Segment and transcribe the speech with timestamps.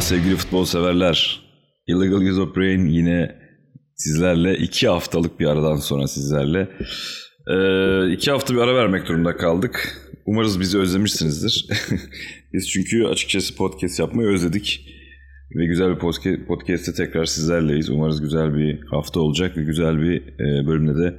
[0.00, 1.40] Merhaba sevgili futbol severler.
[1.86, 3.36] Illegal Brain yine
[3.94, 6.68] sizlerle iki haftalık bir aradan sonra sizlerle.
[7.50, 9.98] Ee, iki hafta bir ara vermek durumunda kaldık.
[10.26, 11.66] Umarız bizi özlemişsinizdir.
[12.52, 14.86] Biz çünkü açıkçası podcast yapmayı özledik.
[15.56, 17.90] Ve güzel bir podcast, podcast'te tekrar sizlerleyiz.
[17.90, 21.18] Umarız güzel bir hafta olacak ve güzel bir e, bölümde de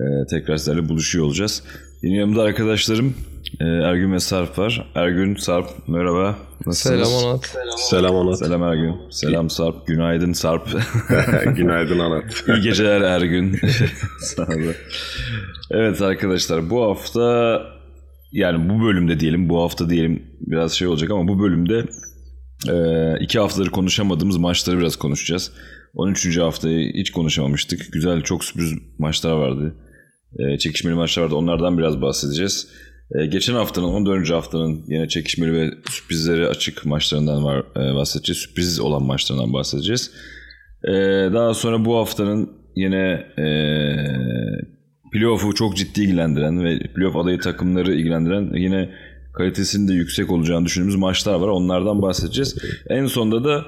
[0.00, 1.62] e, tekrar sizlerle buluşuyor olacağız.
[2.02, 3.14] Yine yanımda arkadaşlarım
[3.60, 4.90] Ergün ve Sarp var.
[4.94, 6.38] Ergün, Sarp merhaba.
[6.66, 7.08] Nasılsınız?
[7.08, 7.46] Selam Onat.
[7.76, 8.38] Selam Onat.
[8.38, 8.94] Selam Ergün.
[9.10, 9.86] Selam Sarp.
[9.86, 10.68] Günaydın Sarp.
[11.56, 12.44] Günaydın Onat.
[12.48, 13.60] İyi geceler Ergün.
[14.20, 14.74] Sağ olun.
[15.70, 17.60] Evet arkadaşlar bu hafta
[18.32, 21.84] yani bu bölümde diyelim bu hafta diyelim biraz şey olacak ama bu bölümde
[22.68, 22.76] e,
[23.20, 25.52] iki haftadır konuşamadığımız maçları biraz konuşacağız.
[25.94, 26.38] 13.
[26.38, 27.92] haftayı hiç konuşamamıştık.
[27.92, 29.74] Güzel çok sürpriz maçlar vardı.
[30.38, 31.34] E, çekişmeli maçlar vardı.
[31.34, 32.68] Onlardan biraz bahsedeceğiz.
[33.14, 34.30] E, geçen haftanın 14.
[34.30, 38.38] haftanın yine çekişmeli ve sürprizleri açık maçlarından var e, bahsedeceğiz.
[38.38, 40.10] Sürpriz olan maçlarından bahsedeceğiz.
[40.84, 40.92] E,
[41.32, 43.46] daha sonra bu haftanın yine e,
[45.12, 48.90] playoff'u çok ciddi ilgilendiren ve playoff adayı takımları ilgilendiren yine
[49.34, 51.48] kalitesinin de yüksek olacağını düşündüğümüz maçlar var.
[51.48, 52.56] Onlardan bahsedeceğiz.
[52.88, 53.64] En sonunda da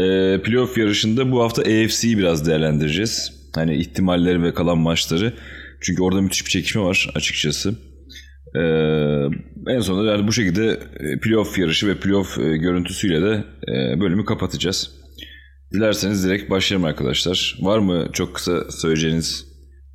[0.00, 3.32] e, playoff yarışında bu hafta AFC'yi biraz değerlendireceğiz.
[3.54, 5.32] Hani ihtimalleri ve kalan maçları.
[5.80, 7.74] Çünkü orada müthiş bir çekişme var açıkçası.
[8.56, 9.28] Ee,
[9.74, 14.24] en sonunda yani bu şekilde e, playoff yarışı ve playoff e, görüntüsüyle de e, bölümü
[14.24, 14.90] kapatacağız.
[15.74, 17.58] Dilerseniz direkt başlayalım arkadaşlar.
[17.60, 19.44] Var mı çok kısa söyleyeceğiniz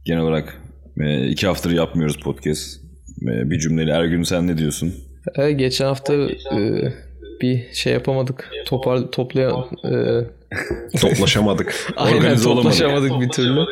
[0.05, 0.57] genel olarak
[0.99, 2.77] e, iki haftadır yapmıyoruz podcast.
[3.21, 4.93] E, bir cümleyle Ergün sen ne diyorsun?
[5.35, 6.13] Evet, geçen hafta
[6.55, 6.93] e,
[7.41, 8.49] bir şey yapamadık.
[8.65, 9.49] Topar toplaya
[9.85, 11.75] e, Toplaşamadık.
[11.95, 12.63] aynen Organize olamadık.
[12.79, 13.66] toplaşamadık bir türlü.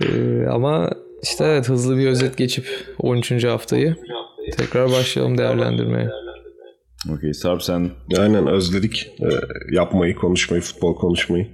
[0.00, 0.06] E,
[0.46, 0.90] ama
[1.24, 2.66] işte evet hızlı bir özet geçip
[2.98, 3.44] 13.
[3.44, 3.96] haftayı
[4.56, 6.10] tekrar başlayalım değerlendirmeye.
[7.10, 9.26] Okey Sarp sen Aynen özledik Ee,
[9.74, 11.48] yapmayı, konuşmayı, futbol konuşmayı.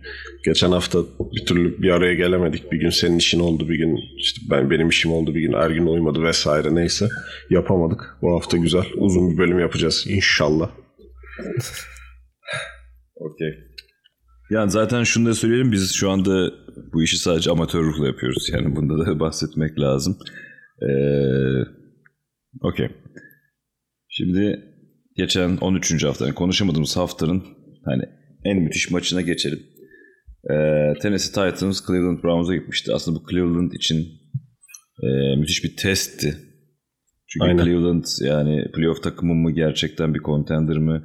[0.44, 0.98] Geçen hafta
[1.36, 2.72] bir türlü bir araya gelemedik.
[2.72, 5.86] Bir gün senin işin oldu, bir gün işte ben benim işim oldu, bir gün Ergün
[5.86, 7.08] uymadı vesaire neyse.
[7.50, 8.16] Yapamadık.
[8.22, 8.84] Bu hafta güzel.
[8.96, 10.70] Uzun bir bölüm yapacağız inşallah.
[13.16, 13.54] Okey.
[14.50, 16.50] Yani zaten şunu da söyleyelim biz şu anda
[16.92, 18.48] bu işi sadece amatör ruhla yapıyoruz.
[18.52, 20.18] Yani bunda da bahsetmek lazım.
[20.82, 21.80] Ee,
[22.62, 22.88] Okey.
[24.08, 24.60] Şimdi
[25.16, 26.04] geçen 13.
[26.04, 27.42] hafta yani konuşamadığımız haftanın
[27.84, 28.02] hani
[28.44, 29.58] en müthiş maçına geçelim.
[30.50, 32.92] Ee, Tennessee Titans Cleveland Browns'a gitmişti.
[32.94, 34.06] Aslında bu Cleveland için
[35.02, 36.34] e, müthiş bir testti.
[37.28, 37.64] Çünkü Aynen.
[37.64, 41.02] Cleveland yani playoff takımı mı gerçekten bir contender mı?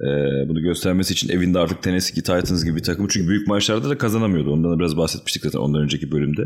[0.00, 3.08] Ee, bunu göstermesi için evinde artık Tennessee Titans gibi bir takım.
[3.08, 4.50] Çünkü büyük maçlarda da kazanamıyordu.
[4.50, 6.42] Ondan da biraz bahsetmiştik zaten ondan önceki bölümde.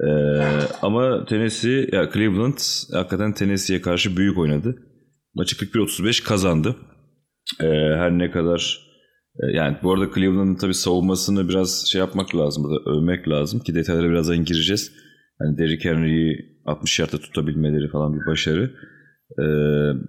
[0.00, 0.42] Ee,
[0.82, 2.58] ama Tennessee, ya Cleveland
[2.92, 4.76] hakikaten Tennessee'ye karşı büyük oynadı.
[5.34, 6.76] Maçı 41-35 kazandı.
[7.60, 7.66] Ee,
[7.96, 8.80] her ne kadar
[9.42, 13.74] e, yani bu arada Cleveland'ın tabii savunmasını biraz şey yapmak lazım, burada övmek lazım ki
[13.74, 14.92] detaylara birazdan gireceğiz.
[15.38, 18.70] Hani Derrick Henry'i 60 yardta tutabilmeleri falan bir başarı.
[19.38, 19.42] Ee,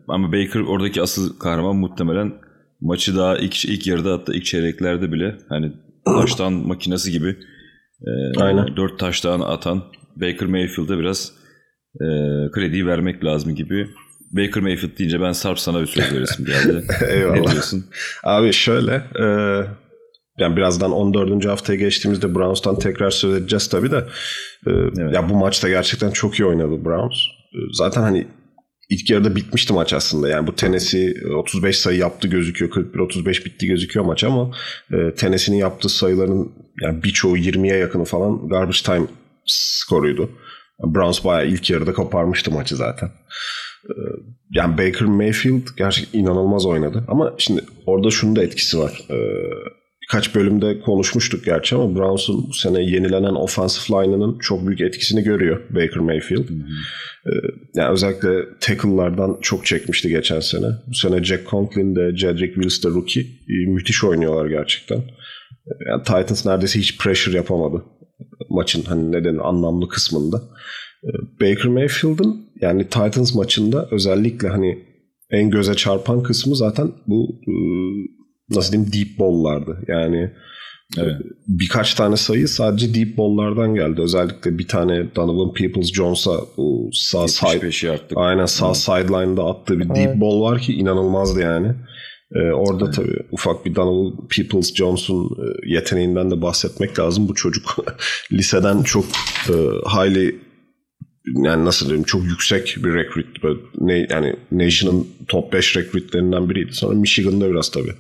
[0.08, 2.34] ama Baker oradaki asıl kahraman muhtemelen
[2.82, 5.72] maçı daha ilk, ilk yarıda hatta ilk çeyreklerde bile hani
[6.06, 7.36] taştan makinesi gibi
[8.08, 8.78] e, Aynen.
[8.78, 9.84] 4 taştan atan
[10.16, 11.32] Baker Mayfield'a biraz
[11.96, 12.06] e,
[12.52, 13.88] krediyi vermek lazım gibi.
[14.32, 16.84] Baker Mayfield deyince ben Sarp sana bir söz veresim geldi.
[17.02, 17.52] ne Eyvallah.
[17.52, 17.86] diyorsun?
[18.24, 19.26] Abi şöyle e,
[20.40, 21.46] yani birazdan 14.
[21.46, 24.04] haftaya geçtiğimizde Browns'tan tekrar söz edeceğiz tabii de
[24.68, 24.72] e,
[25.14, 27.18] ya bu maçta gerçekten çok iyi oynadı Browns.
[27.54, 28.28] E, zaten hani
[28.90, 30.30] ilk yarıda bitmişti maç aslında.
[30.30, 32.72] Yani bu Tennessee 35 sayı yaptı gözüküyor.
[32.72, 34.52] 41-35 bitti gözüküyor maç ama
[34.92, 39.08] e, Tennessee'nin yaptığı sayıların yani birçoğu 20'ye yakını falan garbage time
[39.46, 40.30] skoruydu.
[40.84, 43.10] Browns bayağı ilk yarıda koparmıştı maçı zaten.
[44.52, 47.04] Yani Baker Mayfield gerçekten inanılmaz oynadı.
[47.08, 49.08] Ama şimdi orada şunun da etkisi var.
[50.08, 55.62] Birkaç bölümde konuşmuştuk gerçi ama Browns'un bu sene yenilenen offensive line'ının çok büyük etkisini görüyor
[55.70, 56.50] Baker Mayfield.
[56.50, 57.32] Ee,
[57.76, 58.30] yani özellikle
[58.62, 60.66] tackle'lardan çok çekmişti geçen sene.
[60.88, 63.22] Bu sene Jack Conklin de Jedrick Wills de rookie.
[63.22, 64.98] Ee, müthiş oynuyorlar gerçekten.
[64.98, 67.84] Ee, Yani Titans neredeyse hiç pressure yapamadı
[68.50, 70.42] maçın hani neden anlamlı kısmında.
[71.04, 71.10] Ee,
[71.42, 74.84] Baker Mayfield'ın yani Titans maçında özellikle hani
[75.32, 77.54] en göze çarpan kısmı zaten bu e,
[78.50, 79.78] nasıl diyeyim deep ball'lardı.
[79.88, 80.32] Yani
[80.98, 81.16] Evet.
[81.48, 84.02] birkaç tane sayı sadece deep ball'lardan geldi.
[84.02, 88.12] Özellikle bir tane Donovan Peoples-Jones'a bu sağ side 75 yardlık.
[88.16, 90.22] Aynen sağ sideline'da attığı bir deep Evet.
[90.22, 91.74] ball var ki inanılmazdı yani.
[92.36, 97.28] Ee, orada tabii ufak bir Donovan Peoples Jones'un e, yeteneğinden de bahsetmek lazım.
[97.30, 97.76] Bu çocuk
[98.32, 99.06] liseden çok
[99.50, 99.54] e,
[99.90, 100.36] highly
[101.44, 103.44] yani nasıl diyeyim çok yüksek bir recruit.
[103.44, 106.74] Böyle ne, yani Nation'ın top 5 recruitlerinden biriydi.
[106.74, 107.94] Sonra Michigan'da biraz tabii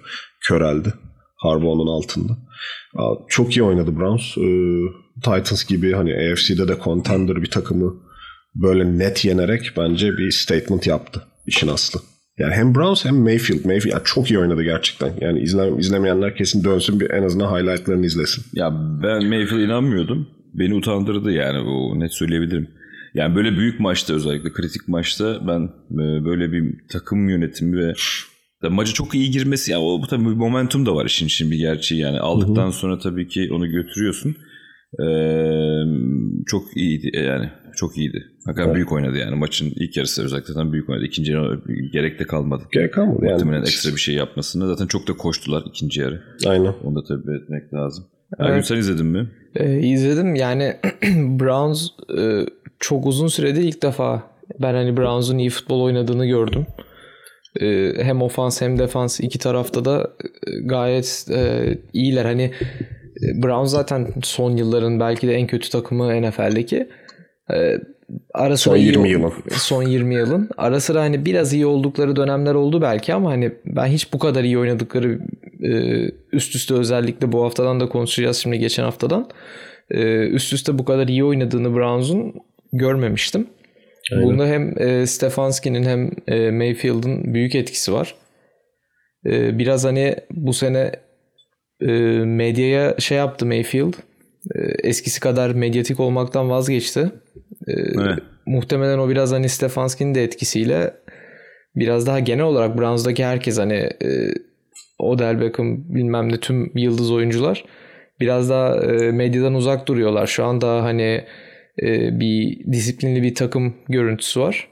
[0.47, 0.93] köreldi.
[1.35, 2.37] Harbaugh'un altında.
[3.27, 4.37] Çok iyi oynadı Browns.
[4.37, 4.81] Ee,
[5.15, 7.95] Titans gibi hani AFC'de de contender bir takımı
[8.55, 11.99] böyle net yenerek bence bir statement yaptı işin aslı.
[12.37, 13.65] Yani hem Browns hem Mayfield.
[13.65, 15.13] Mayfield yani çok iyi oynadı gerçekten.
[15.21, 18.43] Yani izle, izlemeyenler kesin dönsün bir en azından highlightlarını izlesin.
[18.53, 18.71] Ya
[19.03, 20.27] ben Mayfield inanmıyordum.
[20.53, 22.67] Beni utandırdı yani bu net söyleyebilirim.
[23.13, 25.61] Yani böyle büyük maçta özellikle kritik maçta ben
[25.91, 27.93] e, böyle bir takım yönetimi ve
[28.61, 31.57] maçı çok iyi girmesi ya o bu tabii bir momentum da var işin için bir
[31.57, 32.71] gerçeği yani aldıktan Hı-hı.
[32.71, 34.35] sonra tabii ki onu götürüyorsun.
[35.03, 35.83] Ee,
[36.45, 38.25] çok iyiydi yani çok iyiydi.
[38.45, 38.75] Hakikaten evet.
[38.75, 41.05] büyük oynadı yani maçın ilk yarısı özellikle zaten büyük oynadı.
[41.05, 41.61] İkinci yarı
[41.93, 42.63] gerek de kalmadı.
[42.71, 43.33] Gerek kalmadı yani.
[43.33, 46.23] Muhtemelen ekstra bir şey yapmasına zaten çok da koştular ikinci yarı.
[46.45, 46.73] Aynen.
[46.83, 48.05] Onu da tabii etmek lazım.
[48.39, 48.49] Evet.
[48.49, 49.31] Ergün sen izledin mi?
[49.55, 50.73] Ee, izledim yani
[51.39, 51.87] Browns
[52.19, 52.45] e,
[52.79, 54.23] çok uzun süredir ilk defa
[54.59, 56.65] ben hani Browns'un iyi futbol oynadığını gördüm.
[57.61, 60.11] E, hem ofans hem defans iki tarafta da
[60.47, 62.25] e, gayet e, iyiler.
[62.25, 62.51] Hani
[63.23, 66.89] e, Browns zaten son yılların belki de en kötü takımı NFL'deki.
[67.53, 67.77] E,
[68.33, 69.33] ara son 20 yılın.
[69.51, 70.49] Son 20 yılın.
[70.57, 74.43] Ara sıra hani biraz iyi oldukları dönemler oldu belki ama hani ben hiç bu kadar
[74.43, 75.19] iyi oynadıkları
[76.31, 79.29] üst üste özellikle bu haftadan da konuşacağız şimdi geçen haftadan.
[80.31, 82.33] Üst üste bu kadar iyi oynadığını Browns'un
[82.73, 83.47] görmemiştim.
[84.11, 84.25] Aynen.
[84.25, 88.15] Bunda hem e, Stefanski'nin hem e, Mayfield'ın büyük etkisi var.
[89.25, 90.91] E, biraz hani bu sene
[91.81, 91.91] e,
[92.25, 93.93] medyaya şey yaptı Mayfield.
[94.55, 96.99] E, eskisi kadar medyatik olmaktan vazgeçti.
[97.67, 98.19] E, evet.
[98.45, 100.93] Muhtemelen o biraz hani Stefanski'nin de etkisiyle
[101.75, 104.33] biraz daha genel olarak Browns'daki herkes hani e,
[104.99, 107.65] Odell Beckham bilmem ne tüm yıldız oyuncular
[108.19, 110.27] biraz daha e, medyadan uzak duruyorlar.
[110.27, 111.23] Şu anda hani
[111.81, 114.67] e, bir disiplinli bir takım görüntüsü var.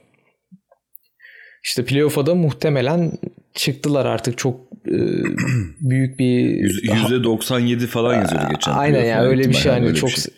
[1.64, 3.12] İşte playoff'a da muhtemelen
[3.54, 4.98] çıktılar artık çok e,
[5.82, 8.72] büyük bir %97 falan yazıyordu geçen.
[8.72, 10.34] Aynen ya yani öyle bir şey hani çok şey.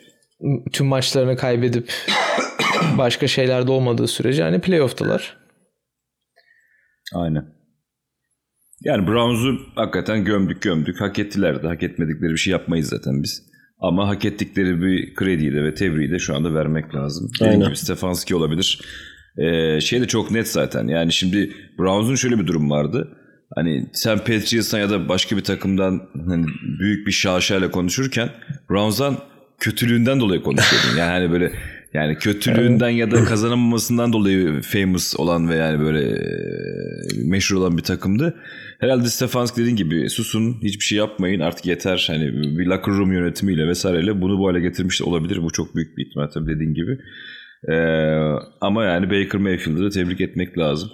[0.74, 1.94] tüm maçlarını kaybedip
[2.98, 5.38] başka şeylerde olmadığı sürece hani playoff'talar.
[7.14, 7.46] Aynen.
[8.82, 11.02] Yani Browns'u hakikaten gömdük gömdük.
[11.02, 13.47] Hak ettiler de hak etmedikleri bir şey yapmayız zaten biz.
[13.80, 17.32] Ama hak ettikleri bir krediyi de ve tebriği de şu anda vermek lazım.
[17.40, 18.82] Dediğim gibi Stefanski olabilir.
[19.38, 20.88] Ee, şey de çok net zaten.
[20.88, 23.18] Yani şimdi Browns'un şöyle bir durum vardı.
[23.56, 26.46] Hani sen Patriots'tan ya da başka bir takımdan hani
[26.80, 28.30] büyük bir şaşayla konuşurken
[28.70, 29.18] Browns'dan
[29.60, 31.00] kötülüğünden dolayı konuşuyordun.
[31.00, 31.52] Yani hani böyle
[31.94, 36.22] yani kötülüğünden ya da kazanamamasından dolayı famous olan ve yani böyle
[37.24, 38.36] meşhur olan bir takımdı.
[38.80, 42.06] Herhalde Stefanski dediğin gibi susun hiçbir şey yapmayın artık yeter.
[42.08, 45.44] Hani bir locker room yönetimiyle vesaireyle bunu bu hale getirmiş de olabilir.
[45.44, 46.98] Bu çok büyük bir ihtimal tabii dediğin gibi.
[47.70, 47.76] Ee,
[48.62, 50.90] ama yani Baker Mayfield'ı da tebrik etmek lazım.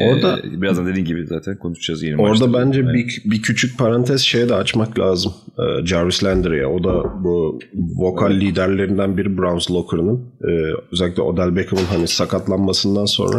[0.00, 2.60] Orada ee, birazdan dediğin gibi zaten konuşacağız yeni Orada maçta.
[2.60, 2.94] bence yani.
[2.94, 5.32] bir, bir küçük parantez şeye de açmak lazım.
[5.58, 6.66] Ee, Jarvis Landry'e.
[6.66, 7.58] O da bu
[7.96, 8.42] vokal evet.
[8.42, 10.34] liderlerinden biri Browns Locker'ının.
[10.48, 13.38] Ee, özellikle Odell Beckham'ın hani sakatlanmasından sonra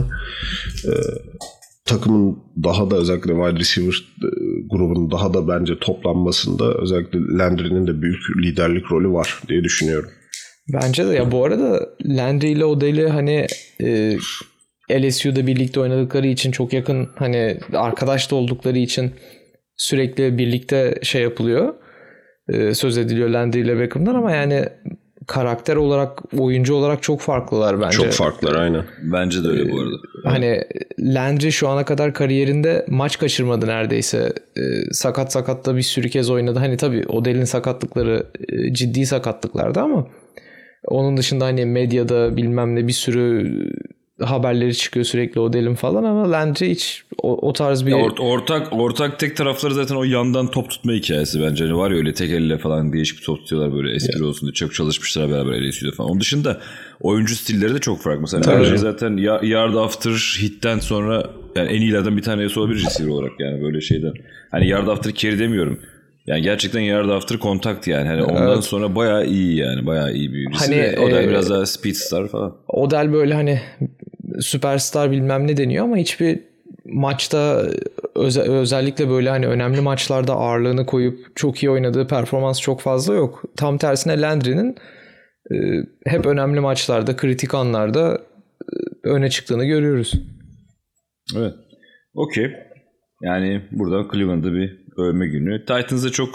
[0.86, 0.92] e,
[1.86, 4.28] takımın daha da özellikle wide receiver e,
[4.70, 10.10] grubunun daha da bence toplanmasında özellikle Landry'nin de büyük liderlik rolü var diye düşünüyorum.
[10.74, 13.48] Bence de ya bu arada Landry ile Odell'i hani
[13.82, 14.18] e,
[14.92, 19.12] LSU'da birlikte oynadıkları için çok yakın hani arkadaş da oldukları için
[19.78, 21.74] sürekli birlikte şey yapılıyor.
[22.50, 24.66] E, söz ediliyor Landry ile Beckham'dan ama yani
[25.28, 27.98] karakter olarak, oyuncu olarak çok farklılar bence.
[27.98, 28.84] Çok farklılar aynen.
[29.04, 29.96] Bence de öyle bu arada.
[29.96, 30.62] Ee, hani
[31.00, 34.34] Landry şu ana kadar kariyerinde maç kaçırmadı neredeyse.
[34.58, 36.60] Ee, sakat sakat da bir sürü kez oynadı.
[36.60, 40.08] Hani tabii Odell'in sakatlıkları e, ciddi sakatlıklardı ama
[40.88, 43.54] onun dışında hani medyada bilmem ne bir sürü
[44.22, 47.92] haberleri çıkıyor sürekli o delim falan ama Landry hiç o, o tarz bir...
[47.92, 51.64] Ya or, ortak ortak tek tarafları zaten o yandan top tutma hikayesi bence.
[51.64, 54.28] Hani var ya öyle tek elle falan değişik bir top tutuyorlar böyle espri yeah.
[54.28, 54.54] olsun diye.
[54.54, 56.10] Çok çalışmışlar beraber LSU'da falan.
[56.10, 56.62] Onun dışında
[57.02, 58.22] oyuncu stilleri de çok farklı.
[58.22, 63.32] Mesela Landry zaten yard after hitten sonra yani en iyilerden bir tanesi olabilir receiver olarak
[63.40, 64.14] yani böyle şeyden.
[64.52, 65.80] Hani yard after carry demiyorum.
[66.28, 68.08] Yani gerçekten yard after contact yani.
[68.08, 68.64] Hani ondan evet.
[68.64, 69.86] sonra bayağı iyi yani.
[69.86, 70.76] Bayağı iyi bir birisi.
[70.76, 72.56] Hani, Odell e, biraz daha speedstar falan.
[72.68, 73.62] Odell böyle hani
[74.40, 76.40] süperstar bilmem ne deniyor ama hiçbir
[76.86, 77.66] maçta
[78.16, 83.44] öze, özellikle böyle hani önemli maçlarda ağırlığını koyup çok iyi oynadığı performans çok fazla yok.
[83.58, 84.76] Tam tersine Landry'nin
[85.52, 85.56] e,
[86.06, 88.22] hep önemli maçlarda, kritik anlarda
[88.74, 90.14] e, öne çıktığını görüyoruz.
[91.38, 91.54] Evet.
[92.14, 92.52] Okey.
[93.22, 95.60] Yani burada Cleveland'da bir övme günü.
[95.60, 96.30] Titans'da çok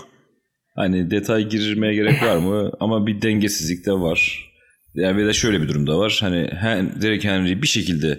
[0.77, 2.73] hani detay girmeye gerek var mı?
[2.81, 4.50] Ama bir dengesizlik de var.
[4.95, 6.19] Yani bir de şöyle bir durumda var.
[6.21, 6.51] Hani
[7.03, 8.19] Derek Henry bir şekilde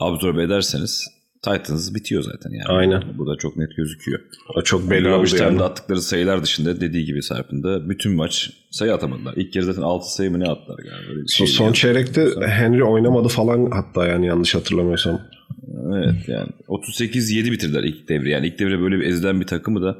[0.00, 1.06] absorbe ederseniz
[1.42, 2.68] Titans bitiyor zaten yani.
[2.68, 3.02] Aynen.
[3.18, 4.20] Bu da çok net gözüküyor.
[4.56, 5.62] O çok belli oldu yani.
[5.62, 9.34] attıkları sayılar dışında dediği gibi Sarp'ın bütün maç sayı atamadılar.
[9.36, 11.10] İlk kere zaten 6 sayı mı ne attılar galiba.
[11.10, 11.74] Öyle bir şeydi son yani.
[11.74, 15.20] çeyrekte Henry oynamadı falan hatta yani yanlış hatırlamıyorsam.
[15.96, 18.30] Evet yani 38-7 bitirdiler ilk devre.
[18.30, 19.98] Yani ilk devre böyle bir ezilen bir takımı da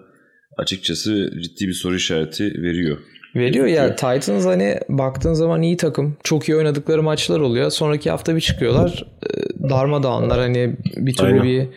[0.56, 2.98] açıkçası ciddi bir soru işareti veriyor.
[3.34, 6.16] Veriyor ya Titans hani baktığın zaman iyi takım.
[6.24, 7.70] Çok iyi oynadıkları maçlar oluyor.
[7.70, 9.04] Sonraki hafta bir çıkıyorlar.
[9.22, 9.28] E,
[9.68, 11.44] darmadağınlar hani bir türlü Aynen.
[11.44, 11.68] bir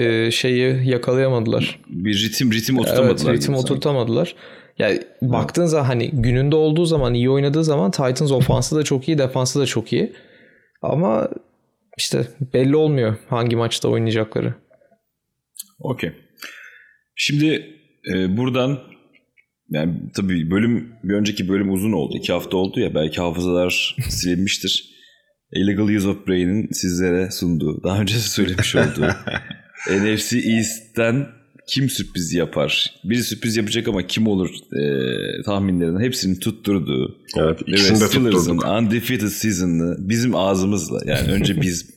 [0.00, 1.80] e, şeyi yakalayamadılar.
[1.88, 3.30] Bir ritim ritim oturtamadılar.
[3.30, 4.34] Evet, ritim oturtamadılar.
[4.78, 9.18] Yani baktığın zaman hani gününde olduğu zaman iyi oynadığı zaman Titans ofansı da çok iyi,
[9.18, 10.12] defansı da çok iyi.
[10.82, 11.28] Ama
[11.98, 14.54] işte belli olmuyor hangi maçta oynayacakları.
[15.78, 16.12] Okey.
[17.14, 17.76] Şimdi
[18.14, 18.78] e, buradan
[19.70, 22.16] yani tabii bölüm bir önceki bölüm uzun oldu.
[22.18, 24.96] iki hafta oldu ya belki hafızalar silinmiştir.
[25.52, 29.06] Illegal Use of Brain'in sizlere sunduğu, daha önce söylemiş olduğu
[29.90, 31.26] NFC East'ten
[31.68, 32.94] kim sürpriz yapar?
[33.04, 34.82] Biri sürpriz yapacak ama kim olur e,
[35.42, 38.64] tahminlerinden hepsini tutturduğu Evet ve ikisini de tutturduk.
[38.66, 41.90] undefeated season'ını bizim ağzımızla yani önce biz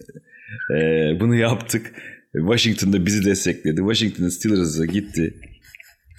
[0.76, 0.76] e,
[1.20, 1.94] bunu yaptık.
[2.34, 3.78] Washington'da bizi destekledi.
[3.78, 5.34] Washington'ın Steelers'a gitti.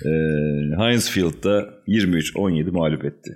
[0.04, 0.11] E,
[0.78, 3.30] Heinz Field'da 23-17 mağlup etti.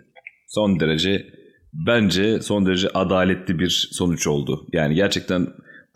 [0.49, 1.26] Son derece
[1.73, 4.66] bence son derece adaletli bir sonuç oldu.
[4.73, 5.47] Yani gerçekten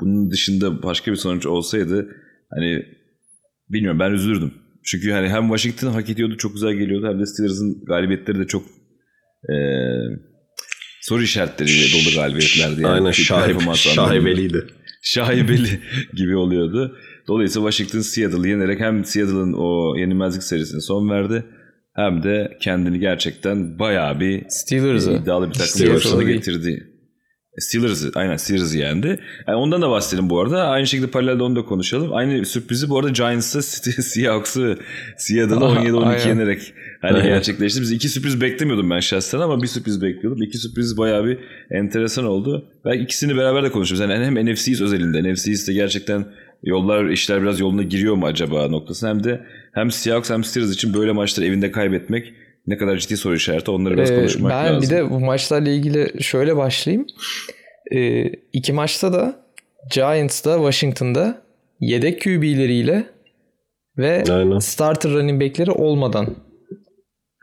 [0.01, 2.09] bunun dışında başka bir sonuç olsaydı
[2.51, 2.83] hani
[3.69, 4.55] bilmiyorum ben üzülürdüm.
[4.85, 8.63] Çünkü hani hem Washington hak ediyordu çok güzel geliyordu hem de Steelers'ın galibiyetleri de çok
[9.49, 9.55] e,
[11.03, 12.83] soru işaretleriyle dolu galibiyetlerdi.
[12.83, 13.11] Yani Aynen
[13.75, 14.67] şaibeliydi.
[15.03, 15.81] Şaibeli
[16.15, 16.99] gibi oluyordu.
[17.29, 21.45] Dolayısıyla Washington Seattle'ı yenerek hem Seattle'ın o yenilmezlik serisine son verdi
[21.97, 25.13] hem de kendini gerçekten bayağı bir Steelers'ı.
[25.13, 26.85] iddialı bir takım getirdi.
[27.59, 29.21] Steelers'ı, aynen Steelers'ı yendi.
[29.49, 30.63] Yani ondan da bahsedelim bu arada.
[30.69, 32.15] Aynı şekilde paralelde onu da konuşalım.
[32.15, 33.63] Aynı sürprizi bu arada Giants'ı,
[34.03, 34.79] Seahawks'ı,
[35.17, 36.29] Seattle'ı Aha, 17-12 aynen.
[36.29, 37.81] yenerek hani gerçekleşti.
[37.81, 40.43] Biz iki sürpriz beklemiyordum ben şahsen ama bir sürpriz bekliyordum.
[40.43, 41.39] İki sürpriz bayağı bir
[41.71, 42.65] enteresan oldu.
[42.85, 44.01] Belki ikisini beraber de konuşuruz.
[44.01, 45.33] Yani hem NFC East özelinde.
[45.33, 46.27] NFC East'te gerçekten
[46.63, 49.09] yollar, işler biraz yoluna giriyor mu acaba noktası.
[49.09, 49.41] Hem de
[49.75, 52.33] hem Seahawks hem Steelers için böyle maçları evinde kaybetmek
[52.67, 54.83] ne kadar ciddi soru işareti onları biraz Ee, konuşmak ben lazım.
[54.83, 57.07] bir de bu maçlarla ilgili şöyle başlayayım.
[57.93, 59.41] Ee, iki maçta da
[59.95, 61.43] Giants'da Washington'da
[61.81, 63.05] yedek QB'leriyle
[63.99, 64.59] ve Aynen.
[64.59, 66.27] starter running back'leri olmadan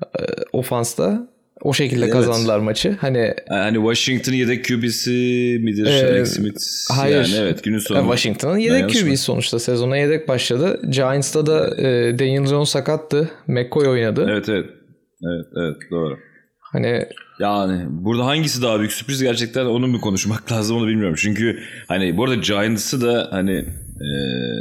[0.04, 0.22] e,
[0.54, 1.28] ofansta
[1.66, 2.14] o şekilde Evet.
[2.14, 2.98] kazandılar maçı.
[3.02, 5.10] Hani Hani Washington'ın yedek QB'si
[5.64, 5.86] midir?
[5.86, 6.62] Ee, Alex Smith.
[6.92, 7.16] hayır.
[7.16, 7.98] Yani evet günün sonu.
[7.98, 9.10] e, Washington'ın yedek yanlış mı?
[9.10, 10.82] QB sonuçta sezona yedek başladı.
[10.90, 13.30] Giants'ta da e, Daniel Jones sakattı.
[13.48, 14.28] McCoy oynadı.
[14.32, 14.66] Evet evet.
[15.24, 16.18] Evet evet doğru.
[16.72, 17.06] Hani
[17.40, 21.16] Yani burada hangisi daha büyük sürpriz gerçekten onu mu konuşmak lazım onu bilmiyorum.
[21.20, 23.66] Çünkü hani bu arada Giants'ı da hani
[24.02, 24.08] e,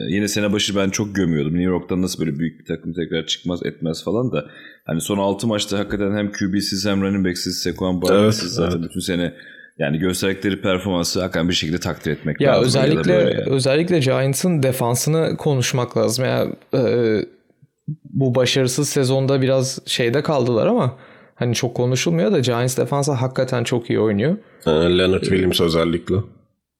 [0.09, 1.53] yine sene başı ben çok gömüyordum.
[1.55, 4.47] New York'tan nasıl böyle büyük bir takım tekrar çıkmaz etmez falan da
[4.87, 8.89] hani son 6 maçta hakikaten hem QB'siz hem running back'siz Saquon Barkley'siz Evet, zaten evet.
[8.91, 9.35] bütün sene
[9.79, 12.63] yani gösterdikleri performansı hakikaten bir şekilde takdir etmek Ya lazım.
[12.81, 13.51] Ya özellikle böyle yani.
[13.51, 16.25] özellikle Giants'ın defansını konuşmak lazım.
[16.25, 16.81] Ya e,
[18.05, 20.97] bu başarısız sezonda biraz şeyde kaldılar ama
[21.35, 24.37] hani çok konuşulmuyor da Giants defansı hakikaten çok iyi oynuyor.
[24.67, 26.15] Ee, Leonard Williams özellikle.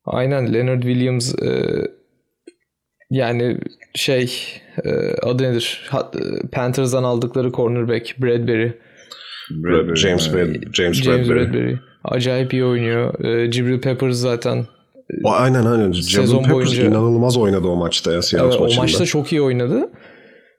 [0.05, 1.73] Aynen Leonard Williams e,
[3.15, 3.59] yani
[3.95, 4.33] şey
[4.85, 4.91] e,
[5.23, 5.91] adı nedir?
[5.95, 8.71] E, Panthers'dan aldıkları cornerback Bradbury.
[9.51, 10.29] Bradbury, James.
[10.29, 11.45] Brad- James, James Bradbury.
[11.47, 11.77] Bradbury.
[12.05, 13.25] Acayip iyi oynuyor.
[13.25, 14.67] E, Jibril Peppers zaten
[15.25, 15.93] O, aynen aynen.
[15.93, 18.83] Sezon Sezon Peppers boyunca- inanılmaz oynadı o maçta ya Seahawks Evet, o maçında.
[18.83, 19.91] maçta çok iyi oynadı.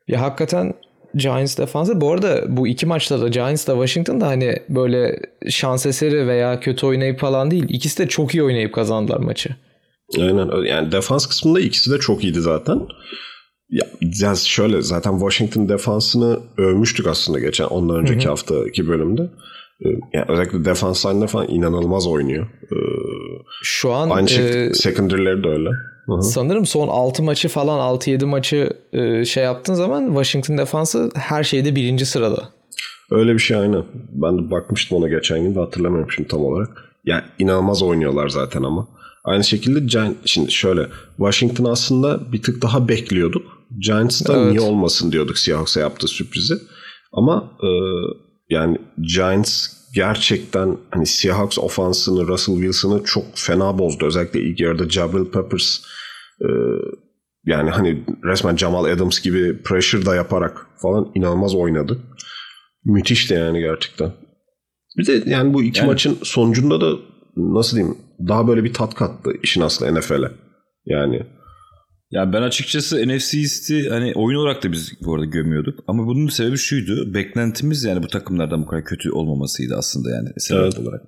[0.08, 0.74] Ya hakikaten
[1.16, 2.02] Giants defansı.
[2.02, 5.20] Bu arada bu iki maçta da Giants da Washington da hani böyle
[5.50, 7.66] şans eseri veya kötü oynayıp falan değil.
[7.70, 9.50] İkisi de çok iyi oynayıp kazandılar maçı.
[10.18, 10.66] Aynen.
[10.66, 12.82] Yani defans kısmında ikisi de çok iyiydi zaten.
[13.70, 13.88] Ya,
[14.22, 19.22] ya şöyle zaten Washington defansını övmüştük aslında geçen ondan önceki haftaki bölümde.
[19.86, 22.48] Ee, Yani özellikle defans line'da falan inanılmaz oynuyor.
[22.72, 22.76] Ee,
[23.64, 25.70] Şu an Aynı e, şekilde secondary'leri de öyle.
[26.06, 26.22] Hı hı.
[26.22, 31.76] sanırım son 6 maçı falan 6-7 maçı e, şey yaptığın zaman Washington defansı her şeyde
[31.76, 32.50] birinci sırada.
[33.12, 33.84] Öyle bir şey aynen.
[34.12, 36.70] Ben de bakmıştım ona geçen gün de hatırlamıyorum şimdi tam olarak.
[37.06, 38.88] Yani inanılmaz oynuyorlar zaten ama.
[39.25, 43.44] Aynı şekilde Giant, şimdi şöyle Washington aslında bir tık daha bekliyorduk.
[43.79, 44.48] Giants'ta Evet.
[44.51, 46.53] niye olmasın diyorduk Seahawks'a yaptığı sürprizi.
[47.13, 47.70] Ama e,
[48.50, 48.77] yani
[49.15, 54.05] Giants gerçekten hani Seahawks ofansını, Russell Wilson'ı çok fena bozdu.
[54.05, 55.79] Özellikle ilk yarıda Jabril Peppers
[56.41, 56.48] e,
[57.46, 62.00] yani hani resmen Jamal Adams gibi pressure da yaparak falan inanılmaz oynadı.
[62.86, 64.12] Müthişti yani gerçekten.
[64.98, 66.98] Bir de yani bu iki Yani- maçın sonucunda da
[67.38, 70.32] nasıl diyeyim daha böyle bir tat kattı işin aslı NFL'e.
[70.86, 71.22] Yani
[72.12, 75.80] Ya ben açıkçası NFC East'i hani oyun olarak da biz bu arada gömüyorduk.
[75.88, 77.13] Ama bunun sebebi şuydu.
[77.13, 80.80] Beklentimiz yani bu takımlardan bu kadar kötü olmamasıydı aslında yani sebep evet.
[80.80, 81.01] olarak.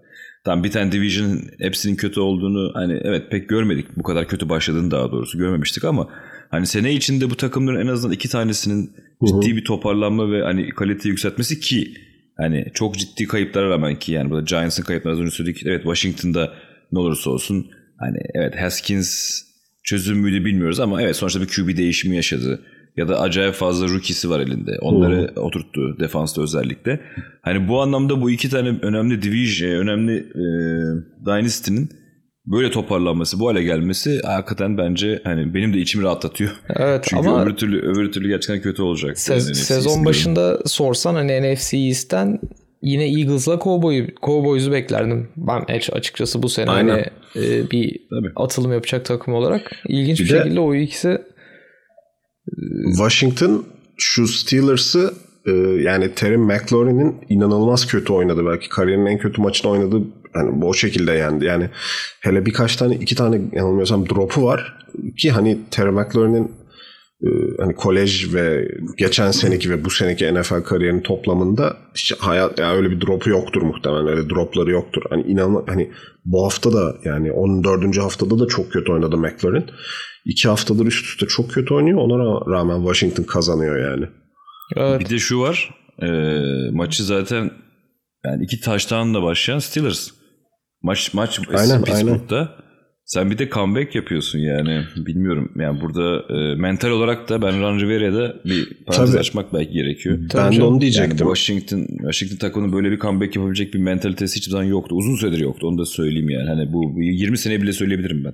[0.46, 3.98] Tamam bir tane division hepsinin kötü olduğunu hani evet pek görmedik.
[3.98, 6.08] Bu kadar kötü başladığını daha doğrusu görmemiştik ama
[6.52, 8.92] hani sene içinde bu takımların en azından iki tanesinin
[9.26, 11.94] ciddi bir toparlanma ve hani kalite yükseltmesi ki
[12.38, 15.64] hani çok ciddi kayıplara rağmen ki yani burada Giants'ın kayıpları az önce söyledik.
[15.66, 16.54] Evet Washington'da
[16.92, 17.68] ne olursa olsun
[18.00, 19.42] hani evet Haskins
[19.84, 22.62] çözüm müydü bilmiyoruz ama evet sonuçta bir QB değişimi yaşadı.
[22.98, 24.78] Ya da acayip fazla rookie'si var elinde.
[24.82, 25.44] Onları hmm.
[25.44, 27.02] oturttu defansta özellikle.
[27.42, 30.46] Hani bu anlamda bu iki tane önemli division, önemli e,
[31.26, 31.90] Dynasty'nin
[32.48, 36.52] böyle toparlanması, bu hale gelmesi hakikaten bence hani benim de içimi rahatlatıyor.
[36.76, 39.16] Evet Çünkü ama öbür türlü öbür türlü gerçekten kötü olacak.
[39.16, 42.40] Se- sezon başında sorsan hani NFC East'ten
[42.82, 45.30] yine Eagles'la Cowboy, Cowboys'u beklerdim.
[45.38, 48.32] Ben açıkçası bu sene hani e, bir Tabii.
[48.36, 49.72] atılım yapacak takım olarak.
[49.88, 51.22] İlginç bir, bir şekilde o ikisi e,
[52.98, 53.66] Washington
[53.98, 55.14] şu Steelers'ı
[55.46, 55.52] e,
[55.82, 58.46] yani Terry McLaurin'in inanılmaz kötü oynadı.
[58.46, 60.02] Belki kariyerinin en kötü maçını oynadı.
[60.38, 61.46] Yani o şekilde yendi.
[61.46, 61.70] Yani
[62.22, 64.78] hele birkaç tane iki tane yanılmıyorsam drop'u var
[65.18, 66.52] ki hani Terry McLaurin'in
[67.24, 67.28] ee,
[67.60, 68.68] hani kolej ve
[68.98, 73.62] geçen seneki ve bu seneki NFL kariyerinin toplamında işte hayat yani öyle bir dropu yoktur
[73.62, 75.02] muhtemelen öyle dropları yoktur.
[75.10, 75.92] Hani inanma hani
[76.26, 77.98] bu hafta da yani 14.
[77.98, 79.66] haftada da çok kötü oynadı McLaurin.
[80.26, 81.98] İki haftadır üst üste çok kötü oynuyor.
[81.98, 84.06] Ona rağmen Washington kazanıyor yani.
[84.76, 85.00] Evet.
[85.00, 85.76] Bir de şu var.
[86.02, 86.08] E,
[86.72, 87.52] maçı zaten
[88.26, 90.10] yani iki taştan da başlayan Steelers.
[90.84, 92.38] Maç maç aynen, Pittsburgh'da.
[92.38, 92.68] Aynen.
[93.06, 94.84] Sen bir de comeback yapıyorsun yani.
[94.98, 95.52] Bilmiyorum.
[95.60, 100.20] Yani burada e, mental olarak da ben Ron Rivera'da bir parantez açmak belki gerekiyor.
[100.36, 101.18] Ben de onu diyecektim.
[101.28, 104.96] Yani Washington, Washington takımının böyle bir comeback yapabilecek bir mentalitesi hiçbir zaman yoktu.
[104.96, 105.68] Uzun süredir yoktu.
[105.68, 106.50] Onu da söyleyeyim yani.
[106.50, 108.34] Hani bu 20 sene bile söyleyebilirim ben.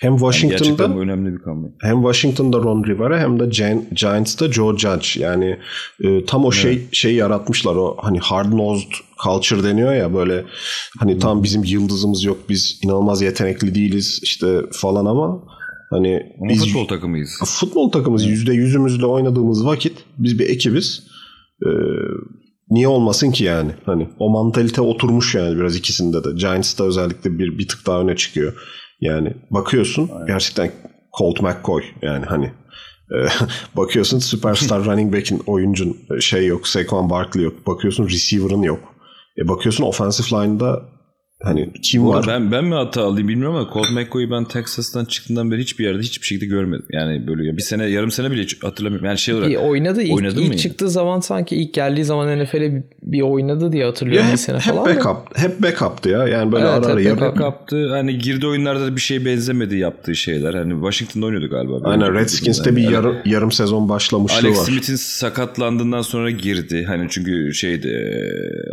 [0.00, 1.74] Hem Washington'da yani önemli bir comeback.
[1.82, 3.46] Hem Washington'da Ron Rivera hem de
[3.92, 5.08] Giants'ta Joe Judge.
[5.16, 5.58] Yani
[6.04, 6.94] e, tam o şey evet.
[6.94, 7.76] şey yaratmışlar.
[7.76, 8.90] O hani hard nosed
[9.24, 10.44] culture deniyor ya böyle
[10.98, 11.42] hani tam hmm.
[11.42, 12.38] bizim yıldızımız yok.
[12.48, 15.44] Biz inanılmaz yetenekli değiliz işte falan ama
[15.90, 17.30] hani ama biz futbol takımıyız.
[17.44, 21.02] Futbol takımız yüzde yüzümüzle oynadığımız vakit biz bir ekibiz.
[21.66, 21.68] Ee,
[22.70, 23.70] niye olmasın ki yani?
[23.86, 26.28] Hani o mantalite oturmuş yani biraz ikisinde de.
[26.36, 28.52] Giants'ta özellikle bir bir tık daha öne çıkıyor.
[29.00, 30.26] Yani bakıyorsun Aynen.
[30.26, 30.72] gerçekten
[31.18, 32.52] Colt McCoy yani hani
[33.12, 33.16] e,
[33.76, 37.66] bakıyorsun superstar running back'in oyuncun e, şey yok, Saquon Barkley yok.
[37.66, 38.94] Bakıyorsun receiver'ın yok.
[39.38, 40.82] E bakıyorsun offensive line'da
[41.42, 42.24] Hani kim var?
[42.28, 46.02] Ben ben mi hata alayım bilmiyorum ama Colt McCoy'u ben Texas'tan çıktığından beri hiçbir yerde
[46.02, 46.86] hiçbir şekilde görmedim.
[46.92, 49.06] Yani böyle bir sene yarım sene bile hatırlamıyorum.
[49.06, 49.50] Yani şey olarak.
[49.50, 53.84] Bir oynadı ilk, oynadı ilk çıktığı zaman sanki ilk geldiği zaman NFL'e bir oynadı diye
[53.84, 54.86] hatırlıyorum ya hep, bir sene hep falan.
[54.86, 56.28] Backup, hep backup'tı ya.
[56.28, 57.20] Yani böyle evet, ara ara yarım.
[57.20, 57.90] Backup'tı.
[57.90, 60.54] Hani girdi oyunlarda da bir şey benzemedi yaptığı şeyler.
[60.54, 61.80] Hani Washington'da oynuyordu galiba.
[61.84, 64.62] Aynen Redskins'te bir yarım, yarım sezon başlamışlığı Alex var.
[64.62, 66.84] Alex Smith'in sakatlandığından sonra girdi.
[66.86, 67.96] Hani çünkü şeydi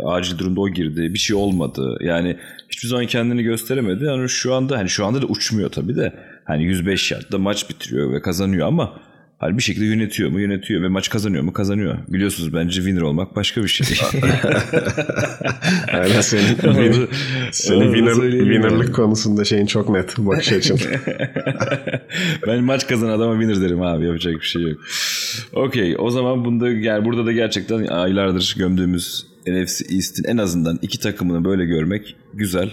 [0.04, 1.14] acil durumda o girdi.
[1.14, 1.98] Bir şey olmadı.
[2.00, 2.36] Yani
[2.78, 4.04] hiçbir zaman kendini gösteremedi.
[4.04, 6.12] Yani şu anda hani şu anda da uçmuyor tabii de.
[6.44, 9.00] Hani 105 yardta maç bitiriyor ve kazanıyor ama
[9.38, 10.40] hani bir şekilde yönetiyor mu?
[10.40, 11.52] Yönetiyor ve maç kazanıyor mu?
[11.52, 11.98] Kazanıyor.
[12.08, 13.86] Biliyorsunuz bence winner olmak başka bir şey.
[15.92, 17.08] Aynen senin, winner,
[17.52, 20.80] senin winner, winnerlık konusunda şeyin çok net bakış açın.
[22.46, 24.80] ben maç kazan adama winner derim abi yapacak bir şey yok.
[25.52, 31.00] Okey o zaman bunda yani burada da gerçekten aylardır gömdüğümüz NFC East'in en azından iki
[31.00, 32.70] takımını böyle görmek güzel.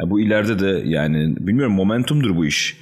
[0.00, 2.76] Yani bu ileride de yani bilmiyorum momentumdur bu iş.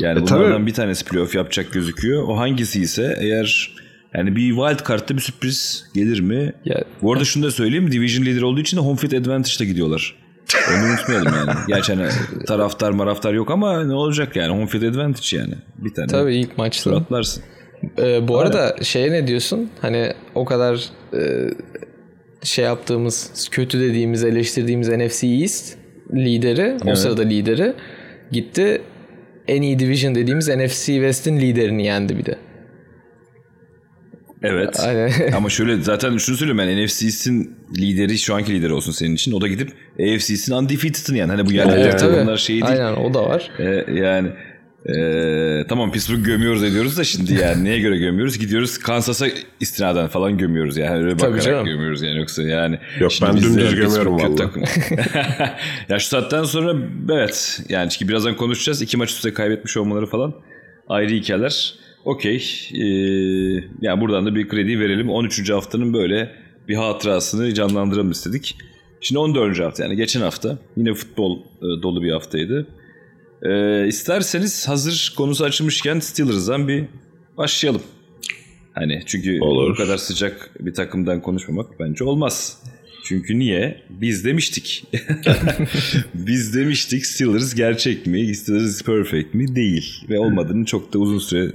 [0.00, 0.66] Yani e, bunlardan tabii.
[0.66, 2.28] bir tanesi playoff yapacak gözüküyor.
[2.28, 3.74] O hangisi ise eğer
[4.14, 6.52] yani bir wild card'ta bir sürpriz gelir mi?
[6.64, 7.92] Ya, bu arada şunu da söyleyeyim.
[7.92, 10.16] Division leader olduğu için de home field advantage'da gidiyorlar.
[10.70, 11.58] Onu unutmayalım yani.
[11.68, 12.08] Gerçi hani
[12.46, 15.54] taraftar maraftar yok ama ne olacak yani home field advantage yani.
[15.78, 16.06] Bir tane.
[16.06, 16.90] Tabii ilk maçta.
[17.98, 18.46] Ee, bu Aynen.
[18.46, 19.70] arada şeye ne diyorsun?
[19.80, 20.84] Hani o kadar
[21.14, 21.50] e,
[22.44, 25.76] şey yaptığımız, kötü dediğimiz, eleştirdiğimiz NFC East
[26.14, 26.86] lideri, evet.
[26.86, 27.74] o sırada lideri
[28.32, 28.82] gitti
[29.48, 32.38] en iyi division dediğimiz NFC West'in liderini yendi bir de.
[34.42, 34.80] Evet.
[34.80, 35.12] Aynen.
[35.36, 39.32] Ama şöyle zaten şunu söyleyeyim ben NFC East'in lideri şu anki lideri olsun senin için.
[39.32, 41.30] O da gidip AFC East'in undefeated'ın yani.
[41.30, 42.72] Hani bu yerli evet, takımlar şeyi değil.
[42.72, 43.50] Aynen o da var.
[43.58, 44.28] Ee, yani
[44.88, 48.38] ee, tamam Pittsburgh gömüyoruz ediyoruz da şimdi yani neye göre gömüyoruz?
[48.38, 49.26] Gidiyoruz Kansas'a
[49.60, 51.64] istinaden falan gömüyoruz yani öyle Tabii bakarak canım.
[51.64, 52.78] gömüyoruz yani yoksa yani.
[53.00, 54.50] Yok ben dümdüz gömüyorum valla.
[55.88, 56.76] ya şu saatten sonra
[57.12, 58.82] evet yani çünkü birazdan konuşacağız.
[58.82, 60.34] iki maç üstte kaybetmiş olmaları falan
[60.88, 61.74] ayrı hikayeler.
[62.04, 62.36] Okey.
[62.74, 62.84] Ee,
[63.80, 65.10] yani buradan da bir kredi verelim.
[65.10, 65.50] 13.
[65.50, 66.30] haftanın böyle
[66.68, 68.56] bir hatırasını canlandıralım istedik.
[69.00, 69.60] Şimdi 14.
[69.60, 72.66] hafta yani geçen hafta yine futbol e, dolu bir haftaydı.
[73.44, 76.84] Ee, isterseniz hazır konusu açılmışken Steelers'dan bir
[77.36, 77.82] başlayalım.
[78.72, 79.70] Hani çünkü Olur.
[79.70, 82.58] bu kadar sıcak bir takımdan konuşmamak bence olmaz.
[83.04, 83.82] Çünkü niye?
[83.90, 84.84] Biz demiştik.
[86.14, 88.34] Biz demiştik Steelers gerçek mi?
[88.34, 89.54] Steelers perfect mi?
[89.54, 90.04] Değil.
[90.08, 91.50] Ve olmadığını çok da uzun süre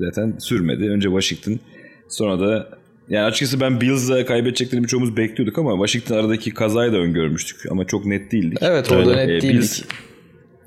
[0.00, 0.84] zaten sürmedi.
[0.84, 1.60] Önce Washington
[2.08, 2.78] sonra da
[3.08, 7.56] yani açıkçası ben Bills'la kaybedeceklerini birçoğumuz bekliyorduk ama Washington aradaki kazayı da öngörmüştük.
[7.70, 8.58] Ama çok net değildik.
[8.60, 9.28] Evet orada Aynen.
[9.28, 9.62] net Ee, değildik.
[9.62, 9.84] Bills-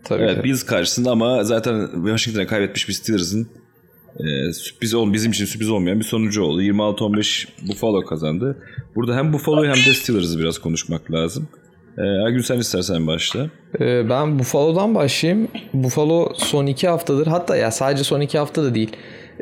[0.05, 0.23] Tabii.
[0.23, 3.47] Evet Bills karşısında ama zaten Washington'a kaybetmiş bir Steelers'ın
[4.19, 6.61] e, sürpriz ol bizim için sürpriz olmayan bir sonucu oldu.
[6.61, 8.57] 26-15 Buffalo kazandı.
[8.95, 11.47] Burada hem Buffalo'yu hem de Steelers'ı biraz konuşmak lazım.
[11.97, 13.49] E, Ergün sen istersen başla.
[13.79, 15.47] Ee, ben Buffalo'dan başlayayım.
[15.73, 18.91] Buffalo son iki haftadır hatta ya sadece son iki hafta da değil.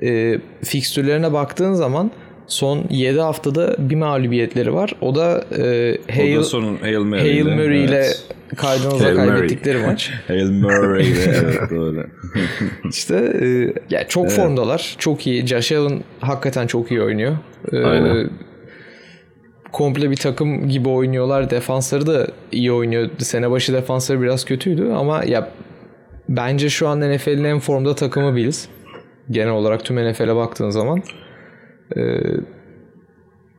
[0.04, 2.12] E, fikstürlerine baktığın zaman
[2.48, 4.94] son 7 haftada bir mağlubiyetleri var.
[5.02, 8.24] O da e, o Hail, da sonun Mary Hail ile, Murray ile evet.
[8.62, 10.12] Cardinals'a kaybettikleri maç.
[10.28, 12.06] Hail Murray ile evet doğru.
[12.90, 14.96] İşte e, ya çok formdalar.
[15.00, 15.48] Çok iyi.
[15.48, 17.38] Josh Allen hakikaten çok iyi oynuyor.
[17.72, 18.30] E, Aynen.
[19.72, 21.50] komple bir takım gibi oynuyorlar.
[21.50, 23.10] Defansları da iyi oynuyor.
[23.18, 25.50] Sene başı defansları biraz kötüydü ama ya
[26.30, 28.66] bence şu an NFL'in en formda takımı Bills.
[29.32, 31.04] Genel olarak tüm NFL'e baktığın zaman.
[31.98, 32.02] E,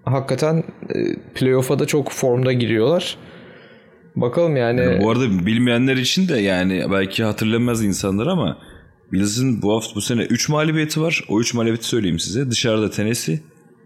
[0.05, 3.17] hakikaten e, playoff'a da çok formda giriyorlar.
[4.17, 5.01] Bakalım yani.
[5.03, 8.59] Bu arada bilmeyenler için de yani belki hatırlamaz insanlar ama
[9.13, 11.25] Bills'in bu hafta bu sene 3 mağlubiyeti var.
[11.29, 12.51] O 3 mağlubiyeti söyleyeyim size.
[12.51, 13.41] Dışarıda Tennessee,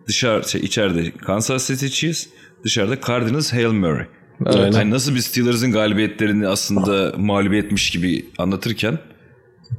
[0.06, 2.26] dışarı şey, içeride Kansas City Chiefs,
[2.64, 4.06] dışarıda Cardinals, Hail Murray.
[4.46, 4.72] Aynen.
[4.72, 8.98] Yani nasıl bir Steelers'ın galibiyetlerini aslında mağlubiyetmiş gibi anlatırken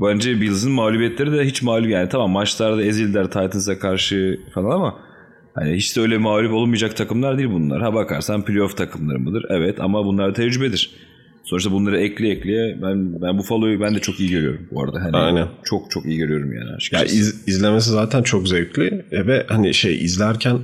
[0.02, 4.99] bence Bills'in mağlubiyetleri de hiç mağlup yani tamam maçlarda ezildiler Titans'a karşı falan ama
[5.56, 7.82] hani hiç de öyle mağlup olmayacak takımlar değil bunlar.
[7.82, 9.45] Ha bakarsan playoff takımları mıdır?
[9.49, 10.91] Evet ama bunlar tecrübedir.
[11.43, 15.02] Sonuçta bunları ekle ekleye ben ben Buffalo'yu ben de çok iyi görüyorum bu arada.
[15.04, 15.47] Hani Aynen.
[15.63, 17.15] Çok çok iyi görüyorum yani Ya açıkçası.
[17.15, 20.60] iz- izlemesi zaten çok zevkli E, ve hani şey izlerken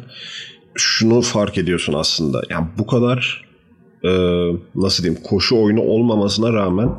[0.75, 2.41] şunu fark ediyorsun aslında.
[2.49, 3.45] Yani bu kadar
[4.03, 4.10] e,
[4.75, 6.89] nasıl diyeyim koşu oyunu olmamasına rağmen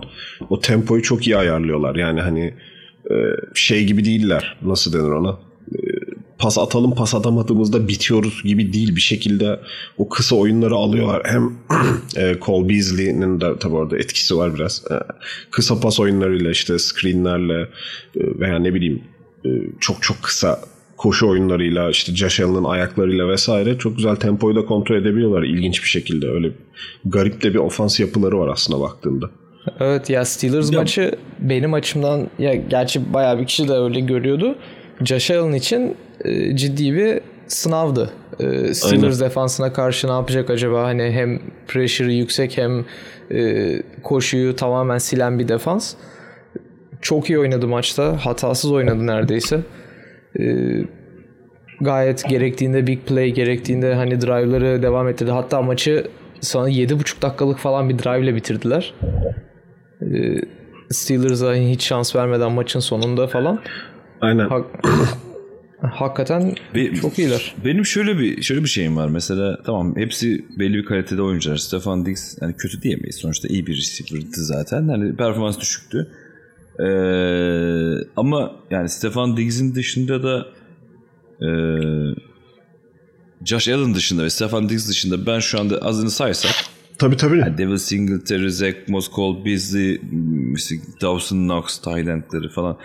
[0.51, 1.97] o tempoyu çok iyi ayarlıyorlar.
[1.97, 2.55] Yani hani
[3.11, 3.15] e,
[3.55, 4.57] şey gibi değiller.
[4.63, 5.39] Nasıl denir ona?
[5.73, 5.79] E,
[6.39, 9.61] pas atalım pas atamadığımızda bitiyoruz gibi değil bir şekilde
[9.99, 11.23] o kısa oyunları alıyorlar.
[11.25, 11.53] Hem
[12.17, 14.85] e, Cole Beasley'nin de tabii orada etkisi var biraz.
[14.91, 14.95] E,
[15.51, 17.69] kısa pas oyunlarıyla işte screenlerle e,
[18.15, 19.03] veya ne bileyim
[19.81, 20.61] çok çok kısa
[20.97, 25.89] koşu oyunlarıyla işte Josh Allen'ın ayaklarıyla vesaire çok güzel tempoyu da kontrol edebiliyorlar ilginç bir
[25.89, 26.29] şekilde.
[26.29, 26.51] Öyle
[27.05, 29.31] garip de bir ofans yapıları var aslında baktığında.
[29.81, 34.55] Evet ya Steelers Ya- maçı benim açımdan ya gerçi bayağı bir kişi de öyle görüyordu.
[35.05, 38.11] Josh Allen için e, ciddi bir sınavdı.
[38.41, 40.85] E, Steelers defansına karşı ne yapacak acaba?
[40.85, 42.85] Hani hem pressure'ı yüksek hem
[43.31, 45.95] e, koşuyu tamamen silen bir defans.
[47.03, 48.27] Çok iyi oynadı maçta.
[48.27, 49.61] Hatasız oynadı neredeyse.
[50.39, 50.45] E,
[51.81, 55.31] gayet gerektiğinde big play gerektiğinde hani drive'ları devam ettirdi.
[55.31, 56.07] Hatta maçı
[56.41, 58.95] sana 7,5 dakikalık falan bir drive ile bitirdiler.
[60.03, 60.07] Ee,
[60.91, 63.63] Steelers'a hiç şans vermeden maçın sonunda falan.
[64.21, 64.49] Aynen.
[64.49, 64.87] Hak-
[65.81, 67.55] hakikaten Be- çok iyiler.
[67.65, 69.09] Benim şöyle bir şöyle bir şeyim var.
[69.09, 71.57] Mesela tamam hepsi belli bir kalitede oyuncular.
[71.57, 73.17] Stefan Diggs yani kötü diyemeyiz.
[73.17, 74.89] Sonuçta iyi bir receiver'dı zaten.
[74.89, 76.09] Hani performans düşüktü.
[76.81, 80.47] Ee, ama yani Stefan Diggs'in dışında da
[81.43, 81.49] ee,
[83.45, 86.55] Josh Allen dışında ve Stefan Diggs dışında ben şu anda azını saysak
[86.99, 87.39] Tabii tabii.
[87.39, 90.01] yani Devil Singletary, Zach Moss, Cole Beasley,
[91.03, 92.79] Dawson Knox, Thailand'ları falan.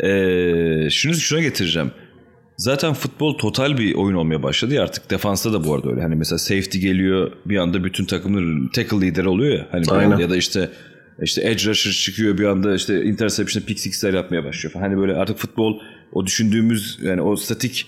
[0.00, 1.90] Ee, şunu şuna getireceğim.
[2.56, 5.10] Zaten futbol total bir oyun olmaya başladı ya artık.
[5.10, 6.02] Defansta da bu arada öyle.
[6.02, 9.68] Hani mesela safety geliyor bir anda bütün takımın tackle lideri oluyor ya.
[9.70, 10.18] Hani Aynen.
[10.18, 10.70] ya da işte
[11.22, 14.84] işte edge rusher çıkıyor bir anda işte interception pick six'ler yapmaya başlıyor falan.
[14.84, 15.80] Hani böyle artık futbol
[16.12, 17.86] o düşündüğümüz yani o statik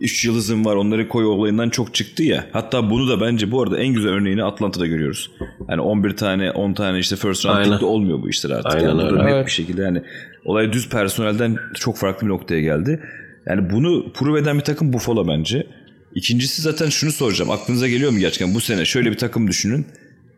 [0.00, 2.46] 3 yıldızım var onları koy olayından çok çıktı ya.
[2.52, 5.30] Hatta bunu da bence bu arada en güzel örneğini Atlanta'da görüyoruz.
[5.66, 7.70] Hani 11 tane 10 tane işte first round Aynen.
[7.70, 8.74] pick de olmuyor bu işler artık.
[8.74, 9.24] Aynen yani öyle.
[9.24, 9.46] net Evet.
[9.46, 10.02] bir şekilde yani
[10.44, 13.02] olay düz personelden çok farklı bir noktaya geldi.
[13.46, 15.66] Yani bunu prove eden bir takım Buffalo bence.
[16.14, 17.50] İkincisi zaten şunu soracağım.
[17.50, 19.86] Aklınıza geliyor mu gerçekten bu sene şöyle bir takım düşünün.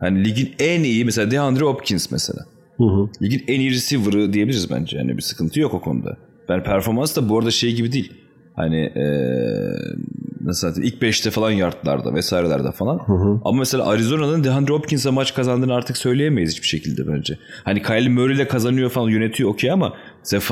[0.01, 2.41] Hani ligin en iyi mesela DeAndre Hopkins mesela.
[2.77, 3.09] Hı hı.
[3.23, 4.99] Ligin en iyi receiver'ı diyebiliriz bence.
[4.99, 6.17] Yani bir sıkıntı yok o konuda.
[6.49, 8.13] Ben performans da bu arada şey gibi değil.
[8.57, 9.77] Hani eee
[10.45, 13.01] nasıl ilk 5'te falan yardlarda vesairelerde falan.
[13.45, 17.39] Ama mesela Arizona'nın DeAndre Hopkins'e maç kazandığını artık söyleyemeyiz hiçbir şekilde bence.
[17.65, 19.95] Hani Kyle Murray ile kazanıyor falan yönetiyor okey ama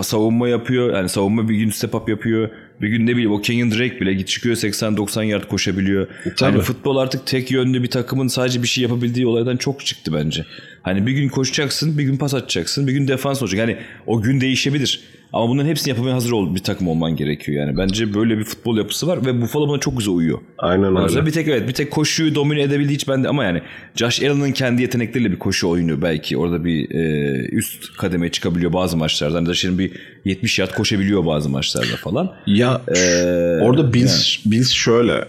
[0.03, 0.95] savunma yapıyor.
[0.95, 2.49] Yani savunma bir gün step up yapıyor.
[2.83, 6.07] Bir gün ne bileyim o Kenyon Drake bile git çıkıyor 80-90 yard koşabiliyor.
[6.37, 6.57] Tabii.
[6.57, 10.45] Yani futbol artık tek yönlü bir takımın sadece bir şey yapabildiği olaydan çok çıktı bence.
[10.83, 13.59] Hani bir gün koşacaksın, bir gün pas atacaksın, bir gün defans olacak.
[13.59, 15.01] Yani o gün değişebilir.
[15.33, 17.79] Ama bunların hepsini yapmaya hazır ol bir takım olman gerekiyor yani.
[17.79, 20.39] Bence böyle bir futbol yapısı var ve Buffalo buna çok güzel uyuyor.
[20.59, 21.27] Aynen sonra öyle.
[21.27, 23.63] bir tek evet bir tek koşuyu domine edebildiği hiç bende ama yani
[23.95, 28.97] Josh Allen'ın kendi yetenekleriyle bir koşu oyunu belki orada bir e, üst kademeye çıkabiliyor bazı
[28.97, 29.37] maçlarda.
[29.39, 29.93] Hani Josh Allen bir
[30.25, 32.33] 70 yard koşabiliyor bazı maçlarda falan.
[32.47, 35.25] Ya Ee, orada Bills, Bills şöyle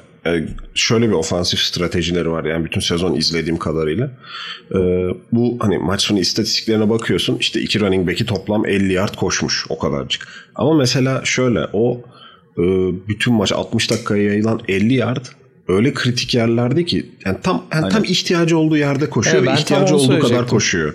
[0.73, 4.11] şöyle bir ofansif stratejileri var yani bütün sezon izlediğim kadarıyla.
[4.71, 4.79] E,
[5.31, 9.79] bu hani maç sonu istatistiklerine bakıyorsun işte iki running back'i toplam 50 yard koşmuş o
[9.79, 10.27] kadarcık.
[10.55, 12.01] Ama mesela şöyle o
[12.57, 12.63] e,
[13.07, 15.25] bütün maç 60 dakikaya yayılan 50 yard
[15.67, 19.95] öyle kritik yerlerde ki yani tam yani tam ihtiyacı olduğu yerde koşuyor Evet, ve ihtiyacı
[19.95, 20.93] olduğu kadar koşuyor.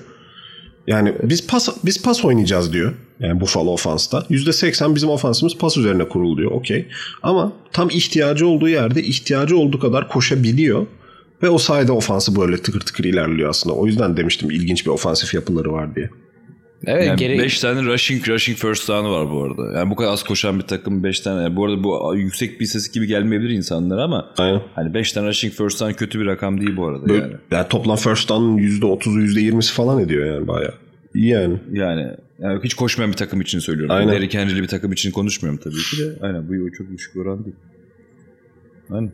[0.87, 2.93] Yani biz pas biz pas oynayacağız diyor.
[3.21, 4.19] Yani Buffalo ofansta.
[4.31, 6.87] %80 bizim ofansımız pas üzerine kurulu Okey.
[7.23, 10.87] Ama tam ihtiyacı olduğu yerde ihtiyacı olduğu kadar koşabiliyor.
[11.43, 13.77] Ve o sayede ofansı böyle tıkır tıkır ilerliyor aslında.
[13.77, 16.11] O yüzden demiştim ilginç bir ofansif yapıları var diye.
[16.87, 19.79] Evet Yani gere- 5 tane rushing rushing first down'ı var bu arada.
[19.79, 21.43] Yani bu kadar az koşan bir takım 5 tane.
[21.43, 24.61] Yani bu arada bu yüksek bir istatistik gibi gelmeyebilir insanlara ama Aynen.
[24.75, 27.35] hani 5 tane rushing first down kötü bir rakam değil bu arada Böyle, yani.
[27.51, 30.75] yani toplam first down'ın %30'u %20'si falan ediyor yani bayağı.
[31.15, 31.59] İyi yani.
[31.73, 33.95] Yani, yani hiç koşmayan bir takım için söylüyorum.
[33.97, 34.15] Aynen.
[34.15, 36.19] Derrick Henry'li bir takım için konuşmuyorum tabii ki de.
[36.27, 37.57] Aynen bu çok düşük oran değil.
[38.91, 39.13] Aynen.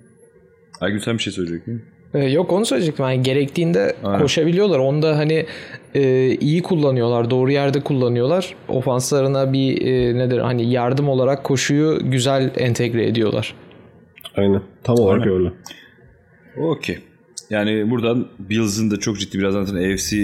[0.80, 1.82] Aygün sen bir şey söyleyecektin.
[2.14, 3.04] Ee, Yok onu söyleyecektim.
[3.04, 4.20] Yani gerektiğinde Aynen.
[4.20, 4.78] koşabiliyorlar.
[4.78, 5.46] Onu da hani
[5.94, 7.30] e, iyi kullanıyorlar.
[7.30, 8.54] Doğru yerde kullanıyorlar.
[8.68, 13.54] Ofanslarına bir e, nedir hani yardım olarak koşuyu güzel entegre ediyorlar.
[14.36, 14.62] Aynen.
[14.84, 15.34] Tam olarak Aynen.
[15.34, 15.52] öyle.
[16.56, 16.98] Okey.
[17.50, 20.16] Yani buradan Bills'ın da çok ciddi birazdan zaten AFC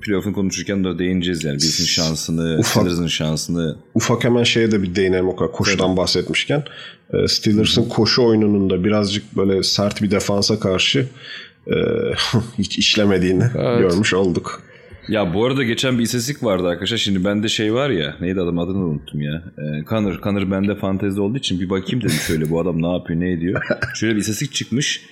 [0.00, 1.54] playoff'unu konuşurken de değineceğiz yani.
[1.54, 2.66] Bills'in şansını, Ufak.
[2.66, 3.76] Steelers'ın şansını.
[3.94, 6.64] Ufak hemen şeye de bir değinelim o kadar koşudan bahsetmişken.
[7.12, 11.06] Ee, Steelers'ın koşu oyununun da birazcık böyle sert bir defansa karşı
[11.66, 11.74] e,
[12.58, 13.78] hiç işlemediğini Evet.
[13.78, 14.62] görmüş olduk.
[15.08, 16.96] Ya bu arada geçen bir istatistik vardı arkadaşlar.
[16.96, 18.16] Şimdi bende şey var ya.
[18.20, 19.42] Neydi adam adını unuttum ya.
[19.58, 20.20] Ee, Connor.
[20.22, 23.62] Connor bende fantezi olduğu için bir bakayım dedim şöyle bu adam ne yapıyor ne ediyor.
[23.94, 25.02] Şöyle bir istatistik çıkmış.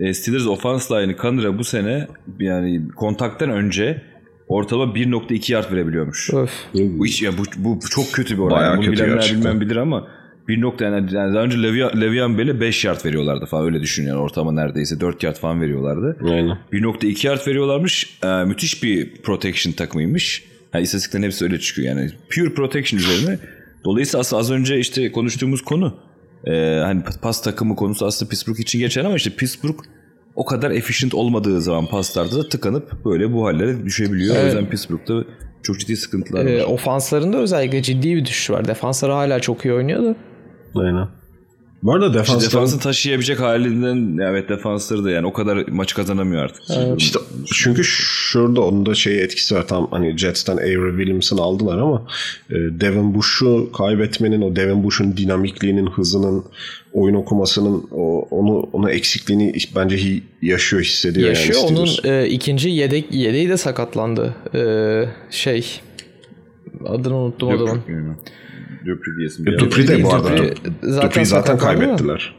[0.00, 2.08] E, Steelers offense line'ı Connor'a bu sene
[2.40, 4.02] yani kontaktan önce
[4.48, 6.30] ortalama 1.2 yard verebiliyormuş.
[6.34, 6.50] Öf.
[6.74, 8.58] Bu, iş, ya bu, bu çok kötü bir oran.
[8.58, 9.40] Bayağı Bunu kötü bilenler gerçekten.
[9.40, 10.08] bilmem bilir ama
[10.48, 14.06] bir nokta yani, yani daha önce Le'Veon, Le'Veon Bell'e 5 yard veriyorlardı falan öyle düşün
[14.06, 16.16] yani ortalama neredeyse 4 yard falan veriyorlardı.
[16.22, 16.58] Aynen.
[16.72, 18.18] 1.2 yard veriyorlarmış.
[18.24, 20.44] Ee, müthiş bir protection takımıymış.
[20.74, 22.10] Yani istatistiklerin hepsi öyle çıkıyor yani.
[22.34, 23.38] Pure protection üzerine.
[23.84, 25.96] Dolayısıyla aslında az önce işte konuştuğumuz konu
[26.46, 26.52] e,
[26.84, 29.78] hani pas takımı konusu aslında Pittsburgh için geçen ama işte Pittsburgh
[30.34, 34.34] o kadar efficient olmadığı zaman paslarda da tıkanıp böyle bu hallere düşebiliyor.
[34.34, 34.54] O Evet.
[34.54, 35.24] yüzden Pittsburgh'ta
[35.62, 36.66] çok ciddi sıkıntılar Ee, var.
[36.66, 38.68] ofanslarında özellikle ciddi bir düşüş var.
[38.68, 40.14] Defansları hala çok iyi oynuyor da.
[40.74, 41.08] Aynen.
[41.82, 46.42] Bu arada İşte defansların defansın taşıyabilecek halinden evet defansları da yani o kadar maç kazanamıyor
[46.44, 46.62] artık.
[46.98, 47.18] işte
[47.54, 49.68] çünkü şurada onun da şey etkisi var.
[49.68, 52.06] Tam hani Jets'ten Avery Williams'ın aldılar ama
[52.50, 56.44] e, Devin Bush'u kaybetmenin o Devin Bush'un dinamikliğinin, hızının,
[56.92, 61.60] oyun okumasının o, onu onu eksikliğini bence hi- yaşıyor, hissediyor Yaşıyor.
[61.68, 64.34] yani Onun e, ikinci yedek yedeği de sakatlandı.
[64.54, 65.80] Ee, şey
[66.86, 67.80] adını unuttum adamın.
[68.86, 69.46] Dupri diyesin.
[69.46, 70.28] E, Dupri de bu arada.
[70.28, 72.34] Dupri zaten Dupri'yi zaten kaybettiler.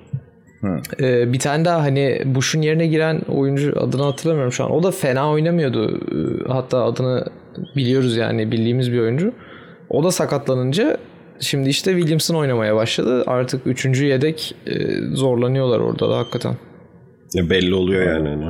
[1.00, 4.72] Ee, bir tane daha hani Bush'un yerine giren oyuncu adını hatırlamıyorum şu an.
[4.72, 6.00] O da fena oynamıyordu.
[6.12, 7.26] Ee, Hatta adını
[7.76, 9.34] biliyoruz yani bildiğimiz bir oyuncu.
[9.90, 10.98] O da sakatlanınca
[11.40, 13.24] şimdi işte Williamson oynamaya başladı.
[13.28, 16.58] Artık üçüncü yedek e, zorlanıyorlar orada da hakikaten.
[17.34, 18.30] Ya belli oluyor yani.
[18.30, 18.46] hani.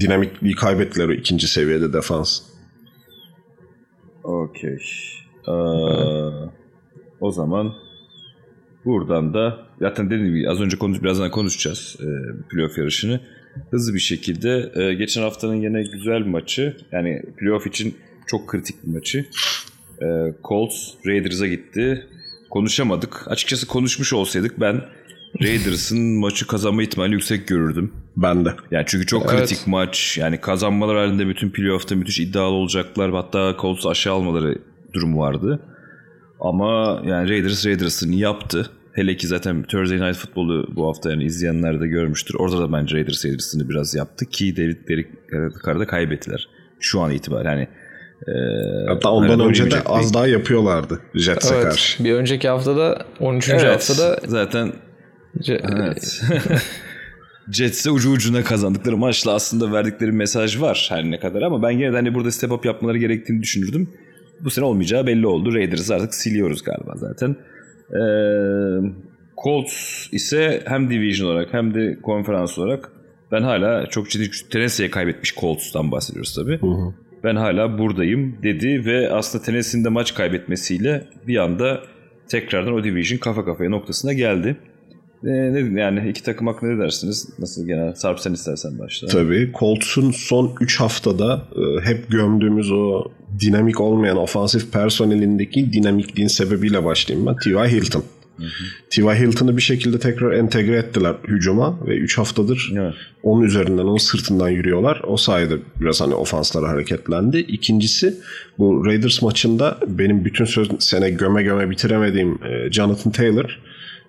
[0.00, 2.40] Dinamikliği kaybettiler o ikinci seviyede defans.
[4.24, 4.78] Okey.
[5.48, 5.52] Ee,
[7.20, 7.74] o zaman
[8.84, 12.08] buradan da zaten dediğim gibi az önce konuş, birazdan konuşacağız e,
[12.48, 13.20] playoff yarışını.
[13.70, 17.94] Hızlı bir şekilde e, geçen haftanın yine güzel maçı yani playoff için
[18.26, 19.26] çok kritik bir maçı.
[20.02, 20.06] E,
[20.44, 22.06] Colts Raiders'a gitti.
[22.50, 23.22] Konuşamadık.
[23.26, 24.80] Açıkçası konuşmuş olsaydık ben
[25.42, 27.92] Raiders'ın maçı kazanma ihtimali yüksek görürdüm.
[28.16, 28.50] Ben de.
[28.70, 29.48] Yani çünkü çok Evet.
[29.48, 30.18] kritik maç.
[30.20, 33.12] Yani kazanmalar halinde bütün playoff'ta müthiş iddialı olacaklar.
[33.12, 34.58] Hatta Colts'u aşağı almaları
[34.92, 35.60] durumu vardı.
[36.40, 38.70] Ama yani Raiders Raiders'ını yaptı.
[38.92, 42.34] Hele ki zaten Thursday Night Football'u bu hafta yani izleyenler de görmüştür.
[42.38, 45.10] Orada da bence Raiders Raiders'ını biraz yaptı ki David Derrick
[45.66, 46.48] Carr'da kaybettiler.
[46.80, 47.68] Şu an itibaren yani.
[48.28, 48.32] e,
[48.88, 51.64] Hatta ondan önce de az daha yapıyorlardı Jets'e Evet.
[51.64, 52.04] karşı.
[52.04, 53.48] Bir önceki haftada 13.
[53.48, 54.72] Evet, haftada zaten
[55.38, 56.22] Ce- Evet.
[57.52, 61.92] Jets'e ucu ucuna kazandıkları maçla aslında verdikleri mesaj var her ne kadar ama ben yine
[61.92, 63.90] de hani burada step up yapmaları gerektiğini düşünürdüm.
[64.44, 65.54] Bu sene olmayacağı belli oldu.
[65.54, 67.36] Raiders'ı artık siliyoruz galiba zaten.
[67.90, 68.00] Ee,
[69.42, 72.92] Colts ise hem division olarak hem de konferans olarak
[73.32, 76.60] ben hala çok ciddi Tennessee'ye kaybetmiş Colts'tan bahsediyoruz tabii.
[76.60, 76.94] Hı hı.
[77.24, 81.80] Ben hala buradayım dedi ve aslında Tennessee'nin de maç kaybetmesiyle bir anda
[82.28, 84.56] tekrardan o division kafa kafaya noktasına geldi.
[85.24, 87.28] E, ne, yani iki takım hakkında ne dersiniz?
[87.38, 87.94] Nasıl genel?
[87.94, 89.08] Sarp sen istersen başla.
[89.08, 89.52] Tabii.
[89.58, 93.04] Colts'un son 3 haftada e, hep gömdüğümüz o
[93.40, 97.36] dinamik olmayan ofansif personelindeki dinamikliğin sebebiyle başlayayım ben.
[97.36, 97.68] T.Y.
[97.68, 98.04] Hilton.
[98.90, 99.20] T.Y.
[99.20, 102.94] Hilton'ı bir şekilde tekrar entegre ettiler hücuma ve 3 haftadır evet.
[103.22, 105.00] onun üzerinden, onun sırtından yürüyorlar.
[105.06, 107.38] O sayede biraz hani ofansları hareketlendi.
[107.38, 108.14] İkincisi
[108.58, 113.58] bu Raiders maçında benim bütün söz, sene göme göme bitiremediğim e, Jonathan Taylor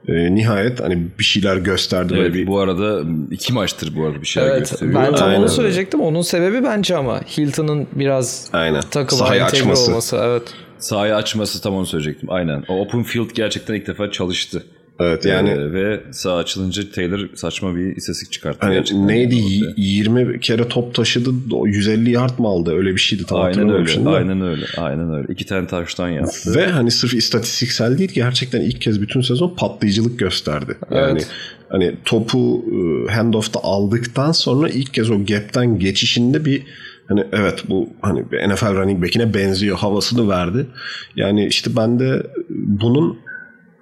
[0.07, 2.13] e, nihayet hani bir şeyler gösterdi.
[2.17, 2.47] Evet, bir...
[2.47, 5.03] Bu arada iki maçtır bu arada bir şeyler evet, gösteriyor.
[5.03, 5.39] Ben tam Aynen.
[5.39, 6.01] onu söyleyecektim.
[6.01, 8.81] Onun sebebi bence ama Hilton'ın biraz Aynen.
[8.81, 9.91] takıma entegre açması.
[9.91, 10.19] olması.
[10.23, 10.43] Evet.
[10.79, 12.29] Sahayı açması tam onu söyleyecektim.
[12.31, 12.63] Aynen.
[12.67, 14.63] O open field gerçekten ilk defa çalıştı.
[15.01, 18.67] Evet yani ee, ve sağ açılınca Taylor saçma bir istatistik çıkarttı.
[18.67, 19.73] Hani neydi orada.
[19.77, 21.29] 20 kere top taşıdı
[21.65, 23.91] 150 yard mı aldı öyle bir şeydi tam Aynen öyle.
[23.91, 24.09] Şimdi.
[24.09, 24.65] Aynen öyle.
[24.77, 25.33] Aynen öyle.
[25.33, 26.55] İki tane taştan yaptı.
[26.55, 30.77] Ve hani sırf istatistiksel değil gerçekten ilk kez bütün sezon patlayıcılık gösterdi.
[30.91, 31.27] Yani evet.
[31.69, 36.63] hani topu e, handoff'ta aldıktan sonra ilk kez o gap'ten geçişinde bir
[37.07, 40.67] hani evet bu hani NFL running back'ine benziyor havasını verdi.
[41.15, 43.17] Yani işte ben de bunun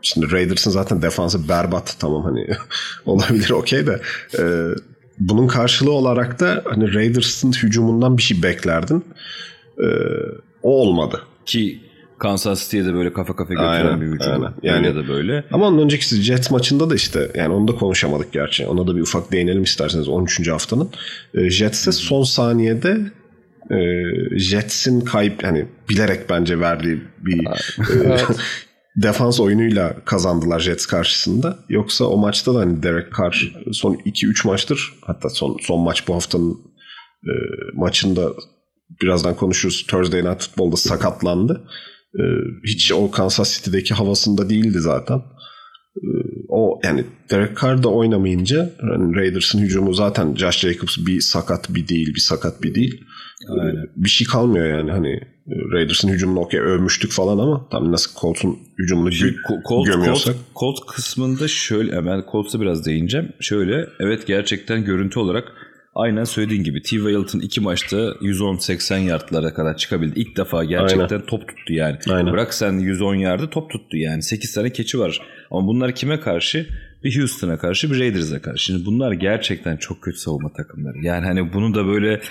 [0.02, 2.48] Şimdi Raiders'ın zaten defansı berbat tamam hani
[3.06, 4.02] olabilir okey de
[4.40, 4.44] e,
[5.20, 9.06] bunun karşılığı olarak da hani Raiders'ın hücumundan bir şey beklerdin.
[9.78, 9.88] E,
[10.64, 11.22] o olmadı.
[11.46, 11.80] Ki
[12.20, 14.34] Kansas City'ye de böyle kafa kafa götüren aynen, bir hücum.
[14.34, 14.54] Aynen.
[14.64, 15.44] Yani, Öyle de böyle.
[15.52, 18.68] Ama onun önceki Jets maçında da işte yani onu da konuşamadık gerçi.
[18.68, 20.48] Ona da bir ufak değinelim isterseniz 13.
[20.48, 20.90] haftanın.
[21.34, 22.98] E, Jets'e son saniyede
[23.72, 23.80] e,
[24.40, 27.46] Jets'in kayıp yani bilerek bence verdiği bir
[28.06, 28.18] e,
[29.04, 31.60] defans oyunuyla kazandılar Jets karşısında.
[31.70, 36.16] Yoksa o maçta da hani Derek Carr son 2-3 maçtır hatta son son maç bu
[36.16, 36.58] haftanın
[37.24, 37.34] e,
[37.74, 38.34] maçında
[39.02, 39.86] birazdan konuşuruz.
[39.88, 41.62] Thursday Night Football'da sakatlandı.
[42.16, 42.24] E,
[42.66, 45.22] hiç o Kansas City'deki havasında değildi zaten.
[45.98, 46.08] E,
[46.50, 51.88] o yani Derek Carr da oynamayınca yani Raiders'ın hücumu zaten Josh Jacobs bir sakat bir
[51.88, 53.04] değil, bir sakat bir değil.
[53.50, 53.86] Aynen.
[53.96, 55.20] Bir şey kalmıyor yani hani
[55.74, 60.36] Raiders'ın hücumunu okey övmüştük falan ama tam nasıl Colts'un hücumunu gö- Colt, gömüyorsak.
[60.56, 63.30] Colt, Colt kısmında şöyle hemen Colts'a biraz değineceğim.
[63.40, 65.52] Şöyle evet gerçekten görüntü olarak
[65.96, 66.98] aynen söylediğin gibi T.
[66.98, 70.20] Hilton iki maçta 110-80 yardlara kadar çıkabildi.
[70.20, 71.26] İlk defa gerçekten aynen.
[71.26, 71.98] top tuttu yani.
[72.10, 72.34] Aynen.
[72.34, 74.24] Bırak sen 110 yardı top tuttu yani.
[74.24, 75.22] 8 tane keçi var.
[75.52, 76.68] Ama bunlar kime karşı?
[77.04, 78.64] Bir Houston'a karşı bir Raiders'a karşı.
[78.64, 80.98] Şimdi bunlar gerçekten çok kötü savunma takımları.
[81.02, 82.22] Yani hani bunu da böyle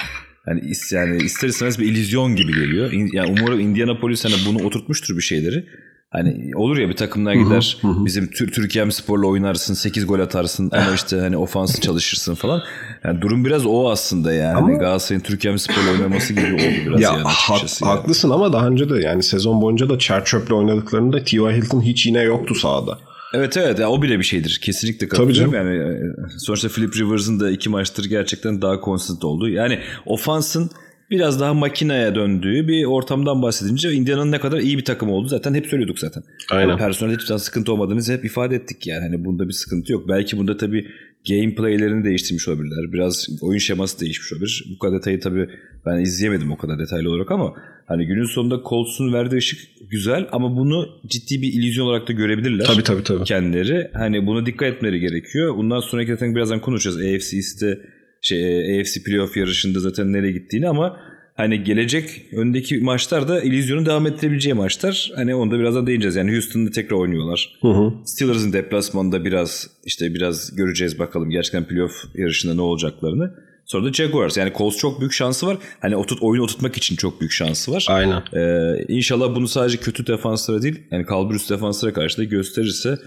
[0.46, 2.92] yani, yani ister istemez bir illüzyon gibi geliyor.
[3.12, 5.66] Yani umarım Indianapolis hani bunu oturtmuştur bir şeyleri.
[6.10, 8.04] Hani olur ya bir takımlar gider hı hı.
[8.04, 12.62] bizim Tür Türkiye Spor'la oynarsın 8 gol atarsın ama işte hani ofansı çalışırsın falan.
[13.04, 14.56] Yani durum biraz o aslında yani.
[14.56, 14.72] Ama...
[14.72, 17.84] Galatasaray'ın Türkiye Spor'la oynaması gibi oldu biraz ya, yani açıkçası.
[17.84, 17.98] Ha, yani.
[17.98, 21.56] Haklısın ama daha önce de yani sezon boyunca da Çerçöp'le oynadıklarında T.Y.
[21.56, 22.98] Hilton hiç yine yoktu sahada.
[23.34, 24.60] Evet evet yani o bile bir şeydir.
[24.62, 25.54] Kesinlikle katılıyorum.
[25.54, 25.98] Yani e,
[26.38, 29.48] sonuçta Philip Rivers'ın da iki maçtır gerçekten daha konstant olduğu.
[29.48, 30.70] Yani ofansın
[31.10, 35.54] biraz daha makineye döndüğü bir ortamdan bahsedince Indiana'nın ne kadar iyi bir takım oldu zaten
[35.54, 36.22] hep söylüyorduk zaten.
[36.50, 36.68] Aynen.
[36.68, 39.00] Yani personel hiçbir zaman sıkıntı olmadığını hep ifade ettik yani.
[39.00, 40.08] Hani bunda bir sıkıntı yok.
[40.08, 40.86] Belki bunda tabii
[41.28, 42.92] gameplay'lerini değiştirmiş olabilirler.
[42.92, 44.64] Biraz oyun şeması değişmiş olabilir.
[44.74, 45.48] Bu kadar detayı tabii
[45.86, 47.54] ben izleyemedim o kadar detaylı olarak ama
[47.86, 52.64] hani günün sonunda Colts'un verdiği ışık güzel ama bunu ciddi bir illüzyon olarak da görebilirler.
[52.64, 53.24] Tabii tabii tabii.
[53.24, 53.90] Kendileri.
[53.94, 55.56] Hani buna dikkat etmeleri gerekiyor.
[55.56, 56.96] Bundan sonraki zaten birazdan konuşacağız.
[56.96, 57.78] AFC East'te
[58.22, 61.00] şey AFC playoff yarışında zaten nereye gittiğini ama
[61.34, 65.12] hani gelecek öndeki maçlar da illüzyonu devam ettirebileceği maçlar.
[65.14, 66.16] Hani onu da birazdan değineceğiz.
[66.16, 67.58] Yani Houston'da tekrar oynuyorlar.
[67.60, 67.92] Hı hı.
[68.04, 73.34] Steelers'ın deplasmanında biraz işte biraz göreceğiz bakalım gerçekten playoff yarışında ne olacaklarını.
[73.68, 74.36] Sonra da Jaguars.
[74.36, 75.56] Yani Colts çok büyük şansı var.
[75.80, 77.86] Hani oturt, oyunu oturtmak için çok büyük şansı var.
[77.88, 78.22] Aynen.
[78.32, 82.98] Ee, inşallah bunu sadece kötü defanslara değil yani kalburüs defanslara karşı da gösterirse e,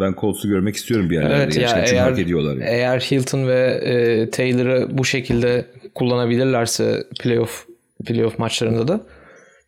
[0.00, 1.42] ben Colts'u görmek istiyorum bir yerlerde.
[1.42, 2.52] Evet, ya eğer, hak ediyorlar.
[2.52, 2.64] Yani.
[2.68, 7.66] Eğer Hilton ve e, Taylor'ı bu şekilde kullanabilirlerse playoff
[8.06, 9.00] playoff maçlarında da